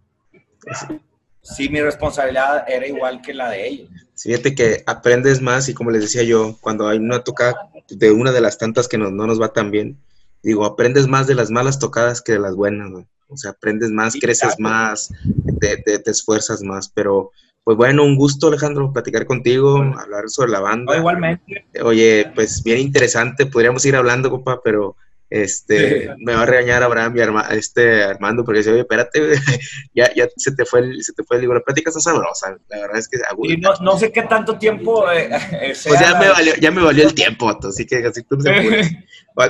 Sí. 1.42 1.68
mi 1.68 1.80
responsabilidad 1.80 2.64
era 2.68 2.86
igual 2.86 3.22
que 3.22 3.32
la 3.34 3.50
de 3.50 3.68
ellos. 3.68 3.90
Fíjate 4.16 4.54
que 4.54 4.82
aprendes 4.86 5.40
más 5.40 5.68
y 5.68 5.74
como 5.74 5.90
les 5.90 6.02
decía 6.02 6.22
yo, 6.22 6.56
cuando 6.60 6.88
hay 6.88 6.98
una 6.98 7.22
tocada 7.22 7.70
de 7.88 8.10
una 8.10 8.32
de 8.32 8.40
las 8.40 8.58
tantas 8.58 8.88
que 8.88 8.98
no, 8.98 9.10
no 9.10 9.26
nos 9.26 9.40
va 9.40 9.52
tan 9.52 9.70
bien, 9.70 9.98
digo, 10.42 10.64
aprendes 10.64 11.06
más 11.06 11.26
de 11.26 11.34
las 11.34 11.50
malas 11.50 11.78
tocadas 11.78 12.20
que 12.20 12.32
de 12.32 12.38
las 12.38 12.54
buenas, 12.54 12.90
güey. 12.90 13.06
O 13.28 13.36
sea, 13.36 13.50
aprendes 13.52 13.90
más, 13.90 14.14
creces 14.20 14.54
más, 14.58 15.12
te, 15.60 15.76
te, 15.78 16.10
esfuerzas 16.10 16.62
más, 16.62 16.88
pero 16.88 17.32
pues 17.64 17.76
bueno, 17.76 18.04
un 18.04 18.16
gusto 18.16 18.46
Alejandro 18.46 18.92
platicar 18.92 19.26
contigo, 19.26 19.78
hablar 19.98 20.28
sobre 20.28 20.52
la 20.52 20.60
banda. 20.60 20.96
igualmente. 20.96 21.66
Oye, 21.82 22.30
pues 22.34 22.62
bien 22.62 22.78
interesante, 22.78 23.46
podríamos 23.46 23.84
ir 23.84 23.96
hablando, 23.96 24.30
compa, 24.30 24.60
pero 24.62 24.96
este, 25.30 26.14
me 26.18 26.34
va 26.34 26.42
a 26.42 26.46
regañar 26.46 26.82
Abraham 26.82 27.16
y 27.16 27.54
este 27.56 28.04
Armando 28.04 28.44
porque 28.44 28.58
dice, 28.58 28.72
oye, 28.72 28.80
espérate, 28.80 29.20
ya, 29.94 30.12
ya 30.14 30.28
se 30.36 30.52
te 30.52 30.64
fue 30.64 30.80
el, 30.80 31.02
se 31.02 31.12
te 31.12 31.24
fue 31.24 31.36
el 31.36 31.42
libro. 31.42 31.58
La 31.58 31.64
plática 31.64 31.90
está 31.90 32.00
sabrosa, 32.00 32.56
la 32.68 32.80
verdad 32.80 32.98
es 32.98 33.08
que... 33.08 33.18
Y 33.42 33.56
no, 33.56 33.70
no, 33.80 33.98
sé 33.98 34.12
qué 34.12 34.22
tanto 34.22 34.58
tiempo... 34.58 35.10
Eh, 35.10 35.28
eh 35.32 35.74
pues 35.84 36.00
ya 36.00 36.18
me, 36.18 36.28
valió, 36.28 36.54
ya 36.56 36.70
me 36.70 36.82
valió 36.82 37.04
el 37.04 37.14
tiempo, 37.14 37.48
así 37.48 37.86
que 37.86 38.04
así 38.04 38.22
tú 38.22 38.38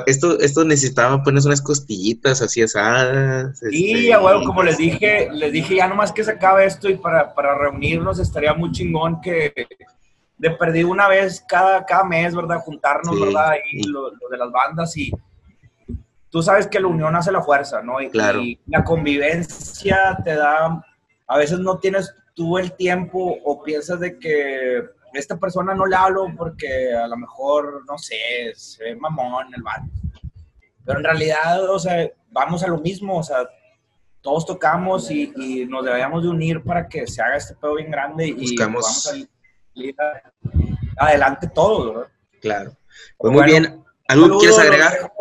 esto, 0.07 0.41
esto 0.41 0.64
necesitaba 0.64 1.22
poner 1.22 1.43
unas 1.45 1.62
costillitas 1.62 2.43
así 2.43 2.62
asadas. 2.62 3.59
Sí, 3.70 4.09
este, 4.09 4.16
bueno, 4.16 4.43
como 4.45 4.62
les 4.64 4.79
dije, 4.79 5.29
les 5.33 5.53
dije 5.53 5.77
ya 5.77 5.87
nomás 5.87 6.11
que 6.11 6.24
se 6.24 6.33
acabe 6.33 6.64
esto 6.64 6.89
y 6.89 6.97
para, 6.97 7.33
para 7.35 7.57
reunirnos 7.57 8.18
estaría 8.18 8.53
muy 8.53 8.72
chingón 8.72 9.20
que 9.20 9.53
de 10.39 10.51
perdido 10.51 10.89
una 10.89 11.09
vez 11.09 11.43
cada, 11.49 11.85
cada 11.87 12.05
mes, 12.05 12.35
¿verdad? 12.35 12.59
Juntarnos, 12.59 13.18
¿verdad? 13.18 13.55
Y 13.72 13.87
lo, 13.87 14.11
lo 14.11 14.29
de 14.29 14.37
las 14.37 14.51
bandas 14.51 14.97
y 14.97 15.12
tú 16.31 16.43
sabes 16.43 16.66
que 16.66 16.81
la 16.81 16.89
unión 16.89 17.14
hace 17.16 17.33
la 17.33 17.43
fuerza, 17.43 17.83
¿no? 17.83 18.01
Y, 18.01 18.11
claro. 18.11 18.41
la 18.66 18.85
convivencia 18.85 20.18
te 20.24 20.35
da, 20.35 20.85
a 21.27 21.39
veces 21.39 21.59
no 21.59 21.79
tienes 21.79 22.14
tú 22.35 22.59
el 22.59 22.72
tiempo 22.72 23.39
o 23.45 23.62
piensas 23.62 24.01
de 24.01 24.18
que 24.18 24.85
esta 25.14 25.39
persona 25.39 25.74
no 25.74 25.87
le 25.87 25.97
hablo 25.97 26.27
porque 26.37 26.93
a 26.93 27.07
lo 27.09 27.16
mejor, 27.16 27.85
no 27.87 27.97
sé, 27.97 28.53
se 28.55 28.85
ve 28.85 28.97
mamón 28.97 29.55
el 29.55 29.62
bar. 29.62 29.81
Pero 30.85 30.99
en 30.99 31.05
realidad, 31.05 31.68
o 31.70 31.79
sea, 31.79 32.09
vamos 32.31 32.62
a 32.62 32.68
lo 32.68 32.79
mismo, 32.79 33.18
o 33.18 33.22
sea, 33.22 33.49
todos 34.20 34.45
tocamos 34.45 35.11
y, 35.11 35.66
nos 35.68 35.85
debemos 35.85 36.22
de 36.22 36.29
unir 36.29 36.62
para 36.62 36.89
que 36.89 37.07
se 37.07 37.22
haga 37.22 37.37
este 37.37 37.55
pedo 37.55 37.77
bien 37.77 37.91
grande 37.91 38.27
y 38.27 38.35
Buscamos... 38.35 38.85
vamos 38.85 39.29
a 40.97 41.07
adelante 41.07 41.49
todos, 41.49 41.95
¿verdad? 41.95 42.12
Claro. 42.41 42.77
Pues 43.18 43.33
muy 43.33 43.45
bien. 43.45 43.85
¿Algo 44.09 44.39
quieres 44.39 44.59
agregar? 44.59 45.12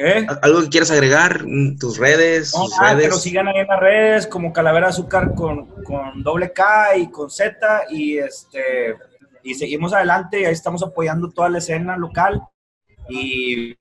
¿Eh? 0.00 0.24
¿Algo 0.42 0.62
que 0.62 0.68
quieras 0.68 0.92
agregar? 0.92 1.44
Mm, 1.44 1.76
¿Tus 1.76 1.98
redes? 1.98 2.54
Ah, 2.80 2.96
que 2.96 3.08
nos 3.08 3.20
sigan 3.20 3.48
ahí 3.48 3.58
en 3.58 3.66
las 3.66 3.80
redes 3.80 4.26
como 4.28 4.52
Calavera 4.52 4.88
Azúcar 4.88 5.34
con, 5.34 5.66
con 5.82 6.22
doble 6.22 6.52
K 6.52 6.96
y 6.98 7.10
con 7.10 7.28
Z 7.28 7.56
y 7.90 8.18
este 8.18 8.94
y 9.42 9.54
seguimos 9.54 9.92
adelante 9.92 10.40
y 10.40 10.44
ahí 10.44 10.52
estamos 10.52 10.84
apoyando 10.84 11.30
toda 11.30 11.48
la 11.48 11.58
escena 11.58 11.96
local 11.96 12.42
y 13.08 13.74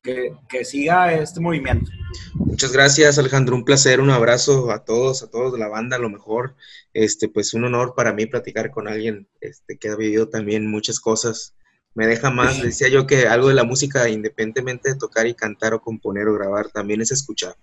que, 0.00 0.32
que, 0.48 0.64
siga 0.64 1.12
este 1.12 1.40
movimiento. 1.40 1.90
Muchas 2.34 2.70
gracias 2.70 3.18
Alejandro, 3.18 3.56
un 3.56 3.64
placer, 3.64 4.00
un 4.00 4.10
abrazo 4.10 4.70
a 4.70 4.84
todos, 4.84 5.24
a 5.24 5.30
todos 5.30 5.52
de 5.52 5.58
la 5.58 5.68
banda, 5.68 5.96
a 5.96 6.00
lo 6.00 6.08
mejor, 6.08 6.54
este, 6.92 7.28
pues 7.28 7.52
un 7.52 7.64
honor 7.64 7.94
para 7.96 8.12
mí 8.12 8.26
platicar 8.26 8.70
con 8.70 8.86
alguien 8.86 9.28
este, 9.40 9.76
que 9.76 9.88
ha 9.88 9.96
vivido 9.96 10.28
también 10.28 10.70
muchas 10.70 11.00
cosas 11.00 11.54
me 11.98 12.06
deja 12.06 12.30
más. 12.30 12.62
Decía 12.62 12.88
yo 12.88 13.08
que 13.08 13.26
algo 13.26 13.48
de 13.48 13.54
la 13.54 13.64
música, 13.64 14.08
independientemente 14.08 14.90
de 14.90 14.98
tocar 14.98 15.26
y 15.26 15.34
cantar 15.34 15.74
o 15.74 15.80
componer 15.80 16.28
o 16.28 16.34
grabar, 16.34 16.68
también 16.68 17.00
es 17.00 17.10
escuchar. 17.10 17.56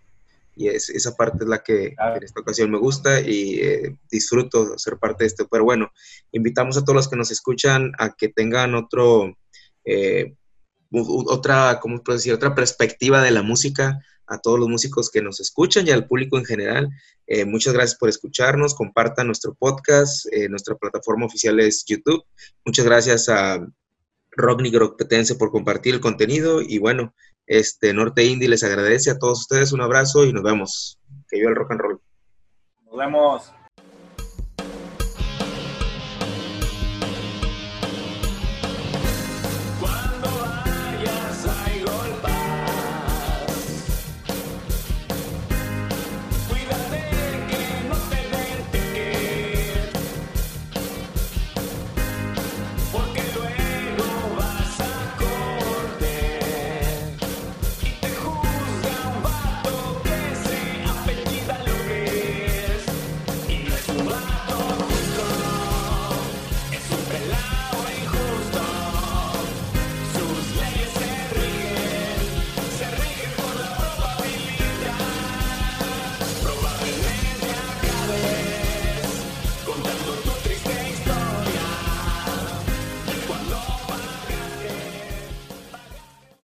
Y 0.58 0.68
es, 0.68 0.90
esa 0.90 1.16
parte 1.16 1.46
es 1.46 1.48
la 1.48 1.64
que 1.64 1.96
en 1.98 2.24
esta 2.24 2.42
ocasión 2.42 2.70
me 2.70 2.78
gusta 2.78 3.22
y 3.22 3.60
eh, 3.62 3.98
disfruto 4.12 4.78
ser 4.78 4.98
parte 4.98 5.24
de 5.24 5.28
esto. 5.28 5.48
Pero 5.50 5.64
bueno, 5.64 5.90
invitamos 6.34 6.76
a 6.76 6.82
todos 6.84 6.96
los 6.96 7.08
que 7.08 7.16
nos 7.16 7.32
escuchan 7.32 7.94
a 7.98 8.14
que 8.14 8.28
tengan 8.28 8.76
otro, 8.76 9.38
eh, 9.86 10.36
otra, 10.92 11.80
¿cómo 11.82 12.04
puedo 12.04 12.18
decir? 12.18 12.34
Otra 12.34 12.56
perspectiva 12.56 13.22
de 13.22 13.32
la 13.32 13.42
música, 13.42 14.02
a 14.28 14.40
todos 14.40 14.60
los 14.60 14.68
músicos 14.68 15.10
que 15.12 15.22
nos 15.22 15.40
escuchan 15.40 15.88
y 15.88 15.92
al 15.92 16.08
público 16.08 16.38
en 16.38 16.46
general. 16.46 16.90
Eh, 17.26 17.46
muchas 17.46 17.74
gracias 17.74 17.98
por 17.98 18.10
escucharnos, 18.10 18.76
compartan 18.76 19.28
nuestro 19.28 19.54
podcast, 19.54 20.26
nuestra 20.50 20.76
plataforma 20.76 21.26
oficial 21.26 21.58
es 21.62 21.86
YouTube. 21.86 22.24
Muchas 22.66 22.86
gracias 22.86 23.30
a 23.30 23.66
Rock 24.36 24.62
Nigropetense 24.62 25.36
por 25.36 25.52
compartir 25.52 25.96
el 25.96 26.02
contenido 26.02 26.62
y 26.62 26.78
bueno, 26.78 27.14
este 27.48 27.94
Norte 27.94 28.26
Indie 28.26 28.50
les 28.50 28.64
agradece 28.64 29.12
a 29.12 29.20
todos 29.20 29.42
ustedes, 29.42 29.72
un 29.72 29.82
abrazo 29.82 30.26
y 30.26 30.34
nos 30.34 30.44
vemos. 30.44 31.00
Que 31.30 31.38
viva 31.38 31.50
el 31.50 31.56
rock 31.56 31.72
and 31.72 31.82
roll. 31.82 32.02
Nos 32.86 32.98
vemos. 32.98 33.55